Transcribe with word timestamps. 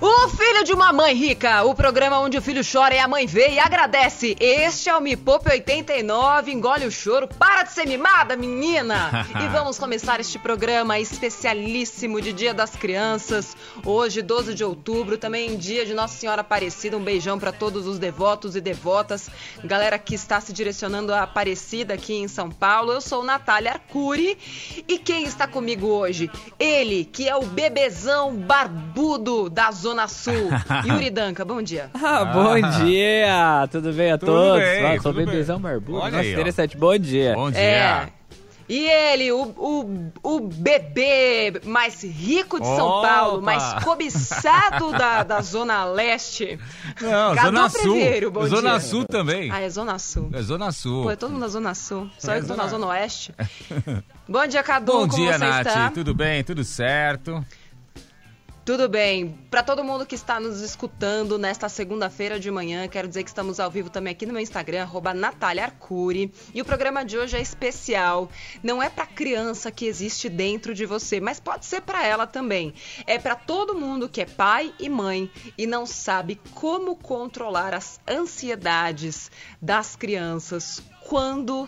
O 0.00 0.28
filho 0.28 0.62
de 0.62 0.72
uma 0.72 0.92
mãe 0.92 1.12
rica, 1.12 1.64
o 1.64 1.74
programa 1.74 2.20
onde 2.20 2.38
o 2.38 2.42
filho 2.42 2.62
chora 2.64 2.94
e 2.94 3.00
a 3.00 3.08
mãe 3.08 3.26
vê 3.26 3.54
e 3.54 3.58
agradece. 3.58 4.36
Este 4.38 4.88
é 4.88 4.96
o 4.96 5.00
Me 5.00 5.16
Poupe 5.16 5.50
89, 5.50 6.52
engole 6.52 6.86
o 6.86 6.90
choro, 6.90 7.26
para 7.26 7.64
de 7.64 7.72
ser 7.72 7.84
mimada, 7.84 8.36
menina! 8.36 9.26
e 9.42 9.48
vamos 9.48 9.76
começar 9.76 10.20
este 10.20 10.38
programa 10.38 11.00
especialíssimo 11.00 12.20
de 12.20 12.32
Dia 12.32 12.54
das 12.54 12.76
Crianças, 12.76 13.56
hoje, 13.84 14.22
12 14.22 14.54
de 14.54 14.62
outubro, 14.62 15.18
também 15.18 15.56
dia 15.56 15.84
de 15.84 15.94
Nossa 15.94 16.16
Senhora 16.16 16.42
Aparecida. 16.42 16.96
Um 16.96 17.02
beijão 17.02 17.36
para 17.36 17.50
todos 17.50 17.84
os 17.88 17.98
devotos 17.98 18.54
e 18.54 18.60
devotas, 18.60 19.28
galera 19.64 19.98
que 19.98 20.14
está 20.14 20.40
se 20.40 20.52
direcionando 20.52 21.12
a 21.12 21.22
Aparecida 21.22 21.94
aqui 21.94 22.14
em 22.14 22.28
São 22.28 22.52
Paulo. 22.52 22.92
Eu 22.92 23.00
sou 23.00 23.24
Natália 23.24 23.72
Arcuri 23.72 24.38
e 24.86 24.96
quem 24.96 25.24
está 25.24 25.48
comigo 25.48 25.88
hoje? 25.88 26.30
Ele, 26.56 27.04
que 27.04 27.28
é 27.28 27.34
o 27.34 27.42
bebezão 27.42 28.36
barbudo 28.36 29.50
da 29.50 29.72
Zona 29.72 29.87
Zona 29.88 30.06
Sul. 30.06 30.50
Yuri 30.86 31.10
Danca, 31.10 31.44
bom 31.44 31.62
dia. 31.62 31.90
Ah, 31.94 32.24
bom 32.26 32.52
ah. 32.62 32.70
dia! 32.84 33.68
Tudo 33.70 33.92
bem 33.92 34.12
a 34.12 34.18
tudo 34.18 34.32
todos? 34.32 34.60
Bem, 34.62 34.84
ah, 34.84 35.00
sou 35.00 35.12
bebezão 35.14 35.58
barbudo. 35.58 35.98
Olha 35.98 36.10
Nossa, 36.10 36.22
aí, 36.22 36.32
interessante. 36.32 36.76
Ó. 36.76 36.80
Bom 36.80 36.98
dia. 36.98 37.34
Bom 37.34 37.50
dia. 37.50 37.60
É. 37.60 38.08
E 38.68 38.86
ele, 38.86 39.32
o, 39.32 39.44
o, 39.56 40.12
o 40.22 40.40
bebê 40.40 41.58
mais 41.64 42.02
rico 42.04 42.60
de 42.60 42.66
São 42.66 42.86
Opa. 42.86 43.08
Paulo, 43.08 43.40
mais 43.40 43.82
cobiçado 43.82 44.92
da, 44.98 45.22
da 45.22 45.40
Zona 45.40 45.86
Leste. 45.86 46.60
Não, 47.00 47.34
Cadu 47.34 47.46
Zona 47.46 47.68
Sul. 47.70 47.94
Preveiro, 47.94 48.30
bom 48.30 48.46
Zona 48.46 48.70
dia. 48.72 48.80
Sul 48.80 49.06
também. 49.06 49.50
Ah, 49.50 49.60
é 49.60 49.70
Zona 49.70 49.98
Sul. 49.98 50.28
É 50.34 50.42
Zona 50.42 50.70
Sul. 50.70 51.04
Pô, 51.04 51.10
é 51.10 51.16
todo 51.16 51.30
mundo 51.30 51.40
na 51.40 51.48
Zona 51.48 51.74
Sul. 51.74 52.10
Só 52.18 52.32
É, 52.32 52.36
eu 52.36 52.42
que 52.42 52.46
tô 52.46 52.52
Zona- 52.52 52.64
na 52.64 52.68
Zona 52.68 52.86
Oeste. 52.88 53.34
Bom 54.28 54.46
dia, 54.46 54.62
Cadu. 54.62 54.92
Bom 54.92 55.08
como 55.08 55.14
dia, 55.14 55.38
você 55.38 55.46
Nath. 55.46 55.66
está? 55.66 55.90
Tudo 55.90 56.14
bem? 56.14 56.44
Tudo 56.44 56.62
certo? 56.62 57.42
Tudo 58.68 58.86
bem. 58.86 59.34
Para 59.50 59.62
todo 59.62 59.82
mundo 59.82 60.04
que 60.04 60.14
está 60.14 60.38
nos 60.38 60.60
escutando 60.60 61.38
nesta 61.38 61.70
segunda-feira 61.70 62.38
de 62.38 62.50
manhã, 62.50 62.86
quero 62.86 63.08
dizer 63.08 63.22
que 63.22 63.30
estamos 63.30 63.58
ao 63.58 63.70
vivo 63.70 63.88
também 63.88 64.12
aqui 64.12 64.26
no 64.26 64.32
meu 64.34 64.42
Instagram, 64.42 64.82
arroba 64.82 65.14
Natália 65.14 65.64
Arcuri. 65.64 66.30
E 66.52 66.60
o 66.60 66.66
programa 66.66 67.02
de 67.02 67.16
hoje 67.16 67.38
é 67.38 67.40
especial. 67.40 68.30
Não 68.62 68.82
é 68.82 68.90
para 68.90 69.06
criança 69.06 69.72
que 69.72 69.86
existe 69.86 70.28
dentro 70.28 70.74
de 70.74 70.84
você, 70.84 71.18
mas 71.18 71.40
pode 71.40 71.64
ser 71.64 71.80
para 71.80 72.06
ela 72.06 72.26
também. 72.26 72.74
É 73.06 73.18
para 73.18 73.34
todo 73.34 73.74
mundo 73.74 74.06
que 74.06 74.20
é 74.20 74.26
pai 74.26 74.74
e 74.78 74.86
mãe 74.90 75.30
e 75.56 75.66
não 75.66 75.86
sabe 75.86 76.38
como 76.52 76.94
controlar 76.94 77.72
as 77.72 77.98
ansiedades 78.06 79.30
das 79.62 79.96
crianças 79.96 80.82
quando 81.06 81.66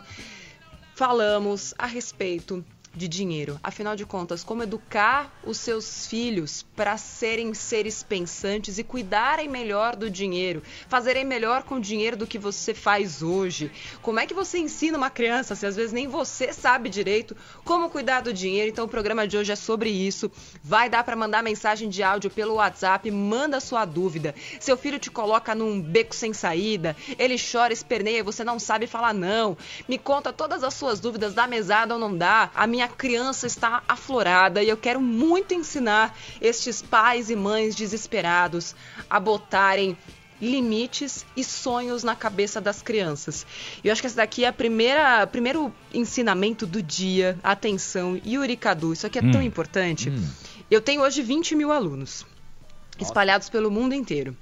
falamos 0.95 1.73
a 1.79 1.87
respeito 1.87 2.63
de 2.95 3.07
dinheiro. 3.07 3.59
Afinal 3.63 3.95
de 3.95 4.05
contas, 4.05 4.43
como 4.43 4.63
educar 4.63 5.33
os 5.45 5.59
seus 5.59 6.07
filhos 6.07 6.65
para 6.75 6.97
serem 6.97 7.55
seres 7.55 8.03
pensantes 8.03 8.79
e 8.79 8.85
cuidarem 8.85 9.49
melhor 9.49 9.95
do 9.95 10.11
dinheiro, 10.11 10.63
fazerem 10.89 11.25
melhor 11.25 11.63
com 11.63 11.77
o 11.77 11.81
dinheiro 11.81 12.17
do 12.17 12.27
que 12.27 12.39
você 12.39 12.75
faz 12.75 13.23
hoje? 13.23 13.71
Como 14.03 14.19
é 14.19 14.27
que 14.27 14.35
você 14.35 14.59
ensina 14.59 14.99
uma 14.99 15.11
criança 15.11 15.55
se 15.55 15.67
às 15.67 15.77
vezes 15.77 15.93
nem 15.93 16.09
você 16.09 16.53
sabe 16.53 16.89
direito 16.89 17.37
como 17.65 17.91
cuidar 17.91 18.23
do 18.23 18.33
dinheiro? 18.33 18.71
Então 18.71 18.87
o 18.87 18.89
programa 18.89 19.27
de 19.27 19.37
hoje 19.37 19.53
é 19.53 19.57
sobre 19.57 19.91
isso. 19.91 20.31
Vai 20.63 20.91
dar 20.91 21.05
para 21.05 21.15
mandar 21.15 21.43
mensagem 21.43 21.89
de 21.89 22.03
áudio 22.03 22.31
pelo 22.31 22.55
WhatsApp, 22.55 23.09
manda 23.11 23.61
sua 23.61 23.85
dúvida. 23.85 24.35
Seu 24.59 24.77
filho 24.77 24.99
te 24.99 25.11
coloca 25.11 25.55
num 25.55 25.81
beco 25.81 26.15
sem 26.15 26.33
saída, 26.33 26.97
ele 27.19 27.37
chora, 27.39 27.73
esperneia 27.73 28.25
você 28.25 28.43
não 28.43 28.59
sabe 28.59 28.87
falar 28.87 29.15
não. 29.15 29.57
Me 29.89 29.97
conta 29.97 30.33
todas 30.33 30.65
as 30.65 30.75
suas 30.75 30.99
dúvidas, 30.99 31.35
dá 31.35 31.47
mesada 31.47 31.95
ou 31.95 32.01
não 32.01 32.17
dá. 32.17 32.51
A 32.55 32.67
minha 32.67 32.80
criança 32.89 33.47
está 33.47 33.83
aflorada 33.89 34.63
e 34.63 34.69
eu 34.69 34.77
quero 34.77 35.01
muito 35.01 35.55
ensinar 35.55 36.17
estes 36.41 36.83
pais 36.83 37.31
e 37.31 37.37
mães 37.37 37.75
desesperados 37.75 38.75
a 39.09 39.19
botarem 39.19 39.97
limites 40.41 41.27
e 41.37 41.45
sonhos 41.45 42.03
na 42.03 42.17
cabeça 42.17 42.61
das 42.61 42.81
crianças. 42.81 43.47
E 43.85 43.89
eu 43.89 43.93
acho 43.93 44.01
que 44.01 44.07
esse 44.07 44.17
daqui 44.17 44.45
é 44.45 44.49
a 44.49 44.53
primeira, 44.53 45.27
primeiro 45.27 45.73
ensinamento 45.93 46.67
do 46.67 46.83
dia. 46.83 47.39
Atenção, 47.43 48.21
Yuri 48.27 48.57
Cadu, 48.57 48.93
isso 48.93 49.07
aqui 49.07 49.19
é 49.19 49.31
tão 49.31 49.43
importante. 49.43 50.11
Eu 50.71 50.81
tenho 50.81 51.03
hoje 51.03 51.23
20 51.23 51.55
mil 51.55 51.71
alunos 51.71 52.25
espalhados 52.99 53.49
pelo 53.49 53.71
mundo 53.71 53.95
inteiro. 53.95 54.37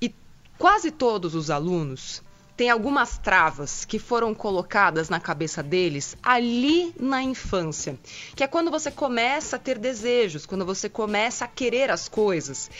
E 0.00 0.14
quase 0.58 0.90
todos 0.90 1.34
os 1.34 1.50
alunos 1.50 2.22
têm 2.56 2.70
algumas 2.70 3.18
travas 3.18 3.84
que 3.84 3.98
foram 3.98 4.34
colocadas 4.34 5.08
na 5.08 5.18
cabeça 5.18 5.62
deles 5.62 6.16
ali 6.22 6.94
na 6.98 7.22
infância, 7.22 7.98
que 8.34 8.44
é 8.44 8.46
quando 8.46 8.70
você 8.70 8.90
começa 8.90 9.56
a 9.56 9.58
ter 9.58 9.78
desejos, 9.78 10.46
quando 10.46 10.64
você 10.64 10.88
começa 10.88 11.44
a 11.44 11.48
querer 11.48 11.90
as 11.90 12.08
coisas. 12.08 12.70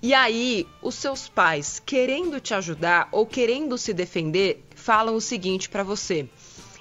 E 0.00 0.14
aí, 0.14 0.66
os 0.80 0.94
seus 0.94 1.28
pais, 1.28 1.82
querendo 1.84 2.40
te 2.40 2.54
ajudar 2.54 3.08
ou 3.10 3.26
querendo 3.26 3.76
se 3.76 3.92
defender, 3.92 4.64
falam 4.74 5.16
o 5.16 5.20
seguinte 5.20 5.68
para 5.68 5.82
você: 5.82 6.28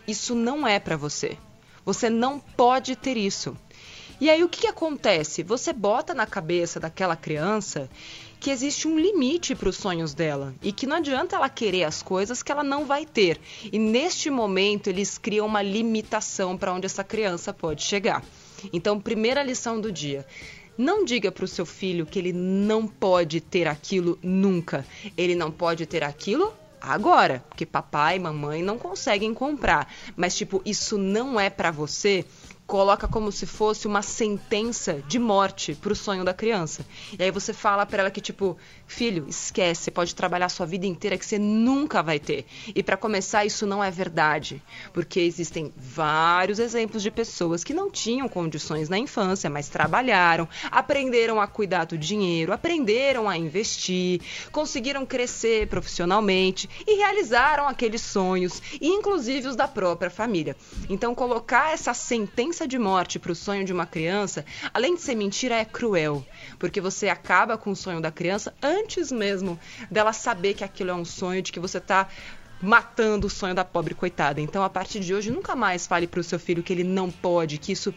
isso 0.08 0.36
não 0.36 0.68
é 0.68 0.80
para 0.80 0.98
você. 0.98 1.38
Você 1.86 2.10
não 2.10 2.40
pode 2.40 2.96
ter 2.96 3.18
isso. 3.18 3.58
E 4.22 4.30
aí 4.30 4.44
o 4.44 4.48
que, 4.48 4.62
que 4.62 4.68
acontece? 4.68 5.44
Você 5.44 5.74
bota 5.74 6.14
na 6.14 6.26
cabeça 6.26 6.80
daquela 6.80 7.16
criança 7.16 7.90
que 8.44 8.52
existe 8.52 8.90
um 8.90 9.00
limite 9.00 9.56
para 9.56 9.70
os 9.70 9.78
sonhos 9.78 10.14
dela 10.14 10.54
e 10.62 10.74
que 10.74 10.86
não 10.86 10.98
adianta 10.98 11.38
ela 11.38 11.48
querer 11.48 11.86
as 11.86 12.04
coisas 12.04 12.44
que 12.44 12.52
ela 12.52 12.62
não 12.62 12.86
vai 12.86 13.06
ter. 13.06 13.40
E 13.72 13.80
neste 13.80 14.30
momento 14.30 14.90
eles 14.90 15.18
criam 15.18 15.46
uma 15.46 15.62
limitação 15.62 16.58
para 16.58 16.74
onde 16.74 16.86
essa 16.86 17.06
criança 17.06 17.54
pode 17.54 17.84
chegar. 17.84 18.22
Então, 18.74 19.00
primeira 19.00 19.42
lição 19.42 19.80
do 19.80 19.90
dia. 19.90 20.26
Não 20.78 21.06
diga 21.06 21.32
para 21.32 21.46
o 21.46 21.48
seu 21.48 21.66
filho 21.66 22.06
que 22.06 22.20
ele 22.20 22.34
não 22.34 22.86
pode 22.86 23.40
ter 23.40 23.66
aquilo 23.66 24.20
nunca. 24.22 24.86
Ele 25.16 25.36
não 25.36 25.50
pode 25.50 25.86
ter 25.86 26.04
aquilo 26.04 26.54
agora, 26.82 27.46
porque 27.48 27.66
papai 27.66 28.18
e 28.18 28.20
mamãe 28.20 28.62
não 28.62 28.78
conseguem 28.78 29.34
comprar. 29.34 29.90
Mas 30.18 30.36
tipo, 30.36 30.62
isso 30.66 30.98
não 30.98 31.40
é 31.40 31.50
para 31.50 31.72
você. 31.72 32.26
Coloca 32.66 33.08
como 33.10 33.32
se 33.32 33.46
fosse 33.46 33.88
uma 33.88 34.02
sentença 34.02 35.04
de 35.06 35.20
morte 35.20 35.76
pro 35.76 35.94
sonho 35.94 36.24
da 36.24 36.34
criança. 36.34 36.86
E 37.20 37.22
aí 37.22 37.30
você 37.30 37.54
fala 37.54 37.86
para 37.86 38.04
ela 38.04 38.12
que 38.12 38.22
tipo, 38.22 38.58
filho, 38.88 39.26
esquece, 39.28 39.92
pode 39.92 40.16
trabalhar 40.16 40.48
sua 40.48 40.66
vida 40.66 40.86
inteira 40.86 41.18
que 41.18 41.26
você 41.26 41.38
nunca 41.38 42.02
vai 42.02 42.20
ter. 42.20 42.46
E 42.74 42.82
para 42.82 42.96
começar, 42.96 43.46
isso 43.46 43.68
não 43.68 43.84
é 43.84 43.92
verdade, 43.92 44.64
porque 44.94 45.20
existem 45.20 45.74
vários 45.76 46.58
exemplos 46.58 47.04
de 47.04 47.12
pessoas 47.12 47.64
que 47.64 47.74
não 47.74 47.92
tinham 47.92 48.30
condições 48.30 48.88
na 48.88 48.98
infância, 48.98 49.50
mas 49.50 49.68
trabalharam, 49.68 50.48
aprenderam 50.72 51.42
a 51.42 51.48
cuidar 51.48 51.86
do 51.86 51.98
dinheiro, 51.98 52.54
aprenderam 52.54 53.28
a 53.28 53.38
investir, 53.38 54.22
conseguiram 54.52 55.06
crescer 55.06 55.68
profissionalmente 55.68 56.70
e 56.88 56.96
realizaram 56.96 57.68
aqueles 57.68 58.02
sonhos, 58.02 58.62
inclusive 58.82 59.50
os 59.50 59.56
da 59.56 59.68
própria 59.68 60.10
família. 60.10 60.56
Então, 60.90 61.14
colocar 61.14 61.74
essa 61.74 61.94
sentença 61.94 62.53
de 62.68 62.78
morte 62.78 63.18
para 63.18 63.32
o 63.32 63.36
sonho 63.36 63.66
de 63.66 63.74
uma 63.74 63.86
criança, 63.86 64.46
além 64.74 64.96
de 64.96 65.02
ser 65.02 65.16
mentira, 65.16 65.56
é 65.56 65.66
cruel, 65.66 66.26
porque 66.60 66.80
você 66.80 67.10
acaba 67.10 67.58
com 67.58 67.72
o 67.72 67.76
sonho 67.76 68.00
da 68.00 68.12
criança 68.12 68.54
antes 68.62 69.12
mesmo 69.12 69.60
dela 69.90 70.14
saber 70.14 70.54
que 70.54 70.64
aquilo 70.64 70.92
é 70.92 70.94
um 70.94 71.04
sonho, 71.04 71.42
de 71.42 71.52
que 71.52 71.60
você 71.60 71.80
está 71.80 72.08
matando 72.62 73.28
o 73.28 73.30
sonho 73.30 73.54
da 73.54 73.66
pobre 73.66 73.94
coitada. 73.94 74.40
Então, 74.40 74.64
a 74.64 74.70
partir 74.70 75.00
de 75.02 75.14
hoje, 75.14 75.32
nunca 75.32 75.56
mais 75.56 75.86
fale 75.86 76.08
para 76.08 76.20
o 76.20 76.24
seu 76.24 76.40
filho 76.40 76.64
que 76.64 76.72
ele 76.72 76.84
não 76.84 77.12
pode, 77.12 77.58
que 77.58 77.72
isso 77.72 77.94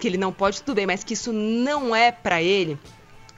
que 0.00 0.08
ele 0.08 0.18
não 0.18 0.32
pode, 0.32 0.62
tudo 0.62 0.74
bem, 0.74 0.86
mas 0.86 1.04
que 1.04 1.14
isso 1.14 1.32
não 1.32 1.94
é 1.94 2.10
para 2.10 2.42
ele. 2.42 2.78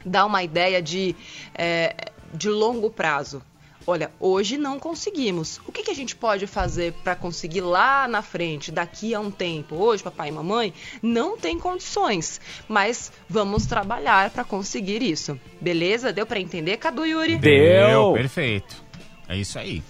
Dá 0.05 0.25
uma 0.25 0.43
ideia 0.43 0.83
de, 0.83 1.15
é, 1.55 1.95
de 2.33 2.49
longo 2.49 2.91
prazo. 2.91 3.43
Olha, 3.87 4.11
hoje 4.19 4.59
não 4.59 4.81
conseguimos. 4.81 5.61
O 5.67 5.71
que, 5.71 5.85
que 5.85 5.91
a 5.91 5.95
gente 5.95 6.17
pode 6.17 6.47
fazer 6.47 6.93
para 7.05 7.15
conseguir 7.15 7.61
lá 7.61 8.09
na 8.09 8.21
frente, 8.21 8.73
daqui 8.73 9.15
a 9.15 9.21
um 9.21 9.31
tempo? 9.31 9.77
Hoje, 9.77 10.03
papai 10.03 10.29
e 10.29 10.33
mamãe 10.33 10.75
não 11.01 11.39
tem 11.39 11.57
condições, 11.57 12.41
mas 12.69 13.13
vamos 13.29 13.65
trabalhar 13.65 14.31
para 14.31 14.43
conseguir 14.43 15.03
isso. 15.03 15.39
Beleza? 15.61 16.13
Deu 16.13 16.27
para 16.27 16.41
entender, 16.41 16.79
Cadu 16.79 17.07
Yuri? 17.07 17.37
Deu. 17.37 18.13
Perfeito. 18.13 18.83
É 19.29 19.37
isso 19.37 19.57
aí. 19.57 19.83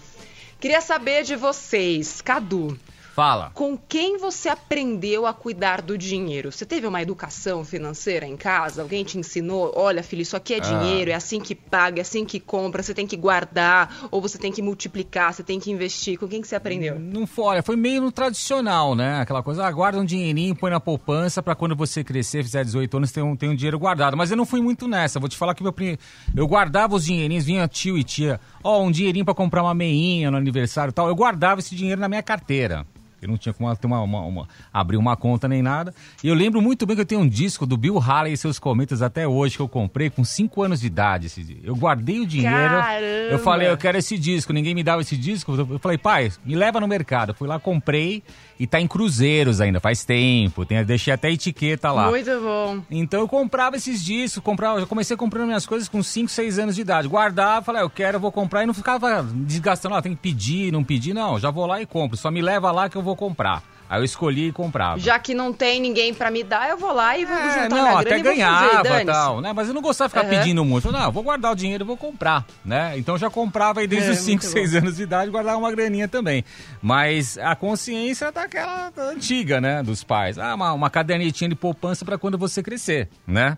Queria 0.60 0.82
saber 0.82 1.22
de 1.22 1.36
vocês, 1.36 2.20
Cadu. 2.20 2.78
Fala. 3.16 3.50
Com 3.54 3.78
quem 3.78 4.18
você 4.18 4.50
aprendeu 4.50 5.24
a 5.26 5.32
cuidar 5.32 5.80
do 5.80 5.96
dinheiro? 5.96 6.52
Você 6.52 6.66
teve 6.66 6.86
uma 6.86 7.00
educação 7.00 7.64
financeira 7.64 8.26
em 8.26 8.36
casa? 8.36 8.82
Alguém 8.82 9.02
te 9.04 9.16
ensinou? 9.16 9.72
Olha, 9.74 10.02
filho, 10.02 10.20
isso 10.20 10.36
aqui 10.36 10.52
é 10.52 10.60
dinheiro, 10.60 11.10
é 11.10 11.14
assim 11.14 11.40
que 11.40 11.54
paga, 11.54 11.98
é 11.98 12.02
assim 12.02 12.26
que 12.26 12.38
compra, 12.38 12.82
você 12.82 12.92
tem 12.92 13.06
que 13.06 13.16
guardar, 13.16 14.06
ou 14.10 14.20
você 14.20 14.36
tem 14.36 14.52
que 14.52 14.60
multiplicar, 14.60 15.32
você 15.32 15.42
tem 15.42 15.58
que 15.58 15.70
investir. 15.70 16.18
Com 16.18 16.28
quem 16.28 16.42
que 16.42 16.46
você 16.46 16.56
aprendeu? 16.56 16.98
Não 16.98 17.26
foi, 17.26 17.44
olha, 17.46 17.62
foi 17.62 17.74
meio 17.74 18.02
no 18.02 18.12
tradicional, 18.12 18.94
né? 18.94 19.18
Aquela 19.22 19.42
coisa, 19.42 19.64
ah, 19.64 19.72
guarda 19.72 19.98
um 19.98 20.04
dinheirinho, 20.04 20.54
põe 20.54 20.70
na 20.70 20.78
poupança 20.78 21.42
pra 21.42 21.54
quando 21.54 21.74
você 21.74 22.04
crescer, 22.04 22.44
fizer 22.44 22.66
18 22.66 22.98
anos, 22.98 23.12
ter 23.12 23.22
um, 23.22 23.34
ter 23.34 23.48
um 23.48 23.54
dinheiro 23.56 23.78
guardado. 23.78 24.14
Mas 24.14 24.30
eu 24.30 24.36
não 24.36 24.44
fui 24.44 24.60
muito 24.60 24.86
nessa. 24.86 25.18
Vou 25.18 25.28
te 25.30 25.38
falar 25.38 25.54
que 25.54 25.62
meu, 25.62 25.72
prim- 25.72 25.96
eu 26.36 26.46
guardava 26.46 26.94
os 26.94 27.06
dinheirinhos, 27.06 27.46
vinha 27.46 27.66
tio 27.66 27.96
e 27.96 28.04
tia, 28.04 28.38
ó, 28.62 28.82
um 28.82 28.90
dinheirinho 28.90 29.24
pra 29.24 29.32
comprar 29.32 29.62
uma 29.62 29.72
meinha 29.74 30.30
no 30.30 30.36
aniversário 30.36 30.90
e 30.90 30.92
tal. 30.92 31.08
Eu 31.08 31.14
guardava 31.16 31.60
esse 31.60 31.74
dinheiro 31.74 31.98
na 31.98 32.10
minha 32.10 32.22
carteira. 32.22 32.86
Eu 33.20 33.28
não 33.28 33.36
tinha 33.36 33.52
como 33.52 33.74
ter 33.76 33.86
uma, 33.86 34.00
uma, 34.02 34.20
uma, 34.20 34.48
abrir 34.72 34.96
uma 34.96 35.16
conta 35.16 35.48
nem 35.48 35.62
nada. 35.62 35.94
E 36.22 36.28
eu 36.28 36.34
lembro 36.34 36.60
muito 36.60 36.86
bem 36.86 36.94
que 36.94 37.02
eu 37.02 37.06
tenho 37.06 37.20
um 37.22 37.28
disco 37.28 37.66
do 37.66 37.76
Bill 37.76 37.98
Haley 37.98 38.32
e 38.32 38.36
seus 38.36 38.58
comentários 38.58 39.02
até 39.02 39.26
hoje 39.26 39.56
que 39.56 39.62
eu 39.62 39.68
comprei 39.68 40.10
com 40.10 40.24
5 40.24 40.62
anos 40.62 40.80
de 40.80 40.86
idade. 40.86 41.26
Esse, 41.26 41.58
eu 41.64 41.74
guardei 41.74 42.20
o 42.20 42.26
dinheiro. 42.26 42.54
Caramba! 42.54 43.30
Eu 43.30 43.38
falei, 43.38 43.70
eu 43.70 43.76
quero 43.76 43.98
esse 43.98 44.18
disco. 44.18 44.52
Ninguém 44.52 44.74
me 44.74 44.82
dava 44.82 45.00
esse 45.02 45.16
disco. 45.16 45.54
Eu 45.54 45.78
falei, 45.78 45.98
pai, 45.98 46.30
me 46.44 46.54
leva 46.54 46.80
no 46.80 46.86
mercado. 46.86 47.30
Eu 47.30 47.34
fui 47.34 47.48
lá, 47.48 47.58
comprei 47.58 48.22
e 48.58 48.66
tá 48.66 48.80
em 48.80 48.86
cruzeiros 48.86 49.60
ainda, 49.60 49.80
faz 49.80 50.04
tempo. 50.04 50.64
Tem, 50.64 50.84
deixei 50.84 51.12
até 51.12 51.28
a 51.28 51.30
etiqueta 51.30 51.92
lá. 51.92 52.08
Muito 52.08 52.30
bom. 52.40 52.82
Então 52.90 53.20
eu 53.20 53.28
comprava 53.28 53.76
esses 53.76 54.04
discos, 54.04 54.42
comprava, 54.42 54.80
já 54.80 54.86
comecei 54.86 55.16
comprando 55.16 55.46
minhas 55.46 55.66
coisas 55.66 55.88
com 55.88 56.02
5, 56.02 56.28
6 56.28 56.58
anos 56.58 56.74
de 56.74 56.80
idade. 56.80 57.08
Guardava, 57.08 57.64
falei, 57.64 57.82
ah, 57.82 57.84
eu 57.84 57.90
quero, 57.90 58.16
eu 58.16 58.20
vou 58.20 58.32
comprar 58.32 58.62
e 58.62 58.66
não 58.66 58.74
ficava 58.74 59.22
desgastando, 59.22 59.94
ah, 59.94 60.02
tem 60.02 60.14
que 60.14 60.20
pedir, 60.20 60.72
não 60.72 60.82
pedir, 60.82 61.12
não, 61.12 61.38
já 61.38 61.50
vou 61.50 61.66
lá 61.66 61.80
e 61.80 61.86
compro. 61.86 62.16
Só 62.16 62.30
me 62.30 62.40
leva 62.40 62.72
lá 62.72 62.88
que 62.88 62.96
eu 62.96 63.02
vou 63.02 63.16
comprar. 63.16 63.62
Aí 63.88 64.00
eu 64.00 64.04
escolhi 64.04 64.48
e 64.48 64.52
comprava. 64.52 64.98
Já 64.98 65.18
que 65.18 65.32
não 65.34 65.52
tem 65.52 65.80
ninguém 65.80 66.12
para 66.12 66.30
me 66.30 66.42
dar, 66.42 66.68
eu 66.68 66.76
vou 66.76 66.92
lá 66.92 67.16
e 67.16 67.24
vou 67.24 67.36
é, 67.36 67.50
juntar 67.62 67.68
não, 67.68 67.82
minha 67.88 68.00
até 68.00 68.18
grana 68.18 68.22
ganhava 68.34 69.02
e 69.02 69.04
tal, 69.04 69.40
né? 69.40 69.52
Mas 69.52 69.68
eu 69.68 69.74
não 69.74 69.82
gostava 69.82 70.08
de 70.08 70.14
ficar 70.14 70.24
Uhum. 70.24 70.38
pedindo 70.38 70.64
muito. 70.64 70.90
Não, 70.90 71.12
vou 71.12 71.22
guardar 71.22 71.52
o 71.52 71.54
dinheiro 71.54 71.84
e 71.84 71.86
vou 71.86 71.96
comprar, 71.96 72.44
né? 72.64 72.94
Então 72.98 73.14
eu 73.14 73.18
já 73.18 73.30
comprava 73.30 73.80
aí 73.80 73.86
desde 73.86 74.10
É, 74.10 74.12
os 74.12 74.18
5, 74.18 74.42
muito 74.44 74.52
6 74.52 74.74
anos 74.74 74.96
de 74.96 75.02
idade, 75.04 75.30
guardava 75.30 75.56
uma 75.58 75.70
graninha 75.70 76.08
também. 76.08 76.44
Mas 76.82 77.38
a 77.38 77.54
consciência 77.54 78.32
daquela 78.32 78.92
antiga, 78.96 79.60
né? 79.60 79.82
Dos 79.82 80.02
pais. 80.02 80.38
Ah, 80.38 80.54
uma, 80.54 80.72
uma 80.72 80.90
cadernetinha 80.90 81.48
de 81.48 81.54
poupança 81.54 82.04
para 82.04 82.18
quando 82.18 82.36
você 82.36 82.62
crescer, 82.62 83.08
né? 83.26 83.56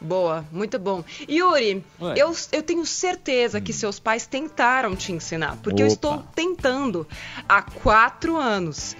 Boa, 0.00 0.44
muito 0.50 0.78
bom. 0.80 1.04
Yuri, 1.30 1.84
eu, 2.16 2.34
eu 2.50 2.62
tenho 2.62 2.84
certeza 2.84 3.60
que 3.60 3.72
seus 3.72 4.00
pais 4.00 4.26
tentaram 4.26 4.96
te 4.96 5.12
ensinar, 5.12 5.56
porque 5.62 5.80
eu 5.80 5.86
Opa. 5.86 5.94
estou 5.94 6.18
tentando 6.34 7.06
há 7.48 7.62
quatro 7.62 8.36
anos. 8.36 8.96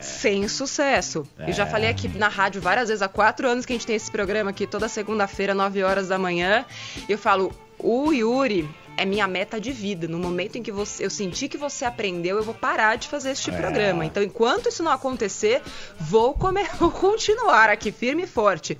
Sem 0.00 0.48
sucesso. 0.48 1.26
Eu 1.38 1.52
já 1.52 1.66
falei 1.66 1.88
aqui 1.88 2.08
na 2.08 2.28
rádio 2.28 2.60
várias 2.60 2.88
vezes, 2.88 3.02
há 3.02 3.08
quatro 3.08 3.48
anos 3.48 3.66
que 3.66 3.72
a 3.72 3.76
gente 3.76 3.86
tem 3.86 3.96
esse 3.96 4.10
programa 4.10 4.50
aqui, 4.50 4.66
toda 4.66 4.88
segunda-feira, 4.88 5.54
9 5.54 5.82
horas 5.82 6.08
da 6.08 6.18
manhã. 6.18 6.64
E 7.08 7.12
eu 7.12 7.18
falo, 7.18 7.52
o 7.78 8.12
Yuri 8.12 8.68
é 8.96 9.04
minha 9.04 9.28
meta 9.28 9.60
de 9.60 9.72
vida. 9.72 10.08
No 10.08 10.18
momento 10.18 10.56
em 10.56 10.62
que 10.62 10.72
você, 10.72 11.04
eu 11.04 11.10
sentir 11.10 11.48
que 11.48 11.58
você 11.58 11.84
aprendeu, 11.84 12.38
eu 12.38 12.42
vou 12.42 12.54
parar 12.54 12.96
de 12.96 13.08
fazer 13.08 13.30
este 13.30 13.52
programa. 13.52 14.04
Então, 14.04 14.22
enquanto 14.22 14.68
isso 14.68 14.82
não 14.82 14.90
acontecer, 14.90 15.62
vou, 16.00 16.32
comer, 16.34 16.68
vou 16.80 16.90
continuar 16.90 17.68
aqui 17.68 17.92
firme 17.92 18.22
e 18.22 18.26
forte. 18.26 18.76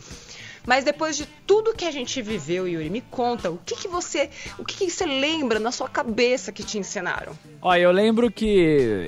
Mas 0.66 0.84
depois 0.84 1.16
de 1.16 1.26
tudo 1.46 1.72
que 1.72 1.84
a 1.84 1.90
gente 1.92 2.20
viveu, 2.20 2.66
Yuri, 2.66 2.90
me 2.90 3.00
conta, 3.00 3.50
o 3.50 3.58
que, 3.64 3.76
que 3.76 3.86
você. 3.88 4.28
O 4.58 4.64
que, 4.64 4.76
que 4.76 4.90
você 4.90 5.06
lembra 5.06 5.60
na 5.60 5.70
sua 5.70 5.88
cabeça 5.88 6.50
que 6.50 6.64
te 6.64 6.76
ensinaram? 6.78 7.32
Olha, 7.62 7.80
eu 7.82 7.92
lembro 7.92 8.30
que 8.30 8.46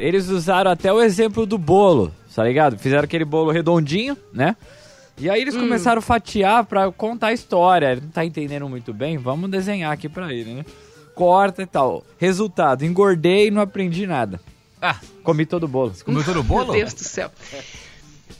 eles 0.00 0.28
usaram 0.28 0.70
até 0.70 0.92
o 0.92 1.02
exemplo 1.02 1.44
do 1.44 1.58
bolo, 1.58 2.14
tá 2.34 2.44
ligado? 2.44 2.78
Fizeram 2.78 3.02
aquele 3.04 3.24
bolo 3.24 3.50
redondinho, 3.50 4.16
né? 4.32 4.54
E 5.20 5.28
aí 5.28 5.40
eles 5.42 5.56
começaram 5.56 5.98
a 5.98 6.02
fatiar 6.02 6.64
pra 6.64 6.92
contar 6.92 7.28
a 7.28 7.32
história. 7.32 7.90
Ele 7.90 8.02
não 8.02 8.10
tá 8.10 8.24
entendendo 8.24 8.68
muito 8.68 8.94
bem, 8.94 9.18
vamos 9.18 9.50
desenhar 9.50 9.92
aqui 9.92 10.08
pra 10.08 10.32
ele, 10.32 10.54
né? 10.54 10.64
Corta 11.12 11.60
e 11.62 11.66
tal. 11.66 12.04
Resultado, 12.18 12.84
engordei 12.84 13.48
e 13.48 13.50
não 13.50 13.60
aprendi 13.60 14.06
nada. 14.06 14.40
Ah, 14.80 14.96
Comi 15.24 15.44
todo 15.44 15.64
o 15.64 15.68
bolo. 15.68 15.92
comeu 16.04 16.22
todo 16.24 16.38
o 16.38 16.42
bolo? 16.44 16.66
Meu 16.66 16.74
Deus 16.74 16.94
do 16.94 17.02
céu. 17.02 17.32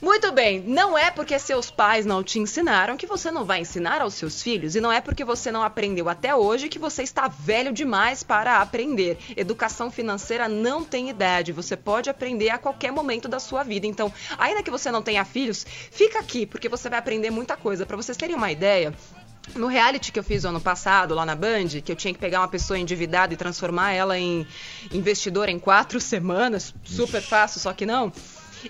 Muito 0.01 0.31
bem, 0.31 0.61
não 0.61 0.97
é 0.97 1.11
porque 1.11 1.37
seus 1.37 1.69
pais 1.69 2.05
não 2.05 2.23
te 2.23 2.39
ensinaram 2.39 2.95
que 2.95 3.05
você 3.05 3.29
não 3.29 3.43
vai 3.43 3.59
ensinar 3.59 4.01
aos 4.01 4.13
seus 4.13 4.41
filhos, 4.41 4.73
e 4.73 4.79
não 4.79 4.89
é 4.89 5.01
porque 5.01 5.25
você 5.25 5.51
não 5.51 5.61
aprendeu 5.61 6.07
até 6.07 6.33
hoje 6.33 6.69
que 6.69 6.79
você 6.79 7.03
está 7.03 7.27
velho 7.27 7.73
demais 7.73 8.23
para 8.23 8.61
aprender. 8.61 9.17
Educação 9.35 9.91
financeira 9.91 10.47
não 10.47 10.85
tem 10.85 11.09
idade, 11.09 11.51
você 11.51 11.75
pode 11.75 12.09
aprender 12.09 12.49
a 12.49 12.57
qualquer 12.57 12.93
momento 12.93 13.27
da 13.27 13.39
sua 13.39 13.61
vida. 13.61 13.87
Então, 13.87 14.11
ainda 14.37 14.63
que 14.63 14.71
você 14.71 14.89
não 14.89 15.01
tenha 15.01 15.25
filhos, 15.25 15.65
fica 15.67 16.19
aqui, 16.19 16.45
porque 16.45 16.69
você 16.69 16.89
vai 16.89 16.99
aprender 16.99 17.29
muita 17.29 17.57
coisa. 17.57 17.85
Para 17.85 17.97
vocês 17.97 18.17
terem 18.17 18.37
uma 18.37 18.51
ideia, 18.51 18.93
no 19.53 19.67
reality 19.67 20.13
que 20.13 20.19
eu 20.19 20.23
fiz 20.23 20.45
ano 20.45 20.61
passado, 20.61 21.13
lá 21.13 21.25
na 21.25 21.35
Band, 21.35 21.81
que 21.83 21.91
eu 21.91 21.95
tinha 21.95 22.13
que 22.13 22.19
pegar 22.19 22.39
uma 22.39 22.47
pessoa 22.47 22.79
endividada 22.79 23.33
e 23.33 23.37
transformar 23.37 23.91
ela 23.91 24.17
em 24.17 24.47
investidora 24.93 25.51
em 25.51 25.59
quatro 25.59 25.99
semanas, 26.01 26.73
super 26.85 27.21
fácil, 27.21 27.59
só 27.59 27.73
que 27.73 27.85
não. 27.85 28.13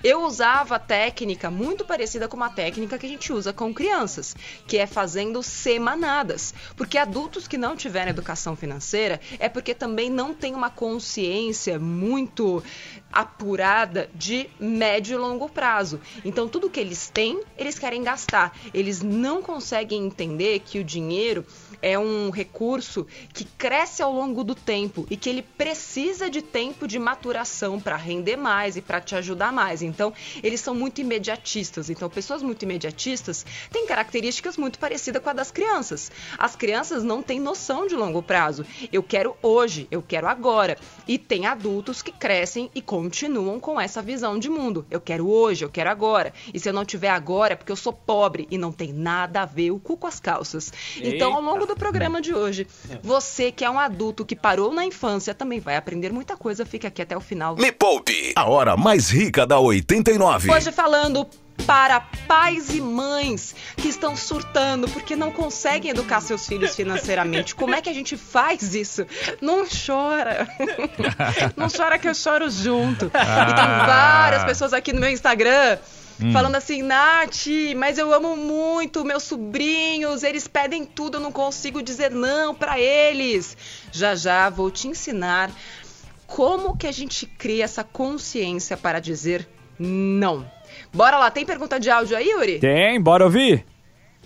Eu 0.03 0.23
usava 0.23 0.79
técnica 0.79 1.49
muito 1.49 1.83
parecida 1.85 2.27
com 2.27 2.37
uma 2.37 2.49
técnica 2.49 2.97
que 2.97 3.05
a 3.05 3.09
gente 3.09 3.33
usa 3.33 3.51
com 3.51 3.73
crianças, 3.73 4.35
que 4.67 4.77
é 4.77 4.85
fazendo 4.85 5.41
semanadas. 5.41 6.53
Porque 6.75 6.97
adultos 6.97 7.47
que 7.47 7.57
não 7.57 7.75
tiveram 7.75 8.09
educação 8.09 8.55
financeira 8.55 9.19
é 9.39 9.49
porque 9.49 9.73
também 9.73 10.09
não 10.09 10.33
têm 10.33 10.53
uma 10.53 10.69
consciência 10.69 11.79
muito 11.79 12.63
apurada 13.11 14.09
de 14.13 14.49
médio 14.59 15.15
e 15.15 15.17
longo 15.17 15.49
prazo. 15.49 15.99
Então, 16.23 16.47
tudo 16.47 16.69
que 16.69 16.79
eles 16.79 17.09
têm, 17.09 17.41
eles 17.57 17.77
querem 17.77 18.03
gastar. 18.03 18.57
Eles 18.73 19.01
não 19.01 19.41
conseguem 19.41 20.05
entender 20.05 20.59
que 20.59 20.79
o 20.79 20.83
dinheiro 20.83 21.45
é 21.81 21.97
um 21.97 22.29
recurso 22.29 23.07
que 23.33 23.45
cresce 23.45 24.01
ao 24.01 24.13
longo 24.13 24.43
do 24.43 24.53
tempo 24.53 25.07
e 25.09 25.17
que 25.17 25.29
ele 25.29 25.41
precisa 25.41 26.29
de 26.29 26.41
tempo 26.41 26.87
de 26.87 26.99
maturação 26.99 27.79
para 27.79 27.95
render 27.95 28.35
mais 28.35 28.75
e 28.75 28.81
para 28.81 29.01
te 29.01 29.15
ajudar 29.15 29.51
mais. 29.51 29.81
Então, 29.81 30.13
eles 30.43 30.61
são 30.61 30.75
muito 30.75 31.01
imediatistas. 31.01 31.89
Então, 31.89 32.09
pessoas 32.09 32.43
muito 32.43 32.63
imediatistas 32.63 33.45
têm 33.71 33.87
características 33.87 34.57
muito 34.57 34.77
parecidas 34.79 35.21
com 35.21 35.29
a 35.29 35.33
das 35.33 35.51
crianças. 35.51 36.11
As 36.37 36.55
crianças 36.55 37.03
não 37.03 37.21
têm 37.21 37.39
noção 37.39 37.87
de 37.87 37.95
longo 37.95 38.21
prazo. 38.21 38.65
Eu 38.91 39.01
quero 39.01 39.35
hoje, 39.41 39.87
eu 39.89 40.01
quero 40.01 40.27
agora. 40.27 40.77
E 41.07 41.17
tem 41.17 41.45
adultos 41.45 42.01
que 42.01 42.11
crescem 42.11 42.69
e 42.75 42.81
continuam 42.99 43.61
com 43.61 43.79
essa 43.79 44.01
visão 44.01 44.37
de 44.37 44.49
mundo. 44.49 44.85
Eu 44.91 44.99
quero 44.99 45.29
hoje, 45.29 45.63
eu 45.63 45.69
quero 45.69 45.89
agora. 45.89 46.33
E 46.53 46.59
se 46.59 46.67
eu 46.67 46.73
não 46.73 46.83
tiver 46.83 47.07
agora 47.09 47.53
é 47.53 47.55
porque 47.55 47.71
eu 47.71 47.77
sou 47.77 47.93
pobre 47.93 48.45
e 48.51 48.57
não 48.57 48.73
tem 48.73 48.91
nada 48.91 49.41
a 49.41 49.45
ver 49.45 49.71
o 49.71 49.79
cu 49.79 49.95
com 49.95 50.05
as 50.05 50.19
calças. 50.19 50.73
Então, 50.97 51.33
ao 51.33 51.41
longo 51.41 51.65
do 51.65 51.75
programa 51.75 52.21
de 52.21 52.33
hoje, 52.33 52.67
você 53.01 53.53
que 53.53 53.63
é 53.63 53.69
um 53.69 53.79
adulto 53.79 54.25
que 54.25 54.35
parou 54.35 54.73
na 54.73 54.85
infância 54.85 55.33
também 55.33 55.61
vai 55.61 55.77
aprender 55.77 56.11
muita 56.11 56.35
coisa. 56.35 56.65
Fica 56.65 56.89
aqui 56.89 57.01
até 57.01 57.15
o 57.15 57.21
final. 57.21 57.55
Me 57.55 57.71
Poupe, 57.71 58.33
a 58.35 58.49
hora 58.49 58.75
mais 58.75 59.09
rica 59.09 59.47
da 59.47 59.59
89. 59.59 60.51
Hoje 60.51 60.71
falando 60.71 61.25
para 61.65 61.99
pais 62.27 62.69
e 62.69 62.81
mães 62.81 63.55
que 63.77 63.87
estão 63.87 64.15
surtando 64.15 64.87
porque 64.89 65.15
não 65.15 65.31
conseguem 65.31 65.91
educar 65.91 66.21
seus 66.21 66.47
filhos 66.47 66.75
financeiramente. 66.75 67.55
Como 67.55 67.75
é 67.75 67.81
que 67.81 67.89
a 67.89 67.93
gente 67.93 68.17
faz 68.17 68.75
isso? 68.75 69.05
Não 69.41 69.65
chora. 69.65 70.47
Não 71.55 71.67
chora 71.69 71.97
que 71.97 72.07
eu 72.07 72.15
choro 72.15 72.49
junto. 72.49 73.05
E 73.05 73.53
tem 73.53 73.65
várias 73.85 74.43
pessoas 74.43 74.73
aqui 74.73 74.93
no 74.93 74.99
meu 74.99 75.09
Instagram 75.09 75.77
falando 76.33 76.55
assim, 76.55 76.81
Nath, 76.81 77.47
mas 77.77 77.97
eu 77.97 78.13
amo 78.13 78.35
muito 78.35 79.05
meus 79.05 79.23
sobrinhos, 79.23 80.21
eles 80.23 80.47
pedem 80.47 80.85
tudo, 80.85 81.15
eu 81.15 81.21
não 81.21 81.31
consigo 81.31 81.81
dizer 81.81 82.11
não 82.11 82.53
para 82.53 82.79
eles. 82.79 83.55
Já 83.91 84.15
já 84.15 84.49
vou 84.49 84.69
te 84.69 84.87
ensinar 84.87 85.49
como 86.27 86.77
que 86.77 86.87
a 86.87 86.91
gente 86.91 87.25
cria 87.25 87.63
essa 87.63 87.83
consciência 87.83 88.75
para 88.75 88.99
dizer 88.99 89.47
não. 89.79 90.45
Bora 90.93 91.17
lá, 91.17 91.29
tem 91.29 91.45
pergunta 91.45 91.79
de 91.79 91.89
áudio 91.89 92.17
aí, 92.17 92.29
Yuri? 92.29 92.59
Tem, 92.59 92.99
bora 92.99 93.23
ouvir? 93.23 93.65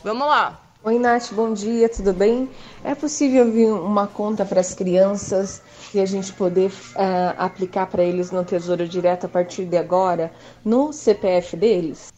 Vamos 0.04 0.26
lá. 0.28 0.60
Oi, 0.86 1.00
Nath, 1.00 1.32
bom 1.32 1.54
dia, 1.54 1.88
tudo 1.88 2.14
bem? 2.14 2.50
É 2.84 2.94
possível 2.94 3.50
vir 3.52 3.72
uma 3.72 4.08
conta 4.08 4.46
para 4.46 4.60
as 4.60 4.74
crianças 4.74 5.62
e 5.94 6.00
a 6.00 6.06
gente 6.06 6.34
poder 6.34 6.72
ah, 6.96 7.36
aplicar 7.38 7.88
para 7.88 8.04
eles 8.04 8.32
no 8.32 8.44
Tesouro 8.44 8.88
Direto 8.88 9.26
a 9.26 9.30
partir 9.30 9.66
de 9.66 9.78
agora, 9.78 10.32
no 10.64 10.92
CPF 10.92 11.56
deles? 11.56 12.14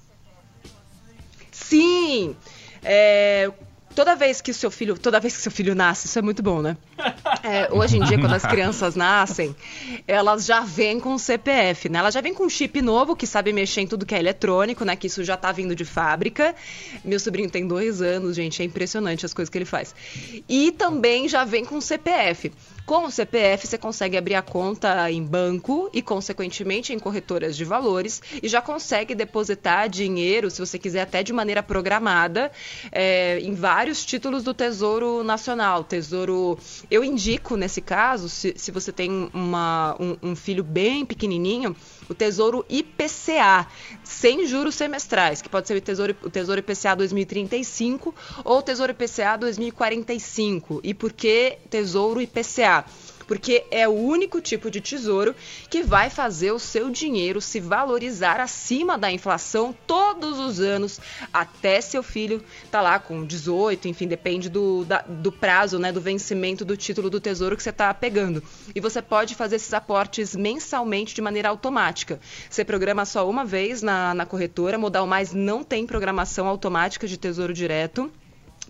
Sim! 1.51 2.35
É, 2.83 3.51
toda 3.95 4.15
vez 4.15 4.41
que 4.41 4.51
o 4.51 4.53
seu 4.53 4.69
filho, 4.71 4.97
toda 4.97 5.19
vez 5.19 5.35
que 5.35 5.41
seu 5.41 5.51
filho 5.51 5.75
nasce, 5.75 6.07
isso 6.07 6.17
é 6.17 6.21
muito 6.21 6.41
bom, 6.41 6.61
né? 6.61 6.77
É, 7.43 7.71
hoje 7.71 7.97
em 7.97 8.03
dia, 8.03 8.17
quando 8.17 8.33
as 8.33 8.45
crianças 8.45 8.95
nascem, 8.95 9.55
elas 10.07 10.45
já 10.45 10.61
vêm 10.61 10.99
com 10.99 11.17
CPF, 11.17 11.89
né? 11.89 11.99
Elas 11.99 12.13
já 12.13 12.21
vêm 12.21 12.33
com 12.33 12.45
um 12.45 12.49
chip 12.49 12.81
novo 12.81 13.15
que 13.15 13.27
sabe 13.27 13.53
mexer 13.53 13.81
em 13.81 13.87
tudo 13.87 14.05
que 14.05 14.15
é 14.15 14.19
eletrônico, 14.19 14.83
né? 14.83 14.95
Que 14.95 15.07
isso 15.07 15.23
já 15.23 15.37
tá 15.37 15.51
vindo 15.51 15.75
de 15.75 15.85
fábrica. 15.85 16.55
Meu 17.03 17.19
sobrinho 17.19 17.49
tem 17.49 17.67
dois 17.67 18.01
anos, 18.01 18.35
gente, 18.35 18.61
é 18.61 18.65
impressionante 18.65 19.25
as 19.25 19.33
coisas 19.33 19.49
que 19.49 19.57
ele 19.57 19.65
faz. 19.65 19.93
E 20.49 20.71
também 20.71 21.27
já 21.27 21.43
vem 21.43 21.65
com 21.65 21.79
CPF. 21.79 22.51
Com 22.85 23.05
o 23.05 23.11
CPF, 23.11 23.65
você 23.65 23.79
consegue 23.79 24.15
abrir 24.15 24.35
a 24.35 24.43
conta 24.43 25.09
em 25.09 25.23
banco 25.23 25.89
e, 25.91 26.03
consequentemente, 26.03 26.93
em 26.93 26.99
corretoras 26.99 27.57
de 27.57 27.65
valores 27.65 28.21
e 28.43 28.47
já 28.47 28.61
consegue 28.61 29.15
depositar 29.15 29.89
dinheiro, 29.89 30.51
se 30.51 30.59
você 30.59 30.77
quiser, 30.77 31.01
até 31.01 31.23
de 31.23 31.33
maneira 31.33 31.63
programada, 31.63 32.51
é, 32.91 33.39
em 33.39 33.55
vários 33.55 34.05
títulos 34.05 34.43
do 34.43 34.53
Tesouro 34.53 35.23
Nacional. 35.23 35.83
Tesouro. 35.83 36.59
Eu 36.89 37.03
indico, 37.03 37.55
nesse 37.55 37.81
caso, 37.81 38.29
se, 38.29 38.53
se 38.57 38.71
você 38.71 38.91
tem 38.91 39.29
uma, 39.33 39.95
um, 39.99 40.31
um 40.31 40.35
filho 40.35 40.63
bem 40.63 41.05
pequenininho, 41.05 41.75
o 42.09 42.13
Tesouro 42.13 42.65
IPCA, 42.69 43.67
sem 44.03 44.45
juros 44.45 44.75
semestrais, 44.75 45.41
que 45.41 45.49
pode 45.49 45.67
ser 45.67 45.75
o 45.75 45.81
Tesouro, 45.81 46.15
o 46.23 46.29
tesouro 46.29 46.59
IPCA 46.59 46.95
2035 46.95 48.13
ou 48.43 48.59
o 48.59 48.61
Tesouro 48.61 48.91
IPCA 48.91 49.37
2045. 49.37 50.81
E 50.83 50.93
por 50.93 51.11
que 51.11 51.57
Tesouro 51.69 52.21
IPCA? 52.21 52.85
Porque 53.27 53.65
é 53.71 53.87
o 53.87 53.91
único 53.91 54.41
tipo 54.41 54.69
de 54.69 54.81
tesouro 54.81 55.35
que 55.69 55.83
vai 55.83 56.09
fazer 56.09 56.51
o 56.51 56.59
seu 56.59 56.89
dinheiro 56.89 57.41
se 57.41 57.59
valorizar 57.59 58.39
acima 58.39 58.97
da 58.97 59.11
inflação 59.11 59.75
todos 59.85 60.39
os 60.39 60.59
anos 60.59 60.99
até 61.33 61.81
seu 61.81 62.03
filho 62.03 62.43
tá 62.71 62.81
lá 62.81 62.99
com 62.99 63.25
18, 63.25 63.87
enfim, 63.87 64.07
depende 64.07 64.49
do, 64.49 64.85
da, 64.85 65.01
do 65.01 65.31
prazo, 65.31 65.79
né, 65.79 65.91
do 65.91 66.01
vencimento 66.01 66.63
do 66.63 66.77
título 66.77 67.09
do 67.09 67.19
tesouro 67.19 67.55
que 67.55 67.63
você 67.63 67.69
está 67.69 67.93
pegando. 67.93 68.43
E 68.73 68.79
você 68.79 69.01
pode 69.01 69.35
fazer 69.35 69.57
esses 69.57 69.73
aportes 69.73 70.35
mensalmente 70.35 71.13
de 71.13 71.21
maneira 71.21 71.49
automática. 71.49 72.19
Você 72.49 72.63
programa 72.63 73.05
só 73.05 73.29
uma 73.29 73.45
vez 73.45 73.81
na, 73.81 74.13
na 74.13 74.25
corretora, 74.25 74.77
Modal 74.77 75.07
Mais 75.07 75.33
não 75.33 75.63
tem 75.63 75.85
programação 75.85 76.47
automática 76.47 77.07
de 77.07 77.17
tesouro 77.17 77.53
direto 77.53 78.11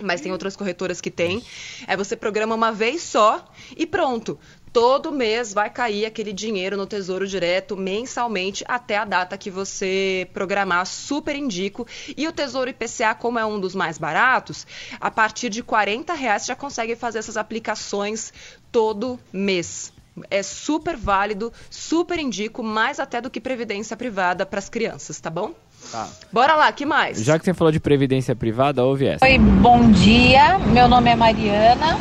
mas 0.01 0.21
tem 0.21 0.31
outras 0.31 0.55
corretoras 0.55 1.01
que 1.01 1.11
tem. 1.11 1.43
É 1.87 1.95
você 1.95 2.15
programa 2.15 2.55
uma 2.55 2.71
vez 2.71 3.01
só 3.01 3.45
e 3.75 3.85
pronto. 3.85 4.37
Todo 4.71 5.09
mês 5.09 5.53
vai 5.53 5.69
cair 5.69 6.05
aquele 6.05 6.33
dinheiro 6.33 6.75
no 6.75 6.85
Tesouro 6.85 7.25
Direto 7.25 7.77
mensalmente 7.77 8.63
até 8.67 8.97
a 8.97 9.05
data 9.05 9.37
que 9.37 9.49
você 9.49 10.29
programar. 10.33 10.85
Super 10.85 11.33
indico. 11.33 11.87
E 12.17 12.27
o 12.27 12.31
Tesouro 12.33 12.69
IPCA, 12.69 13.15
como 13.15 13.39
é 13.39 13.45
um 13.45 13.57
dos 13.57 13.73
mais 13.73 13.97
baratos, 13.97 14.67
a 14.99 15.09
partir 15.09 15.49
de 15.49 15.63
40 15.63 16.13
reais 16.13 16.41
você 16.41 16.47
já 16.47 16.55
consegue 16.57 16.93
fazer 16.95 17.19
essas 17.19 17.37
aplicações 17.37 18.33
todo 18.69 19.17
mês. 19.31 19.93
É 20.29 20.43
super 20.43 20.97
válido, 20.97 21.53
super 21.69 22.19
indico, 22.19 22.61
mais 22.61 22.99
até 22.99 23.21
do 23.21 23.29
que 23.29 23.39
previdência 23.39 23.95
privada 23.95 24.45
para 24.45 24.59
as 24.59 24.67
crianças, 24.67 25.19
tá 25.21 25.29
bom? 25.29 25.53
Tá. 25.91 26.07
Bora 26.31 26.55
lá, 26.55 26.71
que 26.71 26.85
mais? 26.85 27.23
Já 27.23 27.37
que 27.37 27.45
você 27.45 27.53
falou 27.53 27.71
de 27.71 27.79
previdência 27.79 28.35
privada, 28.35 28.83
ouve 28.83 29.05
essa. 29.07 29.25
Oi, 29.25 29.37
bom 29.37 29.91
dia. 29.91 30.57
Meu 30.59 30.87
nome 30.87 31.09
é 31.09 31.15
Mariana. 31.15 31.97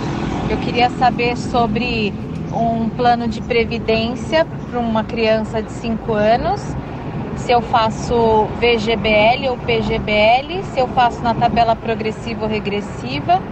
Eu 0.49 0.57
queria 0.59 0.91
saber 0.91 1.37
sobre 1.37 2.13
um 2.53 2.89
plano 2.89 3.27
de 3.29 3.41
previdência 3.41 4.45
para 4.71 4.79
uma 4.79 5.05
criança 5.05 5.63
de 5.63 5.71
5 5.73 6.13
anos. 6.13 6.61
Se 7.37 7.53
eu 7.53 7.61
faço 7.61 8.47
VGBL 8.61 9.49
ou 9.51 9.57
PGBL, 9.59 10.63
se 10.73 10.79
eu 10.79 10.89
faço 10.89 11.21
na 11.23 11.35
tabela 11.35 11.75
progressiva 11.75 12.45
ou 12.45 12.49
regressiva, 12.49 13.43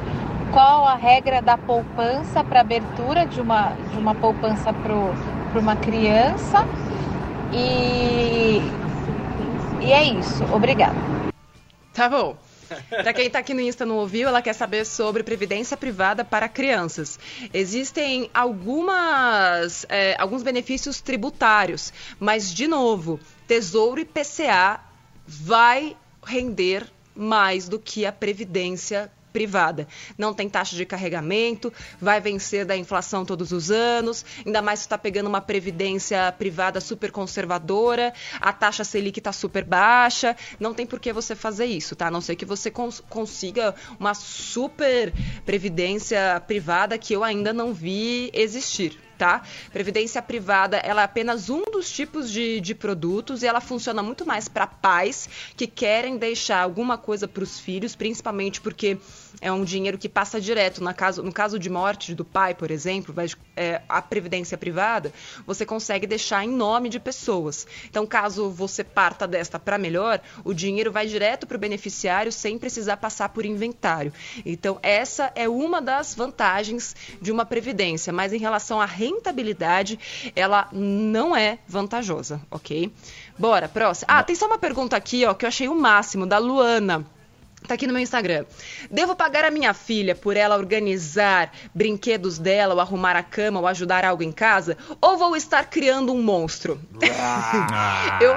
qual 0.53 0.87
a 0.87 0.95
regra 0.95 1.43
da 1.43 1.59
poupança 1.59 2.45
para 2.45 2.61
abertura 2.61 3.27
de 3.27 3.41
uma, 3.41 3.73
de 3.93 3.99
uma 3.99 4.15
poupança 4.15 4.73
para 4.73 5.59
uma 5.61 5.77
criança 5.77 6.67
e 7.53 8.33
e 8.42 8.42
é 10.03 10.19
isso. 10.19 10.45
Obrigada. 10.53 10.97
Tá 11.95 12.09
bom. 12.09 12.37
Para 12.89 13.13
quem 13.13 13.27
está 13.27 13.39
aqui 13.39 13.53
no 13.53 13.61
Insta 13.61 13.85
não 13.85 13.97
ouviu, 13.97 14.29
ela 14.29 14.41
quer 14.41 14.55
saber 14.55 14.87
sobre 14.87 15.23
previdência 15.23 15.77
privada 15.77 16.25
para 16.25 16.49
crianças. 16.49 17.19
Existem 17.53 18.31
algumas, 18.33 19.85
é, 19.89 20.17
alguns 20.19 20.43
benefícios 20.43 21.01
tributários, 21.01 21.93
mas, 22.19 22.53
de 22.53 22.67
novo, 22.67 23.21
Tesouro 23.47 24.01
e 24.01 24.05
PCA 24.05 24.81
vai 25.27 25.97
render 26.25 26.91
mais 27.15 27.69
do 27.69 27.79
que 27.79 28.07
a 28.07 28.13
previdência 28.13 29.13
privada. 29.33 29.89
Não 30.17 30.35
tem 30.35 30.49
taxa 30.49 30.77
de 30.77 30.85
carregamento, 30.85 31.73
vai 32.01 32.21
vencer 32.21 32.65
da 32.65 32.77
inflação 32.77 33.25
todos 33.25 33.53
os 33.53 33.71
anos, 33.71 34.25
ainda 34.45 34.61
mais 34.61 34.81
se 34.81 34.87
está 34.87 34.99
pegando 34.99 35.29
uma 35.29 35.41
previdência 35.41 36.33
privada 36.33 36.81
super 36.81 37.11
conservadora, 37.11 38.13
a 38.41 38.53
taxa 38.53 38.85
Selic 38.85 39.19
está 39.19 39.33
super 39.33 39.65
baixa, 39.65 40.37
não 40.61 40.75
tem 40.75 40.87
por 40.87 41.01
que 41.01 41.13
você 41.13 41.35
fazer 41.35 41.67
isso, 41.67 41.97
tá? 41.97 42.09
A 42.09 42.11
não 42.11 42.21
ser 42.21 42.37
que 42.37 42.45
você 42.45 42.71
cons 42.71 43.03
consiga 43.09 43.75
uma 43.99 44.15
super 44.15 45.13
previdência 45.45 46.43
privada 46.47 46.99
que 46.99 47.15
eu 47.15 47.25
ainda 47.25 47.53
não 47.53 47.73
vi 47.73 48.31
existir 48.33 48.99
tá? 49.23 49.41
Previdência 49.73 50.21
privada, 50.21 50.79
ela 50.79 51.03
é 51.03 51.05
apenas 51.05 51.49
um 51.49 51.63
dos 51.71 51.89
tipos 51.89 52.29
de, 52.29 52.61
de 52.61 52.75
produtos 52.75 53.45
e 53.45 53.47
ela 53.47 53.61
funciona 53.61 54.03
muito 54.03 54.27
mais 54.27 54.49
para 54.49 54.67
pais 54.67 55.29
que 55.57 55.69
querem 55.69 56.17
deixar 56.17 56.61
alguma 56.61 56.99
coisa 56.99 57.29
para 57.29 57.45
os 57.45 57.61
filhos, 57.61 57.95
principalmente 57.95 58.61
porque 58.61 58.99
é 59.41 59.51
um 59.53 59.65
dinheiro 59.65 59.97
que 59.97 60.09
passa 60.09 60.41
direto. 60.41 60.83
Na 60.83 60.93
caso, 60.93 61.23
no 61.23 61.33
caso 61.33 61.59
de 61.59 61.71
morte 61.71 62.15
do 62.15 62.25
pai, 62.25 62.55
por 62.55 62.71
exemplo, 62.71 63.15
vai, 63.15 63.29
é, 63.57 63.81
a 63.89 64.03
previdência 64.03 64.59
privada, 64.59 65.13
você 65.47 65.65
consegue 65.65 66.07
deixar 66.07 66.45
em 66.45 66.51
nome 66.51 66.89
de 66.89 66.99
pessoas. 66.99 67.67
Então, 67.89 68.05
caso 68.07 68.51
você 68.51 68.83
parta 68.83 69.27
desta 69.27 69.59
para 69.59 69.79
melhor, 69.79 70.21
o 70.45 70.53
dinheiro 70.53 70.91
vai 70.91 71.07
direto 71.07 71.47
para 71.47 71.57
o 71.57 71.61
beneficiário 71.61 72.33
sem 72.33 72.59
precisar 72.59 72.97
passar 72.97 73.29
por 73.29 73.47
inventário. 73.47 74.13
Então, 74.45 74.81
essa 74.83 75.33
é 75.37 75.49
uma 75.49 75.81
das 75.81 76.15
vantagens 76.15 76.97
de 77.21 77.31
uma 77.31 77.45
previdência, 77.45 78.13
mas 78.13 78.33
em 78.33 78.39
relação 78.39 78.81
à 78.81 78.87
rentabilidade, 79.15 79.99
ela 80.35 80.69
não 80.73 81.35
é 81.37 81.59
vantajosa, 81.67 82.41
ok? 82.51 82.93
Bora, 83.39 83.69
próxima. 83.69 84.07
Ah, 84.13 84.23
tem 84.23 84.37
só 84.37 84.47
uma 84.47 84.59
pergunta 84.59 84.97
aqui, 84.97 85.25
ó, 85.25 85.35
que 85.35 85.45
eu 85.45 85.49
achei 85.49 85.69
o 85.69 85.75
máximo, 85.75 86.27
da 86.27 86.39
Luana. 86.39 87.05
Tá 87.67 87.75
aqui 87.75 87.87
no 87.87 87.93
meu 87.93 88.03
Instagram. 88.03 88.45
Devo 88.91 89.15
pagar 89.15 89.45
a 89.45 89.51
minha 89.51 89.73
filha 89.73 90.17
por 90.17 90.37
ela 90.37 90.57
organizar 90.57 91.53
brinquedos 91.73 92.39
dela, 92.39 92.75
ou 92.75 92.81
arrumar 92.81 93.15
a 93.15 93.23
cama, 93.23 93.61
ou 93.61 93.67
ajudar 93.67 94.05
algo 94.05 94.23
em 94.23 94.33
casa? 94.33 94.77
Ou 95.01 95.17
vou 95.17 95.37
estar 95.37 95.71
criando 95.71 96.13
um 96.13 96.23
monstro? 96.23 96.81
Ah. 97.19 98.19
Eu 98.21 98.35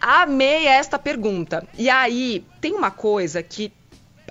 amei 0.00 0.66
esta 0.66 0.98
pergunta. 0.98 1.66
E 1.78 1.88
aí, 1.88 2.44
tem 2.60 2.74
uma 2.74 2.90
coisa 2.90 3.42
que 3.42 3.72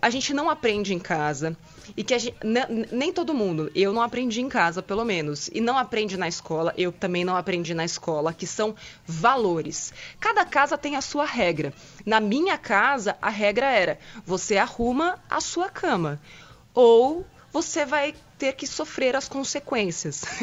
a 0.01 0.09
gente 0.09 0.33
não 0.33 0.49
aprende 0.49 0.93
em 0.93 0.99
casa 0.99 1.55
e 1.95 2.03
que 2.03 2.17
gente, 2.17 2.37
nem 2.91 3.11
todo 3.11 3.33
mundo, 3.33 3.71
eu 3.75 3.93
não 3.93 4.01
aprendi 4.01 4.41
em 4.41 4.49
casa, 4.49 4.81
pelo 4.81 5.03
menos, 5.03 5.49
e 5.53 5.61
não 5.61 5.77
aprende 5.77 6.17
na 6.17 6.27
escola, 6.27 6.73
eu 6.77 6.91
também 6.91 7.23
não 7.23 7.35
aprendi 7.35 7.73
na 7.73 7.85
escola, 7.85 8.33
que 8.33 8.47
são 8.47 8.75
valores. 9.05 9.93
Cada 10.19 10.45
casa 10.45 10.77
tem 10.77 10.95
a 10.95 11.01
sua 11.01 11.25
regra. 11.25 11.73
Na 12.05 12.19
minha 12.19 12.57
casa, 12.57 13.17
a 13.21 13.29
regra 13.29 13.67
era: 13.67 13.99
você 14.25 14.57
arruma 14.57 15.19
a 15.29 15.41
sua 15.41 15.69
cama 15.69 16.19
ou 16.73 17.25
você 17.51 17.85
vai 17.85 18.15
ter 18.37 18.53
que 18.53 18.65
sofrer 18.65 19.15
as 19.15 19.29
consequências. 19.29 20.23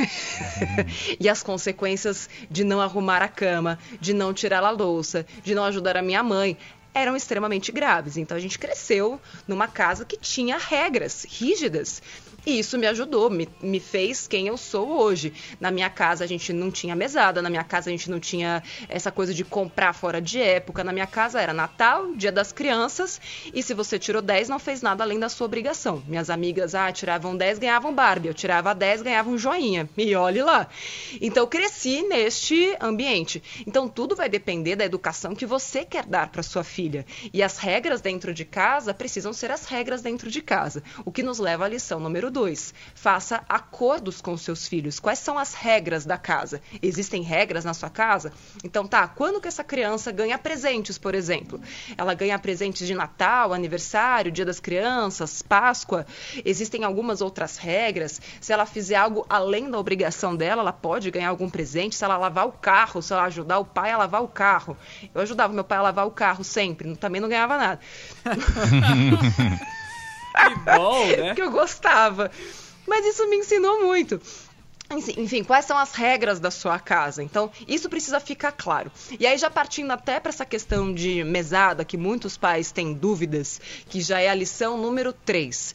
E 1.19 1.29
as 1.29 1.43
consequências 1.43 2.31
de 2.51 2.65
não 2.65 2.81
arrumar 2.81 3.21
a 3.21 3.29
cama, 3.29 3.79
de 4.01 4.15
não 4.15 4.33
tirar 4.33 4.63
a 4.63 4.71
louça, 4.71 5.27
de 5.43 5.55
não 5.55 5.65
ajudar 5.65 5.97
a 5.97 6.03
minha 6.03 6.23
mãe 6.23 6.57
eram 6.95 7.17
extremamente 7.17 7.73
graves. 7.73 8.17
Então 8.17 8.37
a 8.37 8.41
gente 8.41 8.59
cresceu 8.59 9.21
numa 9.47 9.67
casa 9.67 10.05
que 10.05 10.17
tinha 10.17 10.59
regras 10.59 11.25
rígidas. 11.29 12.03
E 12.47 12.59
isso 12.59 12.79
me 12.79 12.87
ajudou, 12.87 13.29
me, 13.29 13.49
me 13.61 13.79
fez 13.79 14.27
quem 14.27 14.47
eu 14.47 14.57
sou 14.57 15.01
hoje. 15.01 15.33
Na 15.61 15.71
minha 15.71 15.91
casa 15.91 16.25
a 16.25 16.27
gente 16.27 16.53
não 16.53 16.71
tinha 16.71 16.97
mesada, 16.97 17.43
na 17.43 17.51
minha 17.51 17.65
casa 17.65 17.91
a 17.91 17.93
gente 17.93 18.11
não 18.11 18.19
tinha 18.19 18.63
essa 18.89 19.11
coisa 19.11 19.35
de 19.35 19.45
comprar 19.45 19.93
fora 19.93 20.21
de 20.21 20.41
época. 20.41 20.83
Na 20.83 20.93
minha 20.93 21.07
casa 21.07 21.41
era 21.41 21.53
Natal, 21.53 22.15
Dia 22.15 22.33
das 22.33 22.53
Crianças, 22.53 23.21
e 23.53 23.63
se 23.63 23.75
você 23.75 23.99
tirou 23.99 24.23
10, 24.23 24.49
não 24.49 24.59
fez 24.59 24.81
nada 24.81 25.05
além 25.05 25.19
da 25.19 25.29
sua 25.29 25.47
obrigação. 25.47 26.03
Minhas 26.07 26.31
amigas, 26.31 26.75
ah, 26.75 26.91
tiravam 26.91 27.37
10, 27.37 27.59
ganhavam 27.59 27.95
Barbie. 27.95 28.29
Eu 28.29 28.35
tirava 28.35 28.75
10, 28.75 29.03
ganhava 29.03 29.29
um 29.29 29.37
joinha. 29.37 29.89
E 29.97 30.15
olhe 30.15 30.43
lá. 30.43 30.69
Então 31.21 31.47
cresci 31.47 32.03
neste 32.03 32.77
ambiente. 32.81 33.43
Então 33.67 33.89
tudo 33.89 34.17
vai 34.17 34.29
depender 34.29 34.77
da 34.77 34.85
educação 34.85 35.35
que 35.35 35.45
você 35.45 35.85
quer 35.85 36.07
dar 36.07 36.31
para 36.31 36.43
sua 36.43 36.65
filha. 36.65 37.05
E 37.33 37.43
as 37.43 37.59
regras 37.59 38.01
dentro 38.01 38.33
de 38.33 38.45
casa 38.45 38.95
precisam 38.95 39.33
ser 39.33 39.51
as 39.51 39.67
regras 39.67 40.01
dentro 40.01 40.31
de 40.31 40.41
casa. 40.41 40.83
O 41.05 41.13
que 41.13 41.23
nos 41.23 41.39
leva 41.39 41.65
à 41.67 41.69
lição 41.69 42.01
número 42.01 42.30
Número 42.31 42.47
dois, 42.47 42.73
faça 42.95 43.43
acordos 43.49 44.21
com 44.21 44.37
seus 44.37 44.69
filhos. 44.69 45.01
Quais 45.01 45.19
são 45.19 45.37
as 45.37 45.53
regras 45.53 46.07
da 46.07 46.17
casa? 46.17 46.63
Existem 46.81 47.23
regras 47.23 47.65
na 47.65 47.75
sua 47.75 47.91
casa? 47.91 48.33
Então 48.63 48.87
tá, 48.87 49.09
quando 49.09 49.41
que 49.41 49.49
essa 49.49 49.65
criança 49.65 50.13
ganha 50.13 50.39
presentes, 50.39 50.97
por 50.97 51.13
exemplo? 51.15 51.61
Ela 51.99 52.15
ganha 52.15 52.39
presentes 52.39 52.87
de 52.87 52.95
Natal, 52.95 53.53
aniversário, 53.53 54.31
Dia 54.31 54.45
das 54.45 54.61
Crianças, 54.61 55.43
Páscoa? 55.43 56.07
Existem 56.45 56.85
algumas 56.85 57.21
outras 57.21 57.57
regras? 57.57 58.21
Se 58.41 58.53
ela 58.53 58.65
fizer 58.65 58.97
algo 58.97 59.27
além 59.29 59.69
da 59.69 59.79
obrigação 59.79 60.37
dela, 60.37 60.63
ela 60.63 60.73
pode 60.73 61.11
ganhar 61.11 61.31
algum 61.31 61.51
presente? 61.51 61.97
Se 61.97 62.05
ela 62.05 62.17
lavar 62.17 62.47
o 62.47 62.53
carro, 62.53 63.03
se 63.03 63.13
ela 63.13 63.25
ajudar 63.25 63.59
o 63.59 63.65
pai 63.65 63.91
a 63.91 63.99
lavar 63.99 64.23
o 64.23 64.29
carro. 64.29 64.77
Eu 65.13 65.21
ajudava 65.21 65.53
meu 65.53 65.65
pai 65.65 65.79
a 65.79 65.83
lavar 65.83 66.07
o 66.07 66.13
carro 66.13 66.45
sempre, 66.45 66.97
também 66.97 67.21
não 67.21 67.29
ganhava 67.29 67.57
nada. 67.57 67.81
Que 70.49 70.55
bom, 70.55 71.07
né? 71.07 71.35
que 71.35 71.43
eu 71.43 71.51
gostava. 71.51 72.31
Mas 72.87 73.05
isso 73.07 73.29
me 73.29 73.37
ensinou 73.37 73.85
muito. 73.85 74.21
Enfim, 75.17 75.45
quais 75.45 75.65
são 75.67 75.79
as 75.79 75.95
regras 75.95 76.41
da 76.41 76.51
sua 76.51 76.79
casa? 76.79 77.23
Então, 77.23 77.51
isso 77.69 77.89
precisa 77.89 78.19
ficar 78.19 78.51
claro. 78.51 78.91
E 79.21 79.25
aí, 79.25 79.39
já 79.39 79.49
partindo 79.49 79.93
até 79.93 80.19
para 80.19 80.31
essa 80.31 80.45
questão 80.45 80.93
de 80.93 81.23
mesada, 81.23 81.85
que 81.85 81.97
muitos 81.97 82.37
pais 82.37 82.73
têm 82.73 82.93
dúvidas, 82.93 83.61
que 83.89 84.01
já 84.01 84.21
é 84.21 84.29
a 84.29 84.35
lição 84.35 84.77
número 84.77 85.13
3. 85.13 85.75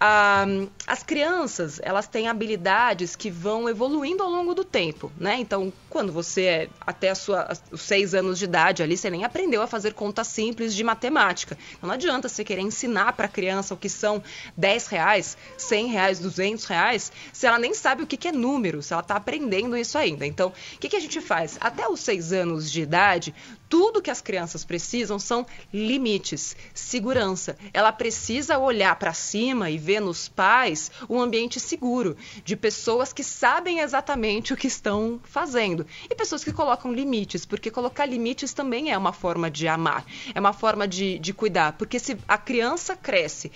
A, 0.00 0.46
as 0.86 1.02
crianças, 1.02 1.80
elas 1.82 2.06
têm 2.06 2.28
habilidades 2.28 3.16
que 3.16 3.30
vão 3.30 3.68
evoluindo 3.68 4.22
ao 4.22 4.30
longo 4.30 4.54
do 4.54 4.64
tempo, 4.64 5.10
né? 5.18 5.36
Então, 5.38 5.72
quando 5.90 6.12
você 6.12 6.42
é 6.44 6.68
até 6.80 7.14
sua, 7.14 7.48
os 7.72 7.82
seis 7.82 8.14
anos 8.14 8.38
de 8.38 8.44
idade 8.44 8.82
ali, 8.82 8.96
você 8.96 9.10
nem 9.10 9.24
aprendeu 9.24 9.60
a 9.60 9.66
fazer 9.66 9.94
contas 9.94 10.28
simples 10.28 10.74
de 10.74 10.84
matemática. 10.84 11.58
Então, 11.76 11.88
não 11.88 11.94
adianta 11.94 12.28
você 12.28 12.44
querer 12.44 12.62
ensinar 12.62 13.12
para 13.14 13.26
a 13.26 13.28
criança 13.28 13.74
o 13.74 13.76
que 13.76 13.88
são 13.88 14.22
10 14.56 14.86
reais, 14.86 15.36
100 15.56 15.86
reais, 15.88 16.18
200 16.20 16.64
reais, 16.64 17.12
se 17.32 17.46
ela 17.46 17.58
nem 17.58 17.74
sabe 17.74 18.02
o 18.02 18.06
que, 18.06 18.16
que 18.16 18.28
é 18.28 18.32
número, 18.32 18.82
se 18.82 18.92
ela 18.92 19.02
está 19.02 19.16
aprendendo 19.16 19.76
isso 19.76 19.98
ainda. 19.98 20.24
Então, 20.24 20.48
o 20.48 20.78
que, 20.78 20.88
que 20.88 20.96
a 20.96 21.00
gente 21.00 21.20
faz? 21.20 21.58
Até 21.60 21.88
os 21.88 22.00
seis 22.00 22.32
anos 22.32 22.70
de 22.70 22.82
idade, 22.82 23.34
tudo 23.68 24.00
que 24.00 24.10
as 24.10 24.20
crianças 24.20 24.64
precisam 24.64 25.18
são 25.18 25.46
limites, 25.72 26.56
segurança. 26.72 27.56
Ela 27.72 27.92
precisa 27.92 28.58
olhar 28.58 28.96
para 28.96 29.12
cima 29.12 29.70
e 29.70 29.78
ver 29.78 30.00
nos 30.00 30.28
pais 30.28 30.90
um 31.08 31.20
ambiente 31.20 31.60
seguro, 31.60 32.16
de 32.44 32.56
pessoas 32.56 33.12
que 33.12 33.22
sabem 33.22 33.80
exatamente 33.80 34.52
o 34.52 34.56
que 34.56 34.66
estão 34.66 35.20
fazendo. 35.24 35.86
E 36.08 36.14
pessoas 36.14 36.42
que 36.42 36.52
colocam 36.52 36.92
limites, 36.92 37.44
porque 37.44 37.70
colocar 37.70 38.06
limites 38.06 38.52
também 38.52 38.90
é 38.90 38.96
uma 38.96 39.12
forma 39.12 39.50
de 39.50 39.68
amar, 39.68 40.04
é 40.34 40.40
uma 40.40 40.52
forma 40.52 40.88
de, 40.88 41.18
de 41.18 41.32
cuidar. 41.32 41.72
Porque 41.72 41.98
se 41.98 42.16
a 42.26 42.38
criança 42.38 42.96
cresce 42.96 43.52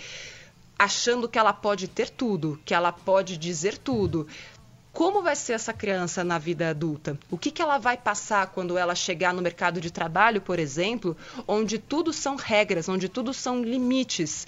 achando 0.79 1.29
que 1.29 1.39
ela 1.39 1.53
pode 1.53 1.87
ter 1.87 2.11
tudo, 2.11 2.61
que 2.65 2.75
ela 2.75 2.91
pode 2.91 3.37
dizer 3.37 3.79
tudo, 3.79 4.27
como 4.93 5.23
vai 5.23 5.35
ser 5.35 5.55
essa 5.55 5.73
criança 5.73 6.23
na 6.23 6.39
vida 6.39 6.69
adulta? 6.69 7.19
O 7.31 7.39
que, 7.39 7.51
que 7.51 7.63
ela 7.63 7.79
vai 7.79 7.97
passar 7.97 8.49
quando 8.49 8.77
ela 8.77 8.95
chegar 8.95 9.33
no 9.33 9.41
mercado 9.41 9.81
de 9.81 9.91
trabalho, 9.91 10.41
por 10.41 10.59
exemplo, 10.59 11.17
onde 11.49 11.79
tudo 11.79 12.13
são 12.13 12.37
regras, 12.37 12.91
onde 12.91 13.09
tudo 13.09 13.33
são 13.33 13.63
limites? 13.63 14.47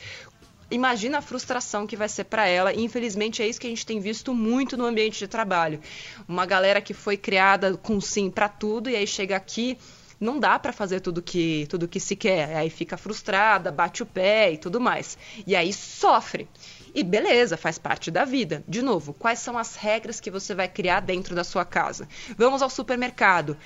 Imagina 0.71 1.19
a 1.19 1.23
frustração 1.23 1.87
que 1.87 1.97
vai 1.97 2.09
ser 2.09 2.25
para 2.25 2.47
ela. 2.47 2.75
E, 2.75 2.83
infelizmente, 2.83 3.43
é 3.43 3.49
isso 3.49 3.61
que 3.61 3.67
a 3.67 3.71
gente 3.71 3.87
tem 3.87 4.01
visto 4.01 4.35
muito 4.35 4.77
no 4.77 4.85
ambiente 4.85 5.19
de 5.19 5.29
trabalho. 5.29 5.81
Uma 6.29 6.45
galera 6.45 6.81
que 6.81 6.93
foi 6.93 7.17
criada 7.17 7.77
com 7.77 8.01
sim 8.01 8.31
para 8.31 8.49
tudo 8.49 8.91
e 8.91 8.97
aí 8.97 9.07
chega 9.07 9.37
aqui 9.37 9.79
não 10.25 10.41
dá 10.41 10.59
para 10.59 10.73
fazer 10.73 11.01
tudo 11.01 11.23
que 11.23 11.67
tudo 11.69 11.87
que 11.87 12.01
se 12.01 12.17
quer. 12.17 12.57
Aí 12.57 12.71
fica 12.71 12.97
frustrada, 12.97 13.71
bate 13.71 14.03
o 14.03 14.07
pé 14.07 14.53
e 14.53 14.59
tudo 14.59 14.81
mais. 14.81 15.17
E 15.47 15.55
aí 15.55 15.73
sofre. 15.73 16.49
E 16.95 17.05
beleza, 17.05 17.57
faz 17.57 17.79
parte 17.79 18.11
da 18.11 18.25
vida. 18.25 18.65
De 18.67 18.81
novo, 18.81 19.13
quais 19.13 19.39
são 19.39 19.59
as 19.59 19.77
regras 19.77 20.21
que 20.21 20.31
você 20.31 20.55
vai 20.55 20.69
criar 20.69 21.01
dentro 21.01 21.35
da 21.35 21.45
sua 21.45 21.65
casa? 21.65 22.09
Vamos 22.37 22.63
ao 22.63 22.71
supermercado. 22.71 23.57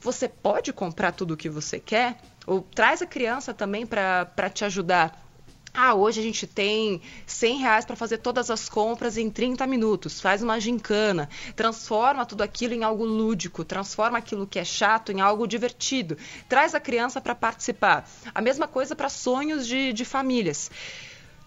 Você 0.00 0.28
pode 0.28 0.72
comprar 0.72 1.12
tudo 1.12 1.34
o 1.34 1.36
que 1.36 1.48
você 1.48 1.78
quer? 1.78 2.18
Ou 2.46 2.60
traz 2.60 3.00
a 3.00 3.06
criança 3.06 3.54
também 3.54 3.86
para 3.86 4.50
te 4.52 4.64
ajudar 4.64 5.25
ah, 5.76 5.94
hoje 5.94 6.20
a 6.20 6.22
gente 6.22 6.46
tem 6.46 7.02
100 7.26 7.58
reais 7.58 7.84
para 7.84 7.94
fazer 7.94 8.18
todas 8.18 8.50
as 8.50 8.66
compras 8.66 9.18
em 9.18 9.28
30 9.28 9.66
minutos. 9.66 10.20
Faz 10.20 10.42
uma 10.42 10.58
gincana, 10.58 11.28
transforma 11.54 12.24
tudo 12.24 12.42
aquilo 12.42 12.72
em 12.72 12.82
algo 12.82 13.04
lúdico, 13.04 13.62
transforma 13.62 14.16
aquilo 14.16 14.46
que 14.46 14.58
é 14.58 14.64
chato 14.64 15.12
em 15.12 15.20
algo 15.20 15.46
divertido. 15.46 16.16
Traz 16.48 16.74
a 16.74 16.80
criança 16.80 17.20
para 17.20 17.34
participar. 17.34 18.08
A 18.34 18.40
mesma 18.40 18.66
coisa 18.66 18.96
para 18.96 19.10
sonhos 19.10 19.66
de, 19.66 19.92
de 19.92 20.04
famílias 20.04 20.70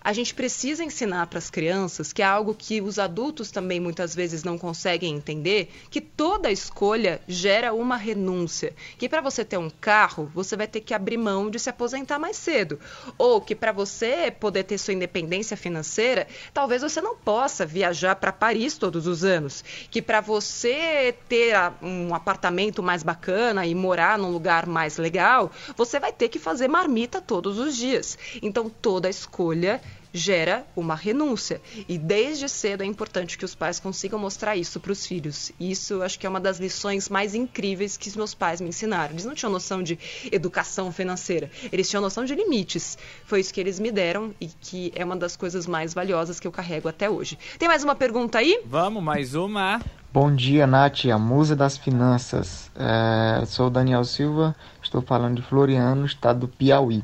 a 0.01 0.13
gente 0.13 0.33
precisa 0.33 0.83
ensinar 0.83 1.27
para 1.27 1.39
as 1.39 1.49
crianças, 1.49 2.13
que 2.13 2.21
é 2.21 2.25
algo 2.25 2.55
que 2.55 2.81
os 2.81 2.97
adultos 2.97 3.51
também 3.51 3.79
muitas 3.79 4.15
vezes 4.15 4.43
não 4.43 4.57
conseguem 4.57 5.15
entender, 5.15 5.71
que 5.89 5.99
toda 5.99 6.51
escolha 6.51 7.21
gera 7.27 7.73
uma 7.73 7.97
renúncia. 7.97 8.73
Que 8.97 9.09
para 9.09 9.21
você 9.21 9.43
ter 9.43 9.57
um 9.57 9.69
carro, 9.69 10.31
você 10.33 10.55
vai 10.55 10.67
ter 10.67 10.81
que 10.81 10.93
abrir 10.93 11.17
mão 11.17 11.49
de 11.49 11.59
se 11.59 11.69
aposentar 11.69 12.17
mais 12.17 12.37
cedo. 12.37 12.79
Ou 13.17 13.41
que 13.41 13.53
para 13.53 13.71
você 13.71 14.31
poder 14.31 14.63
ter 14.63 14.77
sua 14.77 14.93
independência 14.93 15.57
financeira, 15.57 16.27
talvez 16.53 16.81
você 16.81 17.01
não 17.01 17.15
possa 17.15 17.65
viajar 17.65 18.15
para 18.15 18.31
Paris 18.31 18.77
todos 18.77 19.05
os 19.05 19.23
anos. 19.23 19.63
Que 19.91 20.01
para 20.01 20.21
você 20.21 21.13
ter 21.27 21.55
um 21.81 22.15
apartamento 22.15 22.81
mais 22.81 23.03
bacana 23.03 23.65
e 23.65 23.75
morar 23.75 24.17
num 24.17 24.31
lugar 24.31 24.65
mais 24.65 24.97
legal, 24.97 25.51
você 25.75 25.99
vai 25.99 26.13
ter 26.13 26.29
que 26.29 26.39
fazer 26.39 26.69
marmita 26.69 27.19
todos 27.21 27.59
os 27.59 27.75
dias. 27.75 28.17
Então 28.41 28.69
toda 28.69 29.09
escolha 29.09 29.81
gera 30.13 30.65
uma 30.75 30.95
renúncia. 30.95 31.61
E 31.87 31.97
desde 31.97 32.49
cedo 32.49 32.83
é 32.83 32.85
importante 32.85 33.37
que 33.37 33.45
os 33.45 33.55
pais 33.55 33.79
consigam 33.79 34.19
mostrar 34.19 34.55
isso 34.55 34.79
para 34.79 34.91
os 34.91 35.05
filhos. 35.05 35.51
E 35.59 35.71
isso 35.71 36.01
acho 36.01 36.19
que 36.19 36.25
é 36.25 36.29
uma 36.29 36.39
das 36.39 36.59
lições 36.59 37.09
mais 37.09 37.35
incríveis 37.35 37.97
que 37.97 38.09
os 38.09 38.15
meus 38.15 38.33
pais 38.33 38.61
me 38.61 38.69
ensinaram. 38.69 39.13
Eles 39.13 39.25
não 39.25 39.35
tinham 39.35 39.51
noção 39.51 39.83
de 39.83 39.97
educação 40.31 40.91
financeira, 40.91 41.49
eles 41.71 41.89
tinham 41.89 42.01
noção 42.01 42.25
de 42.25 42.35
limites. 42.35 42.97
Foi 43.25 43.39
isso 43.39 43.53
que 43.53 43.59
eles 43.59 43.79
me 43.79 43.91
deram 43.91 44.33
e 44.39 44.47
que 44.47 44.91
é 44.95 45.03
uma 45.05 45.15
das 45.15 45.35
coisas 45.35 45.67
mais 45.67 45.93
valiosas 45.93 46.39
que 46.39 46.47
eu 46.47 46.51
carrego 46.51 46.87
até 46.87 47.09
hoje. 47.09 47.37
Tem 47.57 47.67
mais 47.67 47.83
uma 47.83 47.95
pergunta 47.95 48.37
aí? 48.37 48.61
Vamos, 48.65 49.03
mais 49.03 49.35
uma. 49.35 49.81
Bom 50.11 50.33
dia, 50.33 50.65
Nath, 50.65 51.05
a 51.05 51.19
musa 51.19 51.55
das 51.55 51.77
finanças. 51.77 52.71
É, 52.75 53.45
sou 53.45 53.67
o 53.67 53.69
Daniel 53.69 54.03
Silva, 54.03 54.55
estou 54.81 55.01
falando 55.03 55.35
de 55.35 55.43
Floriano, 55.43 56.05
estado 56.05 56.39
do 56.41 56.47
Piauí. 56.47 57.03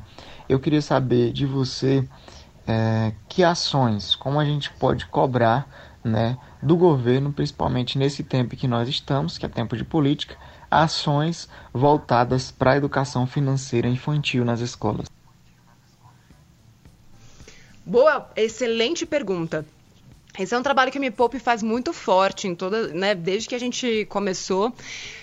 Eu 0.50 0.60
queria 0.60 0.82
saber 0.82 1.32
de 1.32 1.46
você 1.46 2.08
é, 2.68 3.14
que 3.30 3.44
ações, 3.44 4.16
como 4.16 4.40
a 4.40 4.46
gente 4.46 4.72
pode 4.72 5.06
cobrar 5.06 5.68
né, 6.04 6.38
do 6.62 6.78
governo, 6.78 7.34
principalmente 7.34 7.98
nesse 7.98 8.24
tempo 8.24 8.56
que 8.56 8.68
nós 8.68 8.88
estamos, 8.88 9.38
que 9.38 9.46
é 9.46 9.50
tempo 9.50 9.76
de 9.76 9.84
política, 9.84 10.38
ações 10.70 11.50
voltadas 11.74 12.52
para 12.52 12.72
a 12.72 12.78
educação 12.78 13.26
financeira 13.26 13.88
infantil 13.88 14.44
nas 14.46 14.60
escolas. 14.60 15.08
Boa, 17.86 18.30
excelente 18.36 19.06
pergunta. 19.06 19.66
Esse 20.38 20.54
é 20.54 20.58
um 20.58 20.64
trabalho 20.64 20.92
que 20.92 20.98
o 20.98 21.02
Me 21.02 21.12
Poupe 21.12 21.40
faz 21.40 21.64
muito 21.64 21.94
forte 21.94 22.48
em 22.48 22.56
toda, 22.56 22.90
né, 22.90 23.16
desde 23.16 23.48
que 23.48 23.56
a 23.56 23.60
gente 23.60 24.06
começou, 24.10 24.74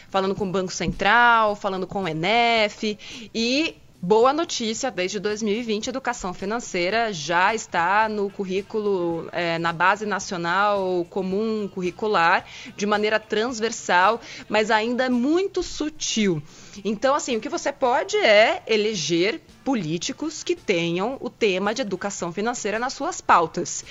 falando 0.09 0.35
com 0.35 0.49
o 0.49 0.51
Banco 0.51 0.73
Central, 0.73 1.55
falando 1.55 1.87
com 1.87 2.05
o 2.05 2.09
ENEF 2.09 2.99
e 3.35 3.77
Boa 4.05 4.33
notícia, 4.33 4.91
desde 4.91 5.21
2020, 5.21 5.87
educação 5.87 6.35
financeira 6.35 7.13
já 7.13 7.55
está 7.55 8.09
no 8.09 8.29
currículo, 8.29 9.29
é, 9.31 9.61
na 9.61 9.73
base 9.73 10.05
nacional 10.05 11.07
comum 11.09 11.71
curricular, 11.73 12.45
de 12.77 12.85
maneira 12.85 13.21
transversal, 13.21 14.21
mas 14.49 14.73
ainda 14.73 15.09
muito 15.09 15.63
sutil. 15.63 16.43
Então, 16.85 17.15
assim, 17.15 17.37
o 17.37 17.41
que 17.41 17.49
você 17.49 17.71
pode 17.71 18.17
é 18.17 18.65
eleger 18.67 19.41
políticos 19.65 20.43
que 20.43 20.57
tenham 20.57 21.17
o 21.21 21.31
tema 21.31 21.73
de 21.73 21.83
educação 21.83 22.33
financeira 22.33 22.81
nas 22.81 22.95
suas 22.95 23.21
pautas 23.21 23.85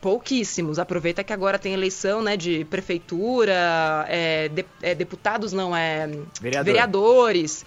pouquíssimos. 0.00 0.78
Aproveita 0.78 1.24
que 1.24 1.32
agora 1.32 1.58
tem 1.58 1.72
eleição, 1.72 2.22
né, 2.22 2.36
de 2.36 2.64
prefeitura, 2.66 4.06
é, 4.08 4.48
de, 4.48 4.64
é, 4.80 4.94
deputados 4.94 5.52
não 5.52 5.74
é 5.74 6.06
Vereador. 6.40 6.64
vereadores 6.64 7.66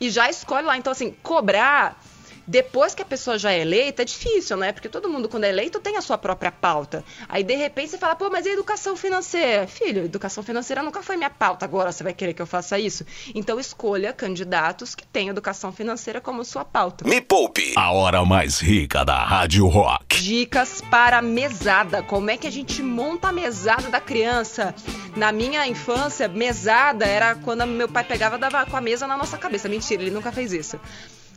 e 0.00 0.10
já 0.10 0.28
escolhe 0.28 0.66
lá. 0.66 0.76
Então, 0.76 0.92
assim, 0.92 1.14
cobrar 1.22 2.00
depois 2.48 2.94
que 2.94 3.02
a 3.02 3.04
pessoa 3.04 3.38
já 3.38 3.52
é 3.52 3.60
eleita, 3.60 4.00
é 4.00 4.04
difícil, 4.04 4.56
né? 4.56 4.72
Porque 4.72 4.88
todo 4.88 5.08
mundo, 5.08 5.28
quando 5.28 5.44
é 5.44 5.50
eleito, 5.50 5.78
tem 5.78 5.98
a 5.98 6.00
sua 6.00 6.16
própria 6.16 6.50
pauta. 6.50 7.04
Aí, 7.28 7.44
de 7.44 7.54
repente, 7.54 7.90
você 7.90 7.98
fala, 7.98 8.16
pô, 8.16 8.30
mas 8.30 8.46
e 8.46 8.48
a 8.48 8.52
educação 8.54 8.96
financeira? 8.96 9.66
Filho, 9.66 10.04
educação 10.04 10.42
financeira 10.42 10.82
nunca 10.82 11.02
foi 11.02 11.18
minha 11.18 11.28
pauta, 11.28 11.66
agora 11.66 11.92
você 11.92 12.02
vai 12.02 12.14
querer 12.14 12.32
que 12.32 12.40
eu 12.40 12.46
faça 12.46 12.78
isso? 12.78 13.04
Então, 13.34 13.60
escolha 13.60 14.14
candidatos 14.14 14.94
que 14.94 15.06
tenham 15.06 15.32
educação 15.32 15.70
financeira 15.70 16.20
como 16.22 16.42
sua 16.42 16.64
pauta. 16.64 17.06
Me 17.06 17.20
Poupe, 17.20 17.74
a 17.76 17.92
hora 17.92 18.24
mais 18.24 18.58
rica 18.58 19.04
da 19.04 19.22
Rádio 19.22 19.66
Rock. 19.66 20.22
Dicas 20.22 20.80
para 20.80 21.20
mesada. 21.20 22.02
Como 22.02 22.30
é 22.30 22.38
que 22.38 22.46
a 22.46 22.50
gente 22.50 22.82
monta 22.82 23.28
a 23.28 23.32
mesada 23.32 23.90
da 23.90 24.00
criança? 24.00 24.74
Na 25.14 25.30
minha 25.30 25.66
infância, 25.66 26.26
mesada 26.28 27.04
era 27.04 27.34
quando 27.34 27.66
meu 27.66 27.88
pai 27.88 28.04
pegava 28.04 28.36
e 28.36 28.38
dava 28.38 28.64
com 28.64 28.76
a 28.76 28.80
mesa 28.80 29.06
na 29.06 29.18
nossa 29.18 29.36
cabeça. 29.36 29.68
Mentira, 29.68 30.00
ele 30.00 30.10
nunca 30.10 30.32
fez 30.32 30.54
isso. 30.54 30.80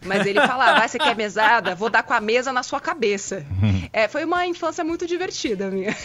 Mas 0.06 0.26
ele 0.26 0.40
falava, 0.42 0.84
ah, 0.84 0.88
você 0.88 0.98
quer 0.98 1.16
mesada? 1.16 1.76
Vou 1.76 1.90
dar 1.90 2.04
com 2.04 2.14
a 2.14 2.20
mesa 2.20 2.52
na 2.52 2.64
sua 2.64 2.80
cabeça. 2.80 3.46
É, 3.94 4.08
foi 4.08 4.26
uma 4.26 4.46
infância 4.46 4.84
muito 4.84 5.06
divertida, 5.06 5.70
minha. 5.70 5.96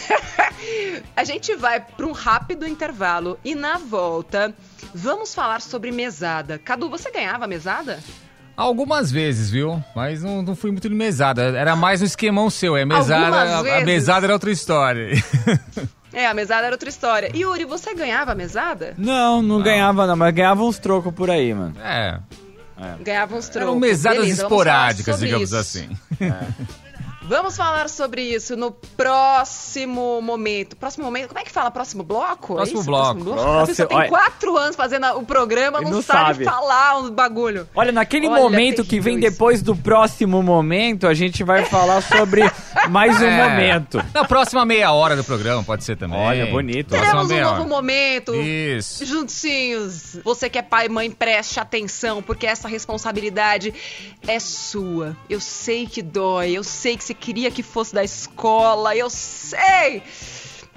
a 1.15 1.23
gente 1.23 1.55
vai 1.55 1.79
para 1.79 2.05
um 2.05 2.11
rápido 2.11 2.67
intervalo 2.67 3.39
e 3.43 3.55
na 3.55 3.77
volta 3.77 4.53
vamos 4.93 5.33
falar 5.33 5.61
sobre 5.61 5.91
mesada. 5.91 6.59
Cadu, 6.59 6.89
você 6.89 7.11
ganhava 7.11 7.47
mesada? 7.47 7.99
Algumas 8.55 9.11
vezes, 9.11 9.51
viu? 9.51 9.81
Mas 9.95 10.23
não, 10.23 10.41
não 10.41 10.55
fui 10.55 10.71
muito 10.71 10.89
de 10.89 10.95
mesada. 10.95 11.43
Era 11.43 11.75
mais 11.75 12.01
um 12.01 12.05
esquemão 12.05 12.49
seu. 12.49 12.75
É 12.75 12.83
mesada, 12.85 13.35
a, 13.35 13.59
a 13.77 13.85
mesada 13.85 14.25
era 14.25 14.33
outra 14.33 14.51
história. 14.51 15.11
É, 16.13 16.25
a 16.25 16.33
mesada 16.33 16.65
era 16.65 16.73
outra 16.73 16.89
história. 16.89 17.29
E 17.31 17.41
Yuri, 17.41 17.63
você 17.65 17.93
ganhava 17.93 18.31
a 18.31 18.35
mesada? 18.35 18.95
Não, 18.97 19.39
não, 19.39 19.57
não. 19.57 19.63
ganhava 19.63 20.07
não, 20.07 20.15
mas 20.15 20.33
ganhava 20.33 20.63
uns 20.63 20.79
trocos 20.79 21.13
por 21.13 21.29
aí, 21.29 21.53
mano. 21.53 21.75
É. 21.79 22.17
É. 22.79 23.03
Ganhava 23.03 23.35
uns 23.35 23.49
trocos. 23.49 23.69
Eram 23.69 23.79
mesadas 23.79 24.19
Beleza, 24.19 24.43
esporádicas, 24.43 25.19
digamos 25.19 25.49
isso. 25.49 25.57
assim. 25.57 25.89
É. 26.19 26.47
Vamos 27.27 27.57
falar 27.57 27.89
sobre 27.89 28.21
isso 28.21 28.55
no 28.55 28.71
próximo 28.71 30.21
momento. 30.21 30.75
Próximo 30.77 31.03
momento, 31.05 31.27
como 31.27 31.39
é 31.39 31.43
que 31.43 31.51
fala? 31.51 31.69
Próximo 31.69 32.01
bloco? 32.03 32.53
É 32.53 32.55
Próximo 32.57 32.79
isso? 32.79 32.85
bloco. 32.89 33.03
Próximo 33.15 33.23
bloco? 33.33 33.43
Nossa, 33.43 33.63
a 33.63 33.67
pessoa 33.67 33.87
tem 33.89 33.97
olha- 33.97 34.09
quatro 34.09 34.57
anos 34.57 34.75
fazendo 34.75 35.05
o 35.17 35.25
programa, 35.25 35.81
não, 35.81 35.91
não 35.91 36.01
sabe, 36.01 36.45
sabe. 36.45 36.45
falar 36.45 36.99
um 36.99 37.09
bagulho. 37.11 37.67
Olha, 37.75 37.91
naquele 37.91 38.27
Olha, 38.29 38.41
momento 38.41 38.83
que 38.85 38.99
vem 39.01 39.17
isso. 39.19 39.29
depois 39.29 39.61
do 39.61 39.75
próximo 39.75 40.41
momento, 40.41 41.05
a 41.05 41.13
gente 41.13 41.43
vai 41.43 41.65
falar 41.65 42.01
sobre 42.01 42.41
mais 42.89 43.19
um 43.21 43.25
É. 43.25 43.49
momento. 43.49 44.01
Na 44.13 44.23
próxima 44.25 44.65
meia 44.65 44.93
hora 44.93 45.15
do 45.15 45.23
programa, 45.23 45.61
pode 45.63 45.83
ser 45.83 45.97
também. 45.97 46.17
Olha, 46.19 46.45
bonito. 46.45 46.89
Próxima 46.89 47.07
Teremos 47.11 47.25
um 47.25 47.33
meia 47.33 47.43
novo 47.45 47.59
hora. 47.61 47.67
momento. 47.69 48.33
Isso. 48.35 49.05
Juntinhos. 49.05 50.17
Você 50.23 50.49
que 50.49 50.57
é 50.57 50.61
pai 50.61 50.85
e 50.85 50.89
mãe, 50.89 51.11
preste 51.11 51.59
atenção, 51.59 52.21
porque 52.23 52.47
essa 52.47 52.67
responsabilidade 52.69 53.73
é 54.25 54.39
sua. 54.39 55.15
Eu 55.29 55.41
sei 55.41 55.85
que 55.87 56.01
dói, 56.01 56.51
eu 56.53 56.63
sei 56.63 56.95
que 56.95 57.03
você 57.03 57.16
queria 57.19 57.51
que 57.51 57.63
fosse 57.63 57.93
da 57.93 58.03
escola, 58.03 58.95
eu 58.95 59.09
sei. 59.09 60.03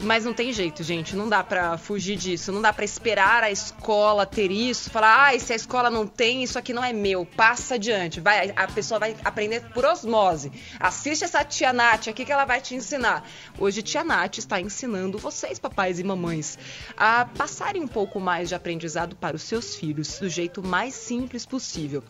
Mas 0.03 0.25
não 0.25 0.33
tem 0.33 0.51
jeito, 0.51 0.83
gente. 0.83 1.15
Não 1.15 1.29
dá 1.29 1.45
pra 1.45 1.77
fugir 1.77 2.17
disso. 2.17 2.51
Não 2.51 2.63
dá 2.63 2.73
pra 2.73 2.85
esperar 2.85 3.45
a 3.45 3.51
escola 3.51 4.25
ter 4.25 4.51
isso. 4.51 4.89
Falar, 4.89 5.27
ai, 5.27 5.39
se 5.39 5.53
a 5.53 5.57
escola 5.57 5.91
não 5.91 6.07
tem, 6.07 6.43
isso 6.43 6.59
aqui 6.59 6.73
não 6.73 6.83
é 6.83 6.91
meu. 6.91 7.27
Passa 7.27 7.75
adiante. 7.75 8.19
Vai, 8.19 8.51
a 8.57 8.67
pessoa 8.67 8.99
vai 8.99 9.15
aprender 9.23 9.61
por 9.75 9.85
osmose. 9.85 10.51
Assiste 10.79 11.25
essa 11.25 11.45
tia 11.45 11.73
Nath 11.73 12.09
aqui 12.09 12.25
que 12.25 12.33
ela 12.33 12.47
vai 12.47 12.63
te 12.63 12.75
ensinar. 12.75 13.29
Hoje, 13.59 13.83
tia 13.83 14.03
Nath 14.03 14.39
está 14.39 14.59
ensinando 14.59 15.19
vocês, 15.19 15.59
papais 15.59 15.99
e 15.99 16.05
mamães, 16.05 16.59
a 16.97 17.27
passarem 17.27 17.83
um 17.83 17.89
pouco 17.89 18.19
mais 18.19 18.49
de 18.49 18.55
aprendizado 18.55 19.15
para 19.17 19.37
os 19.37 19.43
seus 19.43 19.77
filhos, 19.77 20.19
do 20.19 20.31
jeito 20.31 20.67
mais 20.67 20.95
simples 20.95 21.45
possível. 21.45 22.03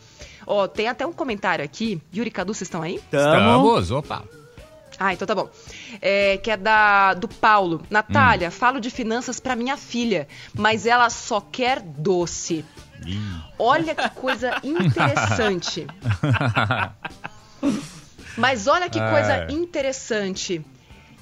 Ó, 0.52 0.66
tem 0.66 0.88
até 0.88 1.06
um 1.06 1.12
comentário 1.12 1.64
aqui. 1.64 2.02
Yuri 2.12 2.28
Cadu, 2.30 2.52
vocês 2.52 2.66
estão 2.66 2.82
aí? 2.82 2.98
Tamo. 3.08 3.24
Estamos, 3.76 3.90
opa. 3.92 4.24
Ah, 4.98 5.12
então 5.14 5.24
tá 5.24 5.32
bom. 5.34 5.48
É, 6.02 6.38
que 6.38 6.50
é 6.50 6.56
da 6.56 7.14
do 7.14 7.28
Paulo. 7.28 7.80
Natália, 7.88 8.50
falo 8.50 8.80
de 8.80 8.90
finanças 8.90 9.38
pra 9.38 9.54
minha 9.54 9.76
filha, 9.76 10.26
mas 10.52 10.86
ela 10.86 11.08
só 11.08 11.40
quer 11.40 11.80
doce. 11.80 12.64
Olha 13.58 13.94
que 13.94 14.08
coisa 14.10 14.56
interessante. 14.64 15.86
Mas 18.36 18.66
olha 18.66 18.90
que 18.90 18.98
coisa 18.98 19.34
É. 19.48 19.52
interessante. 19.52 20.60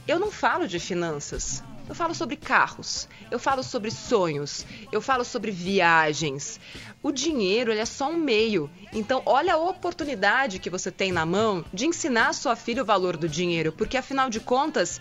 Eu 0.06 0.18
não 0.18 0.30
falo 0.30 0.66
de 0.66 0.80
finanças. 0.80 1.62
Eu 1.88 1.94
falo 1.94 2.14
sobre 2.14 2.36
carros, 2.36 3.08
eu 3.30 3.38
falo 3.38 3.62
sobre 3.62 3.90
sonhos, 3.90 4.66
eu 4.92 5.00
falo 5.00 5.24
sobre 5.24 5.50
viagens. 5.50 6.60
O 7.02 7.10
dinheiro 7.10 7.72
ele 7.72 7.80
é 7.80 7.86
só 7.86 8.10
um 8.10 8.16
meio. 8.16 8.70
Então, 8.92 9.22
olha 9.24 9.54
a 9.54 9.56
oportunidade 9.56 10.58
que 10.58 10.68
você 10.68 10.90
tem 10.90 11.10
na 11.10 11.24
mão 11.24 11.64
de 11.72 11.86
ensinar 11.86 12.28
a 12.28 12.32
sua 12.34 12.54
filha 12.54 12.82
o 12.82 12.86
valor 12.86 13.16
do 13.16 13.26
dinheiro, 13.26 13.72
porque 13.72 13.96
afinal 13.96 14.28
de 14.28 14.38
contas, 14.38 15.00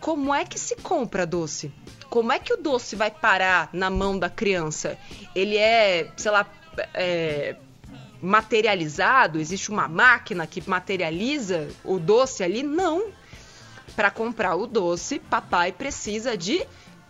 como 0.00 0.34
é 0.34 0.44
que 0.44 0.58
se 0.58 0.76
compra 0.76 1.24
doce? 1.24 1.72
Como 2.10 2.30
é 2.30 2.38
que 2.38 2.52
o 2.52 2.58
doce 2.58 2.94
vai 2.94 3.10
parar 3.10 3.70
na 3.72 3.88
mão 3.88 4.18
da 4.18 4.28
criança? 4.28 4.98
Ele 5.34 5.56
é, 5.56 6.12
sei 6.14 6.30
lá, 6.30 6.46
é, 6.92 7.56
materializado? 8.20 9.40
Existe 9.40 9.70
uma 9.70 9.88
máquina 9.88 10.46
que 10.46 10.62
materializa 10.68 11.68
o 11.82 11.98
doce 11.98 12.44
ali? 12.44 12.62
Não. 12.62 13.12
Para 13.94 14.10
comprar 14.10 14.56
o 14.56 14.66
doce, 14.66 15.18
papai 15.18 15.72
precisa 15.72 16.36
de 16.36 16.66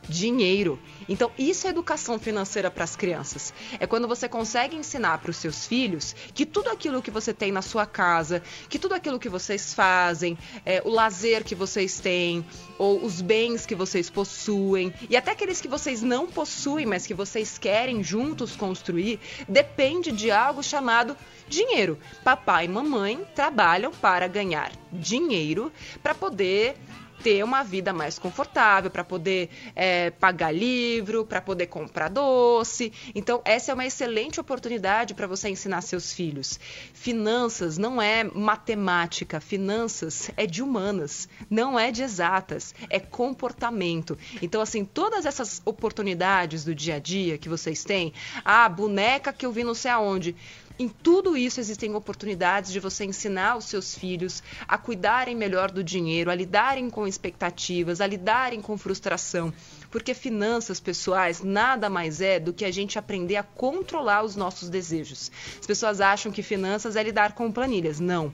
dinheiro. 0.08 0.78
Então, 1.08 1.30
isso 1.38 1.66
é 1.66 1.70
educação 1.70 2.18
financeira 2.18 2.70
para 2.70 2.84
as 2.84 2.96
crianças. 2.96 3.52
É 3.78 3.86
quando 3.86 4.08
você 4.08 4.28
consegue 4.28 4.76
ensinar 4.76 5.18
para 5.18 5.30
os 5.30 5.36
seus 5.36 5.66
filhos 5.66 6.14
que 6.34 6.44
tudo 6.46 6.68
aquilo 6.70 7.02
que 7.02 7.10
você 7.10 7.32
tem 7.32 7.52
na 7.52 7.62
sua 7.62 7.86
casa, 7.86 8.42
que 8.68 8.78
tudo 8.78 8.94
aquilo 8.94 9.18
que 9.18 9.28
vocês 9.28 9.74
fazem, 9.74 10.36
é, 10.64 10.82
o 10.84 10.90
lazer 10.90 11.44
que 11.44 11.54
vocês 11.54 12.00
têm, 12.00 12.44
ou 12.78 13.04
os 13.04 13.20
bens 13.20 13.66
que 13.66 13.74
vocês 13.74 14.10
possuem, 14.10 14.92
e 15.08 15.16
até 15.16 15.30
aqueles 15.30 15.60
que 15.60 15.68
vocês 15.68 16.02
não 16.02 16.26
possuem, 16.26 16.86
mas 16.86 17.06
que 17.06 17.14
vocês 17.14 17.58
querem 17.58 18.02
juntos 18.02 18.56
construir, 18.56 19.20
depende 19.48 20.12
de 20.12 20.30
algo 20.30 20.62
chamado 20.62 21.16
dinheiro. 21.48 21.98
Papai 22.24 22.64
e 22.64 22.68
mamãe 22.68 23.26
trabalham 23.34 23.92
para 23.92 24.26
ganhar 24.26 24.72
dinheiro 24.92 25.72
para 26.02 26.14
poder 26.14 26.76
ter 27.22 27.44
uma 27.44 27.62
vida 27.62 27.92
mais 27.92 28.18
confortável, 28.18 28.90
para 28.90 29.04
poder 29.04 29.48
é, 29.74 30.10
pagar 30.10 30.52
livro, 30.52 31.24
para 31.24 31.40
poder 31.40 31.66
comprar 31.66 32.08
doce. 32.08 32.92
Então, 33.14 33.40
essa 33.44 33.70
é 33.70 33.74
uma 33.74 33.86
excelente 33.86 34.40
oportunidade 34.40 35.14
para 35.14 35.26
você 35.26 35.48
ensinar 35.48 35.80
seus 35.82 36.12
filhos. 36.12 36.58
Finanças 36.92 37.78
não 37.78 38.00
é 38.02 38.24
matemática, 38.24 39.40
finanças 39.40 40.30
é 40.36 40.46
de 40.46 40.62
humanas, 40.62 41.28
não 41.48 41.78
é 41.78 41.90
de 41.90 42.02
exatas, 42.02 42.74
é 42.90 42.98
comportamento. 42.98 44.18
Então, 44.40 44.60
assim, 44.60 44.84
todas 44.84 45.24
essas 45.24 45.62
oportunidades 45.64 46.64
do 46.64 46.74
dia 46.74 46.96
a 46.96 46.98
dia 46.98 47.38
que 47.38 47.48
vocês 47.48 47.84
têm, 47.84 48.12
a 48.44 48.68
boneca 48.68 49.32
que 49.32 49.46
eu 49.46 49.52
vi 49.52 49.62
não 49.62 49.74
sei 49.74 49.90
aonde, 49.90 50.34
em 50.78 50.88
tudo 50.88 51.36
isso 51.36 51.60
existem 51.60 51.94
oportunidades 51.94 52.72
de 52.72 52.80
você 52.80 53.04
ensinar 53.04 53.56
os 53.56 53.66
seus 53.66 53.94
filhos 53.94 54.42
a 54.66 54.78
cuidarem 54.78 55.36
melhor 55.36 55.70
do 55.70 55.84
dinheiro, 55.84 56.30
a 56.30 56.34
lidarem 56.34 56.88
com 56.88 57.06
expectativas, 57.06 58.00
a 58.00 58.06
lidarem 58.06 58.60
com 58.60 58.76
frustração. 58.76 59.52
Porque 59.90 60.14
finanças 60.14 60.80
pessoais 60.80 61.42
nada 61.42 61.90
mais 61.90 62.20
é 62.20 62.40
do 62.40 62.52
que 62.52 62.64
a 62.64 62.70
gente 62.70 62.98
aprender 62.98 63.36
a 63.36 63.42
controlar 63.42 64.22
os 64.22 64.34
nossos 64.34 64.70
desejos. 64.70 65.30
As 65.60 65.66
pessoas 65.66 66.00
acham 66.00 66.32
que 66.32 66.42
finanças 66.42 66.96
é 66.96 67.02
lidar 67.02 67.32
com 67.34 67.52
planilhas. 67.52 68.00
Não. 68.00 68.32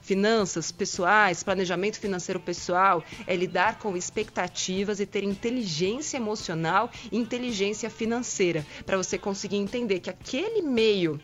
Finanças 0.00 0.70
pessoais, 0.70 1.42
planejamento 1.42 1.98
financeiro 1.98 2.38
pessoal 2.38 3.04
é 3.26 3.34
lidar 3.34 3.78
com 3.78 3.96
expectativas 3.96 5.00
e 5.00 5.06
ter 5.06 5.24
inteligência 5.24 6.16
emocional 6.16 6.90
e 7.10 7.18
inteligência 7.18 7.90
financeira 7.90 8.64
para 8.86 8.96
você 8.96 9.18
conseguir 9.18 9.56
entender 9.56 10.00
que 10.00 10.10
aquele 10.10 10.62
meio 10.62 11.20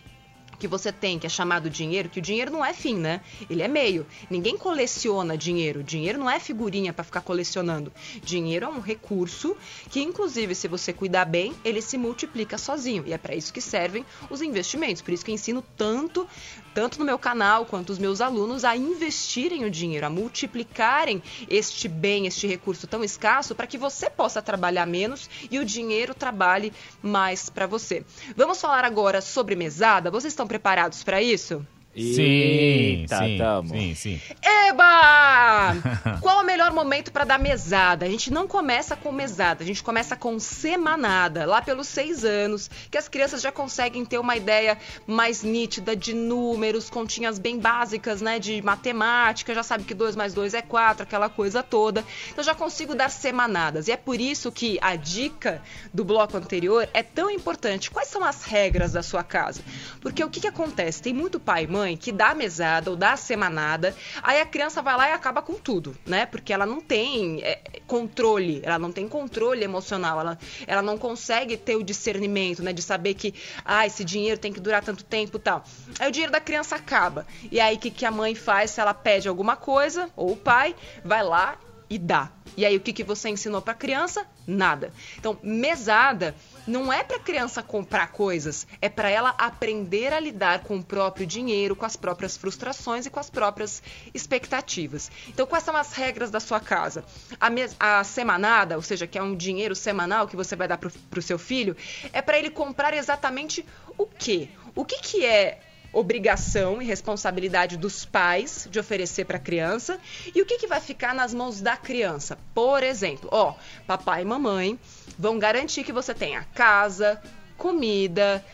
que 0.58 0.66
você 0.66 0.90
tem, 0.90 1.18
que 1.18 1.26
é 1.26 1.30
chamado 1.30 1.70
dinheiro, 1.70 2.08
que 2.08 2.18
o 2.18 2.22
dinheiro 2.22 2.50
não 2.50 2.64
é 2.64 2.72
fim, 2.72 2.96
né? 2.96 3.20
Ele 3.48 3.62
é 3.62 3.68
meio. 3.68 4.06
Ninguém 4.28 4.56
coleciona 4.56 5.36
dinheiro. 5.36 5.82
Dinheiro 5.82 6.18
não 6.18 6.28
é 6.28 6.40
figurinha 6.40 6.92
para 6.92 7.04
ficar 7.04 7.20
colecionando. 7.20 7.92
Dinheiro 8.22 8.66
é 8.66 8.68
um 8.68 8.80
recurso 8.80 9.56
que, 9.90 10.00
inclusive, 10.00 10.54
se 10.54 10.66
você 10.66 10.92
cuidar 10.92 11.24
bem, 11.24 11.54
ele 11.64 11.80
se 11.80 11.96
multiplica 11.96 12.58
sozinho. 12.58 13.04
E 13.06 13.12
é 13.12 13.18
para 13.18 13.34
isso 13.34 13.52
que 13.52 13.60
servem 13.60 14.04
os 14.28 14.42
investimentos. 14.42 15.00
Por 15.02 15.12
isso 15.12 15.24
que 15.24 15.30
eu 15.30 15.34
ensino 15.34 15.62
tanto, 15.76 16.26
tanto 16.74 16.98
no 16.98 17.04
meu 17.04 17.18
canal 17.18 17.64
quanto 17.64 17.90
os 17.90 17.98
meus 17.98 18.20
alunos, 18.20 18.64
a 18.64 18.76
investirem 18.76 19.64
o 19.64 19.70
dinheiro, 19.70 20.06
a 20.06 20.10
multiplicarem 20.10 21.22
este 21.48 21.86
bem, 21.86 22.26
este 22.26 22.46
recurso 22.46 22.86
tão 22.86 23.04
escasso, 23.04 23.54
para 23.54 23.66
que 23.66 23.78
você 23.78 24.10
possa 24.10 24.42
trabalhar 24.42 24.86
menos 24.86 25.30
e 25.50 25.58
o 25.58 25.64
dinheiro 25.64 26.14
trabalhe 26.14 26.72
mais 27.00 27.48
para 27.48 27.66
você. 27.66 28.04
Vamos 28.36 28.60
falar 28.60 28.84
agora 28.84 29.20
sobre 29.20 29.54
mesada. 29.54 30.10
Vocês 30.10 30.32
estão 30.32 30.47
preparados 30.48 31.04
para 31.04 31.22
isso? 31.22 31.64
Sim, 31.98 32.22
Eita, 32.22 33.18
sim, 33.18 33.38
tamo. 33.38 33.68
sim, 33.68 33.94
sim. 33.94 34.20
Eba! 34.42 35.74
Qual 36.20 36.40
o 36.40 36.44
melhor 36.44 36.72
momento 36.72 37.10
para 37.10 37.24
dar 37.24 37.38
mesada? 37.38 38.06
A 38.06 38.08
gente 38.08 38.32
não 38.32 38.46
começa 38.46 38.94
com 38.94 39.10
mesada, 39.10 39.64
a 39.64 39.66
gente 39.66 39.82
começa 39.82 40.14
com 40.14 40.38
semanada, 40.38 41.44
lá 41.44 41.60
pelos 41.60 41.88
seis 41.88 42.24
anos, 42.24 42.70
que 42.90 42.96
as 42.96 43.08
crianças 43.08 43.42
já 43.42 43.50
conseguem 43.50 44.04
ter 44.04 44.18
uma 44.18 44.36
ideia 44.36 44.78
mais 45.06 45.42
nítida 45.42 45.96
de 45.96 46.14
números, 46.14 46.88
continhas 46.88 47.38
bem 47.38 47.58
básicas, 47.58 48.20
né, 48.20 48.38
de 48.38 48.62
matemática, 48.62 49.54
já 49.54 49.62
sabe 49.62 49.84
que 49.84 49.94
2 49.94 50.14
mais 50.14 50.32
2 50.34 50.54
é 50.54 50.62
4, 50.62 51.02
aquela 51.02 51.28
coisa 51.28 51.62
toda. 51.62 52.04
Então 52.30 52.44
já 52.44 52.54
consigo 52.54 52.94
dar 52.94 53.10
semanadas. 53.10 53.88
E 53.88 53.92
é 53.92 53.96
por 53.96 54.20
isso 54.20 54.52
que 54.52 54.78
a 54.80 54.94
dica 54.96 55.60
do 55.92 56.04
bloco 56.04 56.36
anterior 56.36 56.88
é 56.94 57.02
tão 57.02 57.30
importante. 57.30 57.90
Quais 57.90 58.08
são 58.08 58.22
as 58.22 58.44
regras 58.44 58.92
da 58.92 59.02
sua 59.02 59.24
casa? 59.24 59.60
Porque 60.00 60.22
o 60.22 60.30
que, 60.30 60.40
que 60.40 60.46
acontece? 60.46 61.02
Tem 61.02 61.12
muito 61.12 61.40
pai 61.40 61.64
e 61.64 61.66
mãe 61.66 61.87
que 61.96 62.12
dá 62.12 62.34
mesada 62.34 62.90
ou 62.90 62.96
dá 62.96 63.16
semanada, 63.16 63.94
aí 64.22 64.40
a 64.40 64.46
criança 64.46 64.82
vai 64.82 64.96
lá 64.96 65.08
e 65.08 65.12
acaba 65.12 65.42
com 65.42 65.54
tudo, 65.54 65.96
né? 66.06 66.26
Porque 66.26 66.52
ela 66.52 66.66
não 66.66 66.80
tem 66.80 67.42
é, 67.42 67.60
controle, 67.86 68.60
ela 68.62 68.78
não 68.78 68.92
tem 68.92 69.08
controle 69.08 69.64
emocional, 69.64 70.20
ela, 70.20 70.38
ela 70.66 70.82
não 70.82 70.98
consegue 70.98 71.56
ter 71.56 71.76
o 71.76 71.82
discernimento, 71.82 72.62
né? 72.62 72.72
De 72.72 72.82
saber 72.82 73.14
que, 73.14 73.34
ah, 73.64 73.86
esse 73.86 74.04
dinheiro 74.04 74.38
tem 74.38 74.52
que 74.52 74.60
durar 74.60 74.82
tanto 74.82 75.04
tempo 75.04 75.36
e 75.36 75.40
tal. 75.40 75.64
Aí 75.98 76.08
o 76.08 76.12
dinheiro 76.12 76.32
da 76.32 76.40
criança 76.40 76.76
acaba. 76.76 77.26
E 77.50 77.60
aí 77.60 77.76
o 77.76 77.78
que, 77.78 77.90
que 77.90 78.04
a 78.04 78.10
mãe 78.10 78.34
faz 78.34 78.72
se 78.72 78.80
ela 78.80 78.94
pede 78.94 79.28
alguma 79.28 79.56
coisa, 79.56 80.10
ou 80.16 80.32
o 80.32 80.36
pai, 80.36 80.74
vai 81.04 81.22
lá 81.22 81.56
e 81.90 81.98
dá. 81.98 82.30
E 82.58 82.66
aí 82.66 82.76
o 82.76 82.80
que, 82.80 82.92
que 82.92 83.04
você 83.04 83.28
ensinou 83.28 83.62
para 83.62 83.72
a 83.72 83.76
criança? 83.76 84.26
Nada. 84.44 84.92
Então, 85.16 85.38
mesada 85.44 86.34
não 86.66 86.92
é 86.92 87.04
para 87.04 87.18
a 87.18 87.20
criança 87.20 87.62
comprar 87.62 88.08
coisas, 88.08 88.66
é 88.82 88.88
para 88.88 89.08
ela 89.08 89.30
aprender 89.38 90.12
a 90.12 90.18
lidar 90.18 90.64
com 90.64 90.76
o 90.76 90.82
próprio 90.82 91.24
dinheiro, 91.24 91.76
com 91.76 91.86
as 91.86 91.94
próprias 91.94 92.36
frustrações 92.36 93.06
e 93.06 93.10
com 93.10 93.20
as 93.20 93.30
próprias 93.30 93.80
expectativas. 94.12 95.08
Então, 95.28 95.46
quais 95.46 95.62
são 95.62 95.76
as 95.76 95.92
regras 95.92 96.32
da 96.32 96.40
sua 96.40 96.58
casa? 96.58 97.04
A, 97.38 97.48
mes- 97.48 97.76
a 97.78 98.02
semanada, 98.02 98.74
ou 98.74 98.82
seja, 98.82 99.06
que 99.06 99.16
é 99.16 99.22
um 99.22 99.36
dinheiro 99.36 99.76
semanal 99.76 100.26
que 100.26 100.34
você 100.34 100.56
vai 100.56 100.66
dar 100.66 100.78
para 100.78 100.90
o 101.16 101.22
seu 101.22 101.38
filho, 101.38 101.76
é 102.12 102.20
para 102.20 102.40
ele 102.40 102.50
comprar 102.50 102.92
exatamente 102.92 103.64
o 103.96 104.04
quê? 104.04 104.48
O 104.74 104.84
que, 104.84 104.98
que 105.00 105.24
é 105.24 105.60
obrigação 105.92 106.82
e 106.82 106.84
responsabilidade 106.84 107.76
dos 107.76 108.04
pais 108.04 108.68
de 108.70 108.78
oferecer 108.78 109.24
para 109.24 109.36
a 109.36 109.40
criança 109.40 109.98
e 110.34 110.40
o 110.42 110.46
que, 110.46 110.58
que 110.58 110.66
vai 110.66 110.80
ficar 110.80 111.14
nas 111.14 111.32
mãos 111.32 111.60
da 111.60 111.76
criança. 111.76 112.38
Por 112.54 112.82
exemplo, 112.82 113.28
ó, 113.32 113.54
papai 113.86 114.22
e 114.22 114.24
mamãe 114.24 114.78
vão 115.18 115.38
garantir 115.38 115.84
que 115.84 115.92
você 115.92 116.14
tenha 116.14 116.44
casa, 116.54 117.20
comida, 117.56 118.44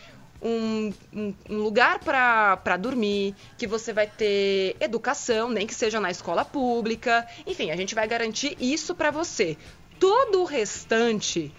um, 0.41 0.93
um, 1.13 1.33
um, 1.49 1.57
lugar 1.57 1.99
para 1.99 2.77
dormir, 2.77 3.35
que 3.57 3.67
você 3.67 3.91
vai 3.91 4.07
ter 4.07 4.75
educação, 4.79 5.49
nem 5.49 5.65
que 5.65 5.73
seja 5.73 5.99
na 5.99 6.11
escola 6.11 6.45
pública. 6.45 7.27
Enfim, 7.45 7.71
a 7.71 7.75
gente 7.75 7.95
vai 7.95 8.07
garantir 8.07 8.55
isso 8.59 8.93
para 8.95 9.11
você. 9.11 9.57
Todo 9.99 10.41
o 10.41 10.45
restante 10.45 11.53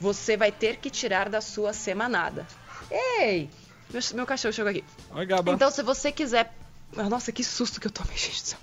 você 0.00 0.36
vai 0.36 0.52
ter 0.52 0.76
que 0.76 0.90
tirar 0.90 1.28
da 1.28 1.40
sua 1.40 1.72
semanada. 1.72 2.46
Ei, 2.90 3.50
meu, 3.90 4.02
meu 4.14 4.26
cachorro 4.26 4.52
chegou 4.52 4.70
aqui. 4.70 4.84
Oi, 5.10 5.26
Gaba. 5.26 5.52
Então, 5.52 5.70
se 5.70 5.82
você 5.82 6.12
quiser. 6.12 6.52
Nossa, 6.92 7.32
que 7.32 7.42
susto 7.42 7.80
que 7.80 7.86
eu 7.86 7.90
tomei, 7.90 8.16
gente 8.16 8.42
do 8.42 8.48
céu. 8.48 8.58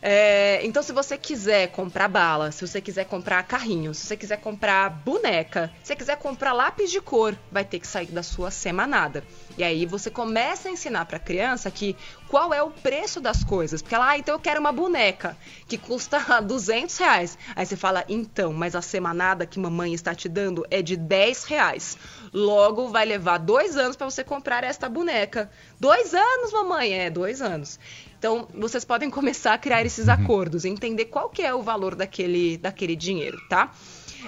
É, 0.00 0.60
então, 0.64 0.80
se 0.80 0.92
você 0.92 1.18
quiser 1.18 1.72
comprar 1.72 2.06
bala, 2.06 2.52
se 2.52 2.64
você 2.64 2.80
quiser 2.80 3.04
comprar 3.04 3.42
carrinho, 3.42 3.92
se 3.92 4.06
você 4.06 4.16
quiser 4.16 4.36
comprar 4.36 4.88
boneca, 4.90 5.72
se 5.82 5.88
você 5.88 5.96
quiser 5.96 6.16
comprar 6.16 6.52
lápis 6.52 6.90
de 6.90 7.00
cor, 7.00 7.36
vai 7.50 7.64
ter 7.64 7.80
que 7.80 7.86
sair 7.86 8.06
da 8.06 8.22
sua 8.22 8.50
semanada. 8.50 9.24
E 9.56 9.64
aí 9.64 9.84
você 9.86 10.08
começa 10.08 10.68
a 10.68 10.70
ensinar 10.70 11.04
para 11.06 11.16
a 11.16 11.20
criança 11.20 11.68
que 11.68 11.96
qual 12.28 12.54
é 12.54 12.62
o 12.62 12.70
preço 12.70 13.20
das 13.20 13.42
coisas. 13.42 13.82
Porque 13.82 13.94
ela, 13.94 14.10
ah, 14.10 14.18
então 14.18 14.36
eu 14.36 14.38
quero 14.38 14.60
uma 14.60 14.70
boneca 14.70 15.36
que 15.66 15.76
custa 15.76 16.18
200 16.40 16.96
reais. 16.96 17.36
Aí 17.56 17.66
você 17.66 17.76
fala, 17.76 18.04
então, 18.08 18.52
mas 18.52 18.76
a 18.76 18.82
semanada 18.82 19.46
que 19.46 19.58
mamãe 19.58 19.92
está 19.94 20.14
te 20.14 20.28
dando 20.28 20.64
é 20.70 20.80
de 20.80 20.96
10 20.96 21.44
reais. 21.44 21.98
Logo, 22.32 22.88
vai 22.88 23.06
levar 23.06 23.38
dois 23.38 23.76
anos 23.76 23.96
para 23.96 24.08
você 24.08 24.22
comprar 24.22 24.64
esta 24.64 24.88
boneca. 24.88 25.50
Dois 25.78 26.14
anos, 26.14 26.52
mamãe? 26.52 26.92
É, 26.92 27.10
dois 27.10 27.40
anos. 27.40 27.78
Então, 28.18 28.48
vocês 28.54 28.84
podem 28.84 29.08
começar 29.10 29.54
a 29.54 29.58
criar 29.58 29.84
esses 29.84 30.08
uhum. 30.08 30.14
acordos, 30.14 30.64
entender 30.64 31.06
qual 31.06 31.28
que 31.28 31.42
é 31.42 31.54
o 31.54 31.62
valor 31.62 31.94
daquele, 31.94 32.56
daquele 32.58 32.96
dinheiro, 32.96 33.38
tá? 33.48 33.72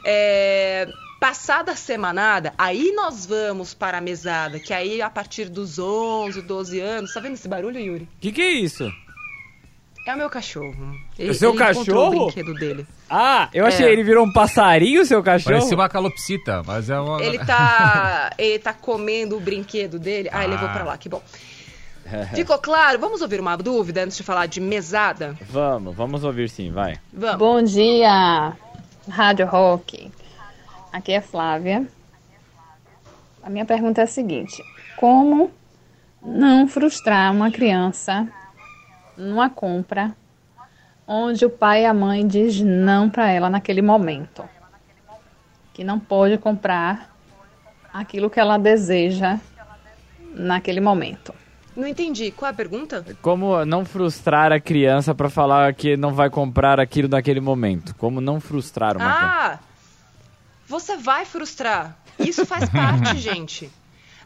É, 0.05 0.89
passada 1.21 1.73
a 1.73 1.77
semanada, 1.77 2.55
aí 2.57 2.93
nós 2.93 3.27
vamos 3.27 3.75
para 3.75 3.99
a 3.99 4.01
mesada, 4.01 4.59
que 4.59 4.73
aí 4.73 5.03
a 5.03 5.11
partir 5.11 5.49
dos 5.49 5.79
11, 5.79 6.41
12 6.43 6.81
anos... 6.81 7.13
Tá 7.13 7.21
vendo 7.21 7.35
esse 7.35 7.49
barulho, 7.49 7.79
Yuri? 7.79 8.05
O 8.05 8.21
que, 8.21 8.33
que 8.33 8.41
é 8.41 8.51
isso? 8.53 8.91
É 10.07 10.15
o 10.15 10.17
meu 10.17 10.31
cachorro. 10.31 10.95
Ele, 11.19 11.31
o 11.31 11.35
seu 11.35 11.51
ele 11.51 11.59
cachorro? 11.59 12.07
o 12.07 12.27
brinquedo 12.27 12.55
dele. 12.55 12.87
Ah, 13.11 13.49
eu 13.53 13.67
achei 13.67 13.87
é. 13.87 13.93
ele 13.93 14.05
virou 14.05 14.25
um 14.25 14.33
passarinho, 14.33 15.05
seu 15.05 15.21
cachorro. 15.21 15.57
Parece 15.57 15.75
uma 15.75 15.89
calopsita, 15.89 16.63
mas 16.65 16.89
é 16.89 17.01
uma... 17.01 17.21
Ele 17.21 17.39
tá, 17.39 18.31
ele 18.39 18.59
tá 18.61 18.73
comendo 18.73 19.37
o 19.37 19.41
brinquedo 19.41 19.99
dele. 19.99 20.29
Ah, 20.33 20.39
ah. 20.39 20.45
ele 20.45 20.53
levou 20.53 20.69
pra 20.69 20.85
lá, 20.85 20.97
que 20.97 21.09
bom. 21.09 21.21
Ficou 22.35 22.59
claro? 22.59 23.01
Vamos 23.01 23.21
ouvir 23.21 23.41
uma 23.41 23.57
dúvida 23.57 24.05
antes 24.05 24.17
de 24.17 24.23
falar 24.23 24.47
de 24.47 24.61
mesada? 24.61 25.37
Vamos, 25.49 25.95
vamos 25.97 26.23
ouvir 26.23 26.49
sim, 26.49 26.71
vai. 26.71 26.99
Vamos. 27.13 27.37
Bom 27.37 27.63
dia, 27.63 28.53
Rádio 29.09 29.47
Rock. 29.47 30.11
Aqui 30.93 31.13
é 31.13 31.21
Flávia. 31.21 31.87
A 33.43 33.51
minha 33.51 33.65
pergunta 33.65 34.01
é 34.01 34.05
a 34.05 34.07
seguinte: 34.07 34.63
como 34.97 35.51
não 36.23 36.69
frustrar 36.69 37.33
uma 37.33 37.51
criança 37.51 38.29
numa 39.17 39.49
compra 39.49 40.15
onde 41.13 41.45
o 41.45 41.51
pai 41.51 41.83
e 41.83 41.87
a 41.87 41.93
mãe 41.93 42.25
diz 42.25 42.61
não 42.61 43.11
para 43.11 43.29
ela 43.29 43.51
naquele 43.51 43.83
momento? 43.83 44.49
Que 45.75 45.83
não 45.83 45.99
pode 45.99 46.39
comprar 46.39 47.13
aquilo 47.93 48.31
que 48.31 48.39
ela 48.39 48.57
deseja 48.57 49.41
naquele 50.33 50.81
momento. 50.81 51.35
Não 51.75 51.89
entendi. 51.89 52.31
Qual 52.31 52.49
é 52.49 52.53
a 52.53 52.57
pergunta? 52.57 53.05
Como 53.21 53.65
não 53.65 53.85
frustrar 53.85 54.53
a 54.53 54.61
criança 54.61 55.13
para 55.13 55.29
falar 55.29 55.75
que 55.75 55.97
não 55.97 56.15
vai 56.15 56.31
comprar 56.31 56.79
aquilo 56.79 57.09
naquele 57.09 57.41
momento? 57.41 57.95
Como 57.97 58.21
não 58.21 58.41
frustrar 58.41 58.97
uma 58.97 59.13
criança? 59.13 59.35
Ah! 59.35 59.59
Você 60.67 60.97
vai 60.97 61.25
frustrar. 61.25 61.97
Isso 62.19 62.47
faz 62.47 62.69
parte, 62.71 63.19
gente. 63.19 63.69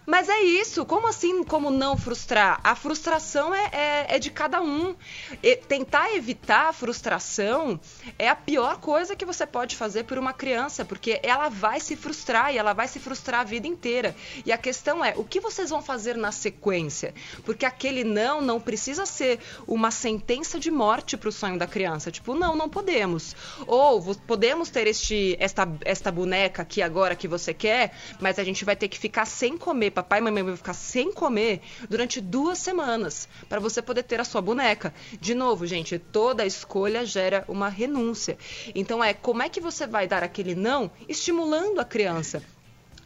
Mas 0.06 0.28
é 0.28 0.40
isso, 0.42 0.84
como 0.84 1.08
assim, 1.08 1.42
como 1.42 1.70
não 1.70 1.96
frustrar? 1.96 2.60
A 2.62 2.74
frustração 2.74 3.54
é, 3.54 3.70
é, 3.72 4.06
é 4.16 4.18
de 4.18 4.30
cada 4.30 4.60
um. 4.60 4.94
E 5.42 5.56
tentar 5.56 6.14
evitar 6.14 6.68
a 6.68 6.72
frustração 6.72 7.80
é 8.18 8.28
a 8.28 8.36
pior 8.36 8.78
coisa 8.78 9.16
que 9.16 9.24
você 9.24 9.46
pode 9.46 9.76
fazer 9.76 10.04
por 10.04 10.18
uma 10.18 10.32
criança, 10.32 10.84
porque 10.84 11.20
ela 11.22 11.48
vai 11.48 11.80
se 11.80 11.96
frustrar 11.96 12.52
e 12.52 12.58
ela 12.58 12.72
vai 12.74 12.86
se 12.86 12.98
frustrar 12.98 13.40
a 13.40 13.44
vida 13.44 13.66
inteira. 13.66 14.14
E 14.44 14.52
a 14.52 14.58
questão 14.58 15.04
é, 15.04 15.14
o 15.16 15.24
que 15.24 15.40
vocês 15.40 15.70
vão 15.70 15.80
fazer 15.80 16.16
na 16.16 16.32
sequência? 16.32 17.14
Porque 17.44 17.64
aquele 17.64 18.04
não 18.04 18.42
não 18.42 18.60
precisa 18.60 19.06
ser 19.06 19.40
uma 19.66 19.90
sentença 19.90 20.60
de 20.60 20.70
morte 20.70 21.16
para 21.16 21.28
o 21.28 21.32
sonho 21.32 21.58
da 21.58 21.66
criança. 21.66 22.10
Tipo, 22.10 22.34
não, 22.34 22.54
não 22.54 22.68
podemos. 22.68 23.34
Ou 23.66 24.14
podemos 24.26 24.68
ter 24.68 24.86
este, 24.86 25.36
esta, 25.40 25.66
esta 25.82 26.12
boneca 26.12 26.62
aqui 26.62 26.82
agora 26.82 27.16
que 27.16 27.26
você 27.26 27.54
quer, 27.54 27.96
mas 28.20 28.38
a 28.38 28.44
gente 28.44 28.64
vai 28.64 28.76
ter 28.76 28.88
que 28.88 28.98
ficar 28.98 29.24
sem 29.24 29.56
comer 29.56 29.93
papai 29.94 30.18
e 30.18 30.22
mamãe 30.22 30.42
vão 30.42 30.56
ficar 30.56 30.74
sem 30.74 31.12
comer 31.12 31.60
durante 31.88 32.20
duas 32.20 32.58
semanas 32.58 33.28
para 33.48 33.60
você 33.60 33.80
poder 33.80 34.02
ter 34.02 34.20
a 34.20 34.24
sua 34.24 34.42
boneca. 34.42 34.92
De 35.20 35.34
novo, 35.34 35.66
gente, 35.66 35.98
toda 35.98 36.44
escolha 36.44 37.06
gera 37.06 37.44
uma 37.48 37.68
renúncia. 37.68 38.36
Então 38.74 39.02
é 39.02 39.14
como 39.14 39.42
é 39.42 39.48
que 39.48 39.60
você 39.60 39.86
vai 39.86 40.06
dar 40.06 40.22
aquele 40.22 40.54
não 40.54 40.90
estimulando 41.08 41.80
a 41.80 41.84
criança 41.84 42.42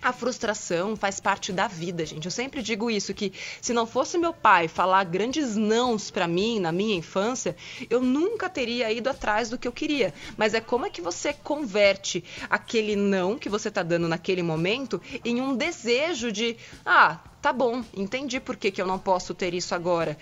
a 0.00 0.12
frustração 0.12 0.96
faz 0.96 1.18
parte 1.20 1.52
da 1.52 1.66
vida, 1.66 2.06
gente. 2.06 2.24
Eu 2.24 2.30
sempre 2.30 2.62
digo 2.62 2.90
isso 2.90 3.12
que 3.12 3.32
se 3.60 3.72
não 3.72 3.86
fosse 3.86 4.16
meu 4.16 4.32
pai 4.32 4.68
falar 4.68 5.04
grandes 5.04 5.56
nãos 5.56 6.10
para 6.10 6.28
mim 6.28 6.60
na 6.60 6.70
minha 6.70 6.96
infância, 6.96 7.56
eu 7.90 8.00
nunca 8.00 8.48
teria 8.48 8.90
ido 8.92 9.10
atrás 9.10 9.50
do 9.50 9.58
que 9.58 9.66
eu 9.66 9.72
queria. 9.72 10.14
Mas 10.36 10.54
é 10.54 10.60
como 10.60 10.86
é 10.86 10.90
que 10.90 11.00
você 11.00 11.32
converte 11.32 12.24
aquele 12.48 12.94
não 12.94 13.38
que 13.38 13.48
você 13.48 13.70
tá 13.70 13.82
dando 13.82 14.08
naquele 14.08 14.42
momento 14.42 15.00
em 15.24 15.40
um 15.40 15.56
desejo 15.56 16.30
de, 16.30 16.56
ah, 16.86 17.18
tá 17.42 17.52
bom, 17.52 17.84
entendi 17.94 18.38
por 18.38 18.56
que, 18.56 18.70
que 18.70 18.80
eu 18.80 18.86
não 18.86 18.98
posso 18.98 19.34
ter 19.34 19.52
isso 19.52 19.74
agora. 19.74 20.16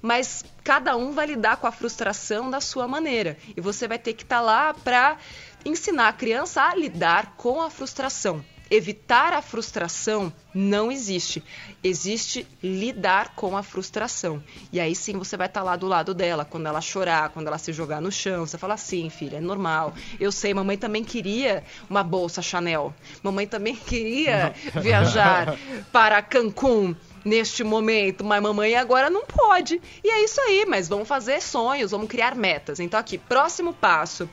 Mas 0.00 0.44
cada 0.62 0.96
um 0.96 1.12
vai 1.12 1.26
lidar 1.26 1.56
com 1.56 1.66
a 1.66 1.72
frustração 1.72 2.50
da 2.50 2.60
sua 2.60 2.86
maneira. 2.86 3.38
E 3.56 3.60
você 3.60 3.88
vai 3.88 3.98
ter 3.98 4.12
que 4.12 4.24
estar 4.24 4.38
tá 4.38 4.42
lá 4.42 4.74
para 4.74 5.16
ensinar 5.64 6.08
a 6.08 6.12
criança 6.12 6.62
a 6.62 6.74
lidar 6.74 7.34
com 7.36 7.62
a 7.62 7.70
frustração 7.70 8.44
evitar 8.72 9.34
a 9.34 9.42
frustração 9.42 10.32
não 10.54 10.90
existe. 10.90 11.44
Existe 11.84 12.46
lidar 12.62 13.34
com 13.34 13.54
a 13.54 13.62
frustração. 13.62 14.42
E 14.72 14.80
aí 14.80 14.94
sim 14.94 15.18
você 15.18 15.36
vai 15.36 15.46
estar 15.46 15.60
tá 15.60 15.64
lá 15.64 15.76
do 15.76 15.86
lado 15.86 16.14
dela, 16.14 16.42
quando 16.44 16.66
ela 16.66 16.80
chorar, 16.80 17.28
quando 17.28 17.48
ela 17.48 17.58
se 17.58 17.70
jogar 17.70 18.00
no 18.00 18.10
chão. 18.10 18.46
Você 18.46 18.56
fala 18.56 18.74
assim, 18.74 19.10
filha, 19.10 19.36
é 19.36 19.40
normal. 19.40 19.92
Eu 20.18 20.32
sei, 20.32 20.54
mamãe 20.54 20.78
também 20.78 21.04
queria 21.04 21.62
uma 21.88 22.02
bolsa 22.02 22.40
Chanel. 22.40 22.94
Mamãe 23.22 23.46
também 23.46 23.76
queria 23.86 24.54
viajar 24.80 25.58
para 25.92 26.22
Cancún 26.22 26.96
neste 27.22 27.62
momento, 27.62 28.24
mas 28.24 28.42
mamãe 28.42 28.74
agora 28.74 29.10
não 29.10 29.26
pode. 29.26 29.82
E 30.02 30.08
é 30.08 30.24
isso 30.24 30.40
aí, 30.40 30.64
mas 30.66 30.88
vamos 30.88 31.06
fazer 31.06 31.42
sonhos, 31.42 31.90
vamos 31.90 32.08
criar 32.08 32.34
metas. 32.34 32.80
Então 32.80 32.98
aqui, 32.98 33.18
próximo 33.18 33.74
passo. 33.74 34.28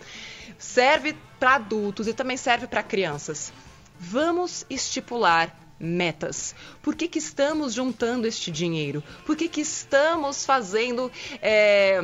Serve 0.58 1.16
para 1.40 1.56
adultos 1.56 2.08
e 2.08 2.14
também 2.14 2.38
serve 2.38 2.68
para 2.68 2.82
crianças. 2.84 3.52
Vamos 4.00 4.66
estipular 4.70 5.56
metas. 5.80 6.56
Por 6.82 6.96
que, 6.96 7.08
que 7.08 7.20
estamos 7.20 7.78
juntando 7.78 8.28
este 8.28 8.52
dinheiro? 8.52 9.04
Por 9.26 9.36
que, 9.36 9.48
que 9.48 9.62
estamos 9.62 10.46
fazendo. 10.46 11.12
É 11.42 12.00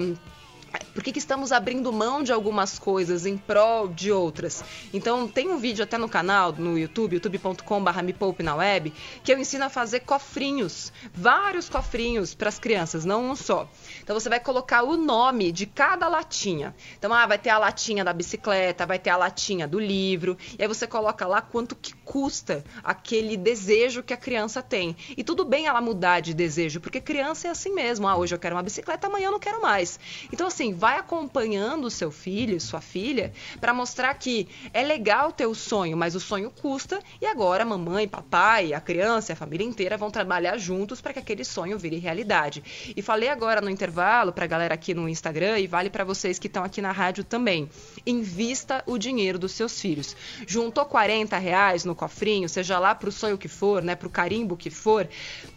por 0.93 1.03
que, 1.03 1.11
que, 1.11 1.19
estamos 1.19 1.51
abrindo 1.51 1.91
mão 1.91 2.23
de 2.23 2.31
algumas 2.31 2.79
coisas 2.79 3.25
em 3.25 3.38
prol 3.38 3.88
de 3.88 4.11
outras? 4.11 4.63
Então, 4.93 5.27
tem 5.27 5.49
um 5.49 5.57
vídeo 5.57 5.83
até 5.83 5.97
no 5.97 6.09
canal, 6.09 6.51
no 6.51 6.77
YouTube, 6.77 7.13
youtube.com.br 7.13 8.01
me 8.03 8.13
poupe 8.13 8.43
na 8.43 8.55
web, 8.55 8.93
que 9.23 9.31
eu 9.31 9.38
ensino 9.38 9.65
a 9.65 9.69
fazer 9.69 10.01
cofrinhos, 10.01 10.91
vários 11.13 11.69
cofrinhos 11.69 12.33
para 12.33 12.49
as 12.49 12.59
crianças, 12.59 13.05
não 13.05 13.31
um 13.31 13.35
só. 13.35 13.69
Então, 14.01 14.17
você 14.19 14.29
vai 14.29 14.39
colocar 14.39 14.83
o 14.83 14.97
nome 14.97 15.51
de 15.51 15.65
cada 15.65 16.07
latinha. 16.07 16.75
Então, 16.97 17.13
ah, 17.13 17.25
vai 17.25 17.38
ter 17.38 17.49
a 17.49 17.57
latinha 17.57 18.03
da 18.03 18.13
bicicleta, 18.13 18.85
vai 18.85 18.99
ter 18.99 19.09
a 19.09 19.17
latinha 19.17 19.67
do 19.67 19.79
livro, 19.79 20.38
e 20.57 20.61
aí 20.61 20.67
você 20.67 20.88
coloca 20.88 21.25
lá 21.25 21.41
quanto 21.41 21.75
que 21.75 21.93
custa 22.03 22.63
aquele 22.83 23.38
desejo 23.38 24.03
que 24.03 24.13
a 24.13 24.17
criança 24.17 24.61
tem. 24.61 24.95
E 25.17 25.23
tudo 25.23 25.45
bem 25.45 25.67
ela 25.67 25.81
mudar 25.81 26.19
de 26.19 26.33
desejo, 26.33 26.79
porque 26.79 27.01
criança 27.01 27.47
é 27.47 27.51
assim 27.51 27.73
mesmo. 27.73 28.07
Ah, 28.07 28.15
hoje 28.15 28.33
eu 28.33 28.39
quero 28.39 28.55
uma 28.55 28.63
bicicleta, 28.63 29.07
amanhã 29.07 29.27
eu 29.27 29.31
não 29.31 29.39
quero 29.39 29.61
mais. 29.61 29.99
Então, 30.31 30.47
assim, 30.47 30.64
assim, 30.65 30.73
vai 30.73 30.97
acompanhando 30.97 31.86
o 31.86 31.91
seu 31.91 32.12
filho, 32.12 32.60
sua 32.60 32.82
filha, 32.82 33.32
para 33.60 33.73
mostrar 33.73 34.13
que 34.15 34.47
é 34.73 34.84
legal 34.84 35.32
ter 35.32 35.45
o 35.45 35.54
sonho, 35.54 35.95
mas 35.95 36.15
o 36.15 36.19
sonho 36.19 36.51
custa 36.62 36.99
e 37.21 37.25
agora 37.25 37.63
mamãe, 37.63 38.08
papai, 38.08 38.73
a 38.73 38.82
criança, 38.82 39.34
a 39.34 39.36
família 39.36 39.65
inteira 39.65 39.97
vão 39.97 40.10
trabalhar 40.10 40.58
juntos 40.58 41.01
para 41.01 41.13
que 41.13 41.19
aquele 41.19 41.43
sonho 41.43 41.78
vire 41.78 41.97
realidade. 41.97 42.63
E 42.95 43.01
falei 43.01 43.30
agora 43.30 43.62
no 43.62 43.69
intervalo 43.69 44.32
para 44.32 44.45
a 44.45 44.47
galera 44.47 44.73
aqui 44.73 44.93
no 44.93 45.08
Instagram 45.08 45.60
e 45.60 45.67
vale 45.67 45.89
para 45.89 46.04
vocês 46.04 46.39
que 46.39 46.47
estão 46.47 46.63
aqui 46.63 46.82
na 46.82 46.91
rádio 46.91 47.23
também. 47.23 47.69
Invista 48.06 48.84
o 48.86 48.97
dinheiro 48.97 49.38
dos 49.38 49.51
seus 49.51 49.80
filhos. 49.80 50.15
Juntou 50.47 50.86
40 50.86 51.38
reais 51.38 51.86
no 51.86 51.95
cofrinho, 51.95 52.49
seja 52.49 52.80
lá 52.80 52.95
para 52.95 53.10
o 53.10 53.12
sonho 53.12 53.38
que 53.38 53.47
for, 53.47 53.84
né, 53.84 53.95
para 53.95 54.08
o 54.08 54.12
carimbo 54.12 54.58
que 54.58 54.69
for, 54.69 55.08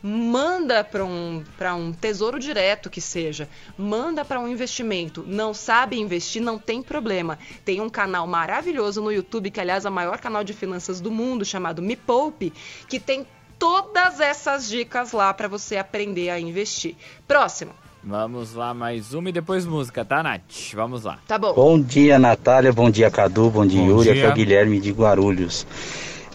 manda 0.03 0.85
para 0.85 1.05
um, 1.05 1.44
um 1.77 1.92
tesouro 1.92 2.38
direto 2.38 2.90
que 2.90 3.01
seja, 3.01 3.49
manda 3.77 4.25
para 4.25 4.40
um 4.40 4.49
investimento. 4.49 4.97
Não 5.26 5.54
sabe 5.54 5.98
investir, 5.98 6.42
não 6.42 6.58
tem 6.58 6.82
problema. 6.82 7.38
Tem 7.64 7.80
um 7.80 7.88
canal 7.88 8.26
maravilhoso 8.26 9.00
no 9.00 9.12
YouTube, 9.12 9.50
que 9.50 9.61
aliás 9.61 9.84
é 9.84 9.88
o 9.88 9.92
maior 9.92 10.18
canal 10.18 10.42
de 10.42 10.52
finanças 10.52 11.00
do 11.00 11.11
mundo, 11.11 11.44
chamado 11.44 11.82
Me 11.82 11.94
Poupe, 11.94 12.52
que 12.88 12.98
tem 12.98 13.26
todas 13.58 14.20
essas 14.20 14.68
dicas 14.68 15.12
lá 15.12 15.32
para 15.34 15.48
você 15.48 15.76
aprender 15.76 16.30
a 16.30 16.40
investir. 16.40 16.96
Próximo. 17.26 17.72
Vamos 18.02 18.54
lá, 18.54 18.72
mais 18.72 19.12
uma 19.12 19.28
e 19.28 19.32
depois 19.32 19.66
música, 19.66 20.04
tá, 20.04 20.22
Nath? 20.22 20.72
Vamos 20.72 21.04
lá. 21.04 21.18
Tá 21.26 21.37
bom. 21.37 21.52
Bom 21.52 21.80
dia, 21.80 22.18
Natália. 22.18 22.72
Bom 22.72 22.88
dia, 22.88 23.11
Cadu. 23.11 23.50
Bom 23.50 23.66
dia, 23.66 23.80
Bom 23.80 23.88
Yuri. 23.88 24.02
dia. 24.04 24.12
Aqui 24.12 24.22
é 24.22 24.28
o 24.28 24.34
Guilherme 24.34 24.80
de 24.80 24.92
Guarulhos. 24.92 25.66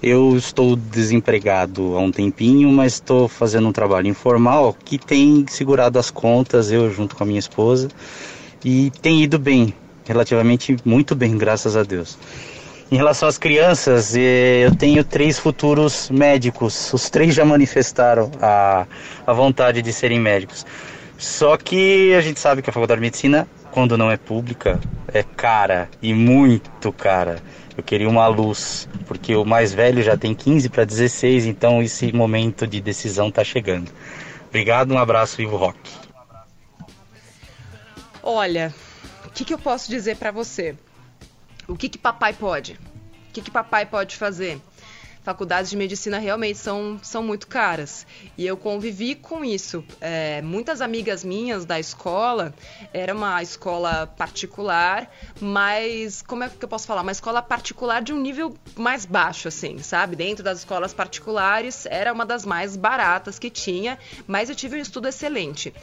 Eu 0.02 0.36
estou 0.36 0.76
desempregado 0.76 1.96
há 1.96 2.00
um 2.02 2.12
tempinho, 2.12 2.70
mas 2.70 2.96
estou 2.96 3.30
fazendo 3.30 3.70
um 3.70 3.72
trabalho 3.72 4.08
informal 4.08 4.76
que 4.84 4.98
tem 4.98 5.46
segurado 5.48 5.98
as 5.98 6.12
contas, 6.12 6.70
eu 6.74 6.92
junto 6.92 7.16
com 7.16 7.24
a 7.24 7.26
minha 7.26 7.40
esposa, 7.40 7.88
e 8.64 8.92
tem 9.02 9.24
ido 9.24 9.38
bem, 9.38 9.74
relativamente 10.06 10.78
muito 10.86 11.16
bem, 11.16 11.38
graças 11.38 11.76
a 11.76 11.84
Deus. 11.84 12.18
Em 12.92 12.96
relação 12.96 13.28
às 13.28 13.38
crianças, 13.38 14.16
eh, 14.16 14.66
eu 14.66 14.76
tenho 14.76 15.04
três 15.04 15.40
futuros 15.40 16.10
médicos, 16.12 16.94
os 16.94 17.10
três 17.10 17.34
já 17.34 17.44
manifestaram 17.44 18.30
a, 18.40 18.86
a 19.26 19.34
vontade 19.34 19.82
de 19.82 19.92
serem 19.92 20.20
médicos. 20.20 20.66
Só 21.18 21.58
que 21.58 22.14
a 22.14 22.22
gente 22.22 22.40
sabe 22.40 22.62
que 22.62 22.70
a 22.70 22.74
faculdade 22.74 23.00
de 23.00 23.06
medicina, 23.06 23.48
quando 23.72 23.98
não 23.98 24.12
é 24.12 24.18
pública, 24.18 24.80
é 25.08 25.24
cara 25.24 25.90
e 26.02 26.14
muito 26.14 26.92
cara. 26.92 27.38
Eu 27.76 27.84
queria 27.84 28.08
uma 28.08 28.28
luz, 28.28 28.88
porque 29.08 29.36
o 29.36 29.44
mais 29.44 29.74
velho 29.74 30.04
já 30.04 30.16
tem 30.16 30.36
15 30.36 30.70
para 30.70 30.84
16, 30.84 31.48
então 31.48 31.82
esse 31.82 32.12
momento 32.14 32.68
de 32.68 32.80
decisão 32.80 33.30
está 33.30 33.44
chegando. 33.44 33.90
Obrigado, 34.50 34.94
um 34.94 35.00
abraço, 35.00 35.38
Vivo 35.38 35.58
Rock. 35.58 36.03
Olha, 38.24 38.74
o 39.26 39.30
que, 39.32 39.44
que 39.44 39.54
eu 39.54 39.60
posso 39.60 39.90
dizer 39.90 40.16
para 40.16 40.32
você? 40.32 40.78
O 41.68 41.76
que, 41.76 41.90
que 41.90 41.98
papai 41.98 42.34
pode? 42.34 42.80
O 43.30 43.34
que, 43.34 43.42
que 43.42 43.52
papai 43.52 43.86
pode 43.86 44.16
fazer? 44.16 44.62
Faculdades 45.24 45.70
de 45.70 45.78
medicina 45.78 46.20
realmente 46.20 46.58
são, 46.58 47.00
são 47.02 47.24
muito 47.24 47.48
caras. 47.48 48.06
E 48.38 48.46
eu 48.46 48.58
convivi 48.58 49.16
com 49.16 49.44
isso. 49.44 49.84
É, 50.02 50.42
muitas 50.42 50.82
amigas 50.82 51.24
minhas 51.24 51.66
da 51.66 51.80
escola, 51.80 52.54
era 52.94 53.16
uma 53.16 53.42
escola 53.42 54.06
particular, 54.06 55.10
mas 55.40 56.22
como 56.22 56.44
é 56.44 56.50
que 56.50 56.64
eu 56.64 56.70
posso 56.70 56.86
falar? 56.86 57.02
Uma 57.02 57.12
escola 57.12 57.42
particular 57.42 58.02
de 58.02 58.12
um 58.12 58.20
nível 58.20 58.54
mais 58.76 59.06
baixo, 59.06 59.48
assim, 59.48 59.80
sabe? 59.80 60.16
Dentro 60.16 60.44
das 60.44 60.60
escolas 60.60 60.94
particulares, 60.94 61.86
era 61.86 62.12
uma 62.12 62.26
das 62.26 62.46
mais 62.46 62.76
baratas 62.76 63.40
que 63.40 63.50
tinha, 63.50 63.98
mas 64.28 64.50
eu 64.50 64.56
tive 64.56 64.78
um 64.78 64.82
estudo 64.82 65.08
excelente. 65.08 65.74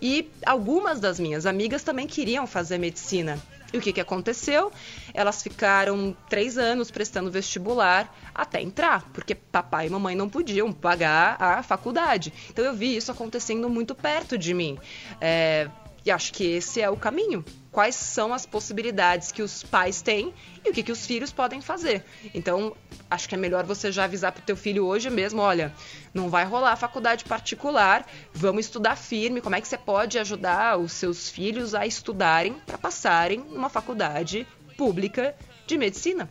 E 0.00 0.30
algumas 0.44 1.00
das 1.00 1.18
minhas 1.18 1.46
amigas 1.46 1.82
também 1.82 2.06
queriam 2.06 2.46
fazer 2.46 2.76
medicina. 2.76 3.40
E 3.72 3.78
o 3.78 3.80
que, 3.80 3.92
que 3.92 4.00
aconteceu? 4.00 4.72
Elas 5.14 5.42
ficaram 5.42 6.16
três 6.28 6.58
anos 6.58 6.90
prestando 6.90 7.30
vestibular 7.30 8.14
até 8.34 8.60
entrar, 8.60 9.08
porque 9.12 9.34
papai 9.34 9.86
e 9.86 9.90
mamãe 9.90 10.14
não 10.14 10.28
podiam 10.28 10.72
pagar 10.72 11.36
a 11.40 11.62
faculdade. 11.62 12.32
Então 12.50 12.64
eu 12.64 12.74
vi 12.74 12.96
isso 12.96 13.12
acontecendo 13.12 13.68
muito 13.68 13.94
perto 13.94 14.36
de 14.36 14.52
mim. 14.52 14.78
É, 15.20 15.68
e 16.04 16.10
acho 16.10 16.32
que 16.32 16.44
esse 16.44 16.80
é 16.80 16.90
o 16.90 16.96
caminho. 16.96 17.44
Quais 17.70 17.94
são 17.94 18.34
as 18.34 18.44
possibilidades 18.44 19.30
que 19.30 19.42
os 19.42 19.62
pais 19.62 20.02
têm 20.02 20.34
e 20.64 20.70
o 20.70 20.72
que, 20.72 20.82
que 20.82 20.92
os 20.92 21.06
filhos 21.06 21.32
podem 21.32 21.60
fazer. 21.60 22.04
Então, 22.34 22.76
acho 23.10 23.28
que 23.28 23.34
é 23.34 23.38
melhor 23.38 23.64
você 23.64 23.90
já 23.90 24.04
avisar 24.04 24.32
pro 24.32 24.42
teu 24.42 24.56
filho 24.56 24.86
hoje 24.86 25.10
mesmo, 25.10 25.40
olha, 25.40 25.74
não 26.14 26.28
vai 26.28 26.44
rolar 26.44 26.76
faculdade 26.76 27.24
particular, 27.24 28.06
vamos 28.32 28.66
estudar 28.66 28.96
firme, 28.96 29.40
como 29.40 29.56
é 29.56 29.60
que 29.60 29.66
você 29.66 29.76
pode 29.76 30.18
ajudar 30.18 30.78
os 30.78 30.92
seus 30.92 31.28
filhos 31.28 31.74
a 31.74 31.86
estudarem 31.86 32.54
para 32.66 32.78
passarem 32.78 33.40
numa 33.40 33.68
faculdade 33.68 34.46
pública 34.76 35.34
de 35.66 35.76
medicina. 35.76 36.30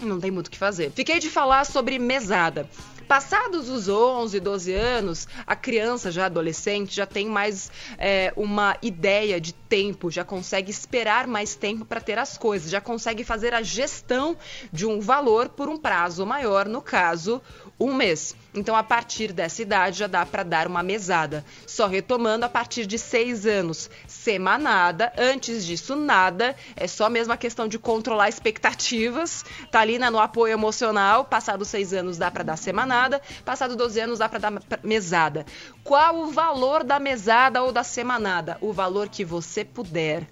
Não 0.00 0.18
tem 0.18 0.30
muito 0.30 0.48
o 0.48 0.50
que 0.50 0.58
fazer. 0.58 0.90
Fiquei 0.90 1.20
de 1.20 1.30
falar 1.30 1.64
sobre 1.64 1.98
mesada. 1.98 2.68
Passados 3.12 3.68
os 3.68 3.90
11, 3.90 4.40
12 4.40 4.72
anos, 4.72 5.28
a 5.46 5.54
criança 5.54 6.10
já 6.10 6.24
adolescente 6.24 6.96
já 6.96 7.04
tem 7.04 7.26
mais 7.26 7.70
é, 7.98 8.32
uma 8.34 8.74
ideia 8.80 9.38
de 9.38 9.52
tempo, 9.52 10.10
já 10.10 10.24
consegue 10.24 10.70
esperar 10.70 11.26
mais 11.26 11.54
tempo 11.54 11.84
para 11.84 12.00
ter 12.00 12.18
as 12.18 12.38
coisas, 12.38 12.70
já 12.70 12.80
consegue 12.80 13.22
fazer 13.22 13.52
a 13.52 13.60
gestão 13.60 14.34
de 14.72 14.86
um 14.86 14.98
valor 14.98 15.50
por 15.50 15.68
um 15.68 15.76
prazo 15.76 16.24
maior, 16.24 16.66
no 16.66 16.80
caso, 16.80 17.42
um 17.78 17.94
mês. 17.94 18.34
Então, 18.54 18.76
a 18.76 18.82
partir 18.82 19.32
dessa 19.32 19.62
idade, 19.62 19.98
já 19.98 20.06
dá 20.06 20.24
para 20.26 20.42
dar 20.42 20.66
uma 20.66 20.82
mesada. 20.82 21.44
Só 21.66 21.86
retomando, 21.86 22.44
a 22.44 22.48
partir 22.48 22.86
de 22.86 22.98
seis 22.98 23.46
anos, 23.46 23.90
semanada. 24.06 25.12
Antes 25.16 25.64
disso, 25.64 25.96
nada. 25.96 26.54
É 26.76 26.86
só 26.86 27.08
mesmo 27.08 27.32
a 27.32 27.36
questão 27.36 27.66
de 27.66 27.78
controlar 27.78 28.28
expectativas. 28.28 29.44
Tá 29.70 29.80
ali 29.80 29.98
né, 29.98 30.10
no 30.10 30.18
apoio 30.18 30.52
emocional. 30.52 31.24
Passados 31.24 31.68
seis 31.68 31.92
anos, 31.92 32.18
dá 32.18 32.30
para 32.30 32.44
dar 32.44 32.56
semanada. 32.56 33.20
Passados 33.44 33.74
12 33.76 34.00
anos, 34.00 34.18
dá 34.18 34.28
para 34.28 34.38
dar 34.38 34.52
mesada. 34.82 35.46
Qual 35.82 36.20
o 36.20 36.30
valor 36.30 36.84
da 36.84 37.00
mesada 37.00 37.62
ou 37.62 37.72
da 37.72 37.82
semanada? 37.82 38.58
O 38.60 38.72
valor 38.72 39.08
que 39.08 39.24
você 39.24 39.64
puder. 39.64 40.26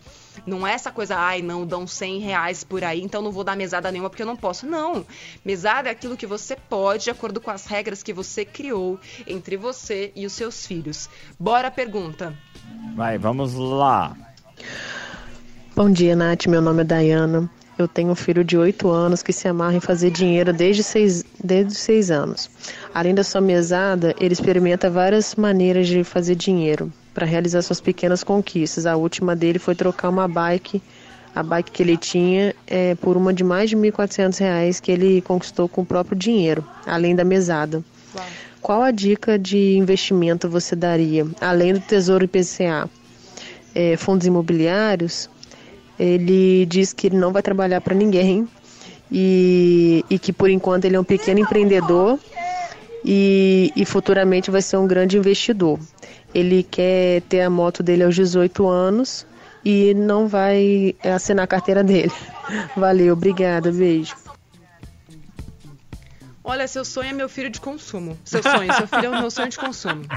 Não 0.47 0.67
é 0.67 0.73
essa 0.73 0.91
coisa, 0.91 1.17
ai, 1.17 1.43
não, 1.43 1.67
dão 1.67 1.87
100 1.87 2.19
reais 2.21 2.65
por 2.65 2.83
aí, 2.85 3.03
então 3.03 3.23
não 3.23 3.33
vou 3.33 3.45
dar 3.45 3.57
mesada 3.57 3.91
nenhuma 3.91 4.11
porque 4.11 4.23
eu 4.23 4.27
não 4.27 4.37
posso. 4.37 4.67
Não. 4.67 5.05
Mesada 5.45 5.89
é 5.89 5.93
aquilo 5.93 6.17
que 6.17 6.27
você 6.27 6.57
pode, 6.57 7.05
de 7.05 7.11
acordo 7.11 7.41
com 7.41 7.51
as 7.51 7.67
regras 7.67 8.03
que 8.03 8.13
você 8.13 8.45
criou 8.45 8.99
entre 9.27 9.57
você 9.57 10.13
e 10.15 10.27
os 10.27 10.33
seus 10.33 10.67
filhos. 10.67 11.09
Bora 11.39 11.69
a 11.69 11.71
pergunta. 11.71 12.37
Vai, 12.95 13.19
vamos 13.19 13.55
lá. 13.55 14.17
Bom 15.75 15.91
dia, 15.91 16.15
Nath. 16.15 16.47
Meu 16.47 16.61
nome 16.61 16.83
é 16.83 16.85
Dayana. 16.85 17.51
Eu 17.79 17.89
tenho 17.89 18.11
um 18.11 18.15
filho 18.15 18.45
de 18.45 18.59
8 18.59 18.91
anos 18.91 19.23
que 19.23 19.33
se 19.33 19.49
amarra 19.49 19.75
em 19.75 19.81
fazer 19.81 20.11
dinheiro 20.11 20.53
desde 20.53 20.83
seis, 20.83 21.25
desde 21.43 21.75
seis 21.75 22.11
anos. 22.11 22.51
Além 22.93 23.15
da 23.15 23.25
sua 23.25 23.41
mesada, 23.41 24.15
ele 24.21 24.35
experimenta 24.35 24.91
várias 24.91 25.35
maneiras 25.35 25.89
de 25.89 26.05
fazer 26.05 26.35
dinheiro 26.35 26.93
para 27.13 27.27
realizar 27.27 27.63
suas 27.63 27.81
pequenas 27.81 28.23
conquistas. 28.23 28.87
A 28.87 28.97
última 28.97 29.35
dele 29.35 29.59
foi 29.59 29.75
trocar 29.75 30.09
uma 30.09 30.27
bike, 30.29 30.83
a 31.35 31.43
bike 31.43 31.71
que 31.71 31.83
ele 31.83 31.97
tinha, 31.97 32.55
é, 32.67 32.95
por 32.95 33.17
uma 33.17 33.33
de 33.33 33.45
mais 33.45 33.71
de 33.71 33.77
R$ 33.77 33.91
1.400 33.91 34.81
que 34.81 34.91
ele 34.91 35.21
conquistou 35.23 35.69
com 35.69 35.83
o 35.83 35.87
próprio 35.87 36.17
dinheiro, 36.17 36.65
além 36.87 37.15
da 37.15 37.25
mesada. 37.25 37.83
Uau. 38.15 38.27
Qual 38.61 38.83
a 38.83 38.91
dica 38.91 39.39
de 39.39 39.77
investimento 39.77 40.49
você 40.49 40.77
daria, 40.77 41.27
além 41.41 41.73
do 41.73 41.81
Tesouro 41.81 42.25
IPCA? 42.25 42.89
É, 43.75 43.97
fundos 43.97 44.27
imobiliários? 44.27 45.31
Ele 45.99 46.67
diz 46.67 46.93
que 46.93 47.07
ele 47.07 47.17
não 47.17 47.33
vai 47.33 47.43
trabalhar 47.43 47.81
para 47.81 47.95
ninguém 47.95 48.47
e, 49.11 50.05
e 50.11 50.19
que 50.19 50.33
por 50.33 50.51
enquanto 50.51 50.85
ele 50.85 50.97
é 50.97 51.01
um 51.01 51.05
pequeno 51.05 51.41
empreendedor 51.41 52.19
e, 53.05 53.73
e 53.75 53.85
futuramente 53.85 54.51
vai 54.51 54.63
ser 54.63 54.77
um 54.77 54.87
grande 54.87 55.17
investidor. 55.17 55.79
Ele 56.35 56.63
quer 56.63 57.23
ter 57.23 57.43
a 57.43 57.51
moto 57.51 57.83
dele 57.83 58.05
aos 58.05 58.15
18 58.15 58.69
anos 58.69 59.27
e 59.65 59.95
não 59.95 60.29
vai 60.29 60.95
assinar 61.03 61.45
a 61.45 61.49
carteira 61.49 61.83
dele. 61.83 62.13
Valeu, 62.77 63.13
obrigada, 63.13 63.71
beijo. 63.73 64.15
Olha, 66.43 66.67
seu 66.67 66.85
sonho 66.85 67.11
é 67.11 67.13
meu 67.13 67.29
filho 67.29 67.51
de 67.51 67.61
consumo. 67.61 68.19
Seu 68.25 68.43
sonho, 68.43 68.73
seu 68.75 68.89
filho 68.89 69.07
é 69.07 69.09
o 69.11 69.21
meu 69.21 69.31
sonho 69.31 69.49
de 69.49 69.59
consumo. 69.59 70.03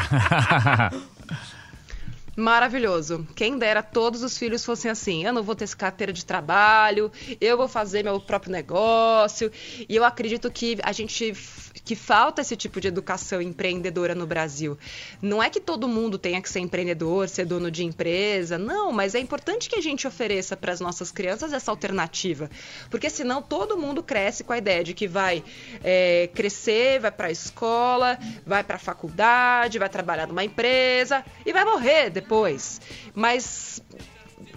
Maravilhoso. 2.36 3.28
Quem 3.36 3.60
dera 3.60 3.84
todos 3.84 4.24
os 4.24 4.36
filhos 4.36 4.66
fossem 4.66 4.90
assim. 4.90 5.24
Eu 5.24 5.32
não 5.32 5.44
vou 5.44 5.54
ter 5.54 5.66
essa 5.66 5.76
carteira 5.76 6.12
de 6.12 6.26
trabalho, 6.26 7.12
eu 7.40 7.56
vou 7.56 7.68
fazer 7.68 8.04
meu 8.04 8.20
próprio 8.20 8.52
negócio. 8.52 9.52
E 9.88 9.96
eu 9.96 10.04
acredito 10.04 10.50
que 10.50 10.80
a 10.82 10.92
gente 10.92 11.36
que 11.84 11.96
falta 11.96 12.42
esse 12.42 12.56
tipo 12.56 12.80
de 12.80 12.88
educação 12.88 13.42
empreendedora 13.42 14.16
no 14.16 14.26
Brasil. 14.26 14.78
Não 15.22 15.42
é 15.42 15.50
que 15.50 15.60
todo 15.60 15.88
mundo 15.88 16.18
tenha 16.18 16.42
que 16.42 16.50
ser 16.50 16.60
empreendedor, 16.60 17.28
ser 17.28 17.46
dono 17.46 17.70
de 17.70 17.84
empresa, 17.84 18.58
não, 18.58 18.92
mas 18.92 19.16
é 19.16 19.20
importante 19.20 19.70
que 19.70 19.76
a 19.76 19.82
gente 19.82 20.08
ofereça 20.08 20.56
para 20.56 20.72
as 20.72 20.80
nossas 20.80 21.12
crianças 21.12 21.52
essa 21.52 21.72
alternativa, 21.72 22.50
porque 22.90 23.10
senão 23.10 23.42
todo 23.42 23.78
mundo 23.78 24.02
cresce 24.02 24.44
com 24.44 24.54
a 24.54 24.58
ideia 24.58 24.84
de 24.84 24.94
que 24.94 25.08
vai 25.08 25.44
é, 25.84 26.30
crescer, 26.34 27.00
vai 27.00 27.12
para 27.12 27.28
a 27.28 27.32
escola, 27.32 28.18
vai 28.46 28.64
para 28.64 28.78
a 28.78 28.80
faculdade, 28.80 29.80
vai 29.80 29.90
trabalhar 29.90 30.28
numa 30.28 30.44
empresa 30.44 31.24
e 31.46 31.52
vai 31.52 31.66
morrer 31.66 32.10
depois. 32.10 32.80
Mas 33.14 33.82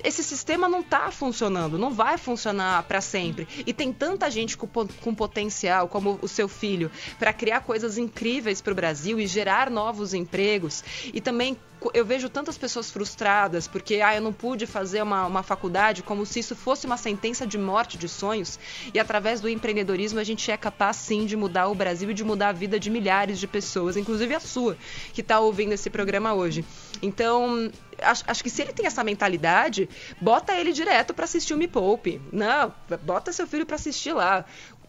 esse 0.03 0.23
sistema 0.23 0.69
não 0.69 0.81
está 0.81 1.11
funcionando, 1.11 1.79
não 1.79 1.91
vai 1.91 2.19
funcionar 2.19 2.83
para 2.85 3.01
sempre. 3.01 3.47
E 3.67 3.73
tem 3.73 3.93
tanta 3.93 4.31
gente 4.31 4.57
com, 4.57 4.67
com 4.67 5.15
potencial, 5.15 5.89
como 5.89 6.19
o 6.23 6.29
seu 6.29 6.49
filho, 6.49 6.91
para 7.19 7.33
criar 7.33 7.61
coisas 7.61 7.99
incríveis 7.99 8.61
para 8.61 8.73
o 8.73 8.77
Brasil 8.77 9.19
e 9.19 9.27
gerar 9.27 9.71
novos 9.71 10.15
empregos. 10.15 10.83
E 11.13 11.21
também 11.21 11.57
eu 11.93 12.05
vejo 12.05 12.29
tantas 12.29 12.57
pessoas 12.57 12.91
frustradas 12.91 13.69
porque 13.69 14.01
ah, 14.01 14.15
eu 14.15 14.23
não 14.23 14.33
pude 14.33 14.67
fazer 14.67 15.03
uma, 15.03 15.27
uma 15.27 15.43
faculdade 15.43 16.03
como 16.03 16.25
se 16.25 16.41
isso 16.41 16.57
fosse 16.57 16.87
uma 16.87 16.97
sentença 16.97 17.47
de 17.47 17.59
morte 17.59 17.99
de 17.99 18.09
sonhos. 18.09 18.59
E 18.93 18.99
através 18.99 19.41
do 19.41 19.49
empreendedorismo 19.49 20.19
a 20.19 20.25
gente 20.25 20.51
é 20.51 20.57
capaz 20.57 20.97
sim 20.97 21.27
de 21.27 21.37
mudar 21.37 21.69
o 21.69 21.75
Brasil 21.75 22.11
e 22.11 22.15
de 22.15 22.25
mudar 22.25 22.49
a 22.49 22.53
vida 22.53 22.81
de 22.81 22.91
milhares 22.91 23.39
de 23.39 23.47
pessoas, 23.47 23.97
inclusive 23.97 24.35
a 24.35 24.41
sua, 24.41 24.77
que 25.13 25.21
está 25.21 25.39
ouvindo 25.39 25.73
esse 25.73 25.91
programa 25.91 26.35
hoje. 26.35 26.65
Então, 27.03 27.71
acho, 28.01 28.25
acho, 28.27 28.43
que 28.43 28.51
se 28.51 28.63
ele 28.63 28.73
tem 28.73 28.87
essa 28.87 29.03
mentalidade, 29.03 29.89
bota 30.21 30.55
ele 30.55 30.73
direto 30.73 31.15
para 31.15 31.25
assistir 31.25 31.55
o 31.55 31.57
Me 31.57 31.69
Poupe. 31.69 32.21
Não, 32.33 32.73
bota 33.03 33.33
seu 33.33 33.47
filho 33.47 33.67
para 33.67 33.77
assistir 33.77 34.13
lá 34.13 34.45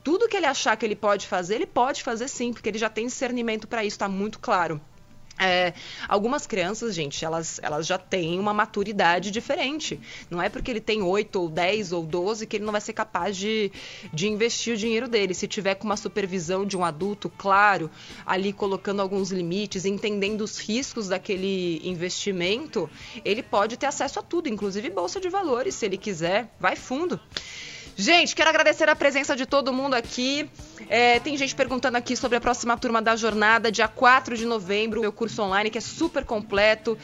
tudo 0.08 0.30
que 0.30 0.38
ele 0.38 0.46
achar 0.46 0.78
que 0.78 0.86
ele 0.86 0.96
pode 0.96 1.28
fazer, 1.28 1.56
ele 1.56 1.66
pode 1.66 2.02
fazer 2.02 2.30
sim, 2.30 2.54
porque 2.54 2.70
ele 2.70 2.78
já 2.78 2.90
tem 2.90 3.08
discernimento 3.08 3.68
para 3.68 3.84
isso, 3.84 3.96
está 3.96 4.08
muito 4.08 4.40
claro. 4.40 4.80
É, 5.40 5.74
algumas 6.08 6.48
crianças, 6.48 6.96
gente, 6.96 7.24
elas, 7.24 7.60
elas 7.62 7.86
já 7.86 7.98
têm 7.98 8.40
uma 8.40 8.54
maturidade 8.54 9.30
diferente. 9.30 10.00
Não 10.32 10.42
é 10.42 10.50
porque 10.50 10.72
ele 10.72 10.82
tem 10.82 11.04
8 11.04 11.40
ou 11.40 11.50
10 11.50 11.92
ou 11.92 12.04
12 12.04 12.48
que 12.48 12.58
ele 12.58 12.66
não 12.66 12.72
vai 12.72 12.82
ser 12.82 12.94
capaz 12.94 13.38
de, 13.38 13.72
de 14.12 14.28
investir 14.28 14.74
o 14.74 14.78
dinheiro 14.78 15.08
dele. 15.08 15.36
Se 15.36 15.48
tiver 15.48 15.76
com 15.76 15.86
uma 15.86 15.98
supervisão 15.98 16.66
de 16.66 16.76
um 16.76 16.84
adulto, 16.84 17.30
claro, 17.30 17.90
ali 18.26 18.52
colocando 18.52 19.02
alguns 19.02 19.32
limites, 19.32 19.86
entendendo 19.86 20.42
os 20.42 20.58
riscos 20.58 21.08
daquele 21.08 21.82
investimento, 21.88 22.90
ele 23.24 23.44
pode 23.44 23.78
ter 23.78 23.86
acesso 23.86 24.20
a 24.20 24.24
tudo, 24.24 24.50
inclusive 24.50 24.90
bolsa 24.90 25.20
de 25.20 25.30
valores, 25.30 25.76
se 25.76 25.86
ele 25.86 25.98
quiser. 25.98 26.52
Vai 26.60 26.76
fundo. 26.76 27.20
Gente, 28.00 28.36
quero 28.36 28.48
agradecer 28.48 28.88
a 28.88 28.96
presença 28.96 29.36
de 29.36 29.48
todo 29.48 29.74
mundo 29.74 29.96
aqui. 29.96 30.48
É, 30.88 31.20
tem 31.20 31.36
gente 31.36 31.56
perguntando 31.56 31.98
aqui 31.98 32.16
sobre 32.16 32.38
a 32.38 32.42
próxima 32.42 32.78
turma 32.78 33.02
da 33.02 33.16
jornada, 33.16 33.72
dia 33.72 33.88
4 33.88 34.38
de 34.38 34.46
novembro, 34.46 35.02
meu 35.02 35.12
curso 35.12 35.42
online, 35.42 35.72
que 35.72 35.80
é 35.80 35.82
super 35.82 36.24
completo 36.24 36.96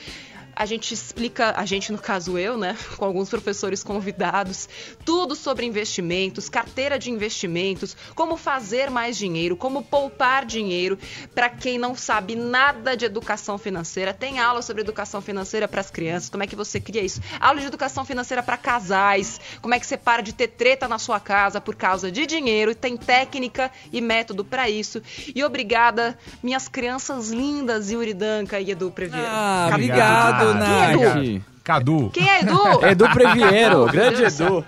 a 0.55 0.65
gente 0.65 0.93
explica, 0.93 1.53
a 1.55 1.65
gente 1.65 1.91
no 1.91 1.97
caso 1.97 2.37
eu, 2.37 2.57
né, 2.57 2.77
com 2.97 3.05
alguns 3.05 3.29
professores 3.29 3.83
convidados, 3.83 4.69
tudo 5.05 5.35
sobre 5.35 5.65
investimentos, 5.65 6.49
carteira 6.49 6.97
de 6.99 7.09
investimentos, 7.09 7.95
como 8.15 8.37
fazer 8.37 8.89
mais 8.89 9.17
dinheiro, 9.17 9.55
como 9.55 9.83
poupar 9.83 10.45
dinheiro. 10.45 10.97
Para 11.33 11.49
quem 11.49 11.77
não 11.77 11.95
sabe 11.95 12.35
nada 12.35 12.95
de 12.95 13.05
educação 13.05 13.57
financeira, 13.57 14.13
tem 14.13 14.39
aula 14.39 14.61
sobre 14.61 14.81
educação 14.81 15.21
financeira 15.21 15.67
para 15.67 15.81
as 15.81 15.89
crianças, 15.89 16.29
como 16.29 16.43
é 16.43 16.47
que 16.47 16.55
você 16.55 16.79
cria 16.79 17.01
isso? 17.01 17.21
Aula 17.39 17.59
de 17.59 17.67
educação 17.67 18.05
financeira 18.05 18.43
para 18.43 18.57
casais, 18.57 19.39
como 19.61 19.73
é 19.73 19.79
que 19.79 19.85
você 19.85 19.97
para 19.97 20.21
de 20.21 20.33
ter 20.33 20.47
treta 20.47 20.87
na 20.87 20.99
sua 20.99 21.19
casa 21.19 21.59
por 21.59 21.75
causa 21.75 22.11
de 22.11 22.25
dinheiro, 22.25 22.75
tem 22.75 22.97
técnica 22.97 23.71
e 23.91 24.01
método 24.01 24.43
para 24.43 24.69
isso. 24.69 25.01
E 25.35 25.43
obrigada, 25.43 26.17
minhas 26.41 26.67
crianças 26.67 27.29
lindas, 27.29 27.91
Yuri 27.91 28.13
Danca 28.13 28.59
e 28.59 28.71
Edu 28.71 28.91
Previero. 28.91 29.25
Ah, 29.27 29.69
obrigado. 29.71 30.42
Obrigado, 30.51 30.99
Nath. 30.99 31.41
Cadu. 31.63 32.09
Quem 32.11 32.29
é 32.29 32.41
Edu? 32.41 32.59
Edu 32.85 33.09
Previero, 33.09 33.85
grande 33.91 34.23
Edu. 34.23 34.65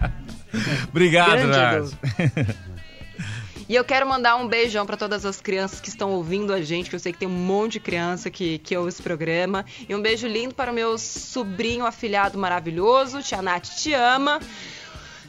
Obrigado, 0.89 1.47
Nath. 1.47 1.93
E 3.67 3.73
eu 3.73 3.83
quero 3.83 4.07
mandar 4.07 4.35
um 4.35 4.47
beijão 4.47 4.85
para 4.85 4.95
todas 4.95 5.25
as 5.25 5.41
crianças 5.41 5.81
que 5.81 5.89
estão 5.89 6.11
ouvindo 6.11 6.53
a 6.53 6.61
gente, 6.61 6.87
que 6.87 6.95
eu 6.95 6.99
sei 6.99 7.11
que 7.11 7.17
tem 7.17 7.27
um 7.27 7.31
monte 7.31 7.73
de 7.73 7.79
criança 7.79 8.29
que, 8.29 8.59
que 8.59 8.77
ouve 8.77 8.89
esse 8.89 9.01
programa. 9.01 9.65
E 9.89 9.95
um 9.95 10.01
beijo 10.03 10.27
lindo 10.27 10.53
para 10.53 10.71
o 10.71 10.73
meu 10.75 10.99
sobrinho 10.99 11.83
afilhado 11.83 12.37
maravilhoso. 12.37 13.23
Tia 13.23 13.41
Nath 13.41 13.69
te 13.75 13.91
ama. 13.91 14.39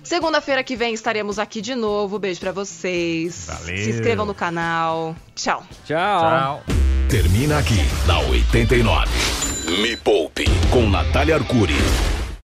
Segunda-feira 0.06 0.62
que 0.62 0.76
vem 0.76 0.94
estaremos 0.94 1.36
aqui 1.36 1.60
de 1.60 1.74
novo. 1.74 2.16
Beijo 2.16 2.38
para 2.38 2.52
vocês. 2.52 3.46
Valeu. 3.48 3.76
Se 3.76 3.90
inscrevam 3.90 4.24
no 4.24 4.34
canal. 4.34 5.16
Tchau. 5.34 5.64
Tchau. 5.84 6.20
Tchau. 6.20 6.62
Termina 7.10 7.58
aqui, 7.58 7.80
na 8.06 8.20
89. 8.20 9.08
Me 9.82 9.96
Poupe, 9.96 10.44
com 10.70 10.88
Natália 10.88 11.34
Arcuri. 11.34 11.74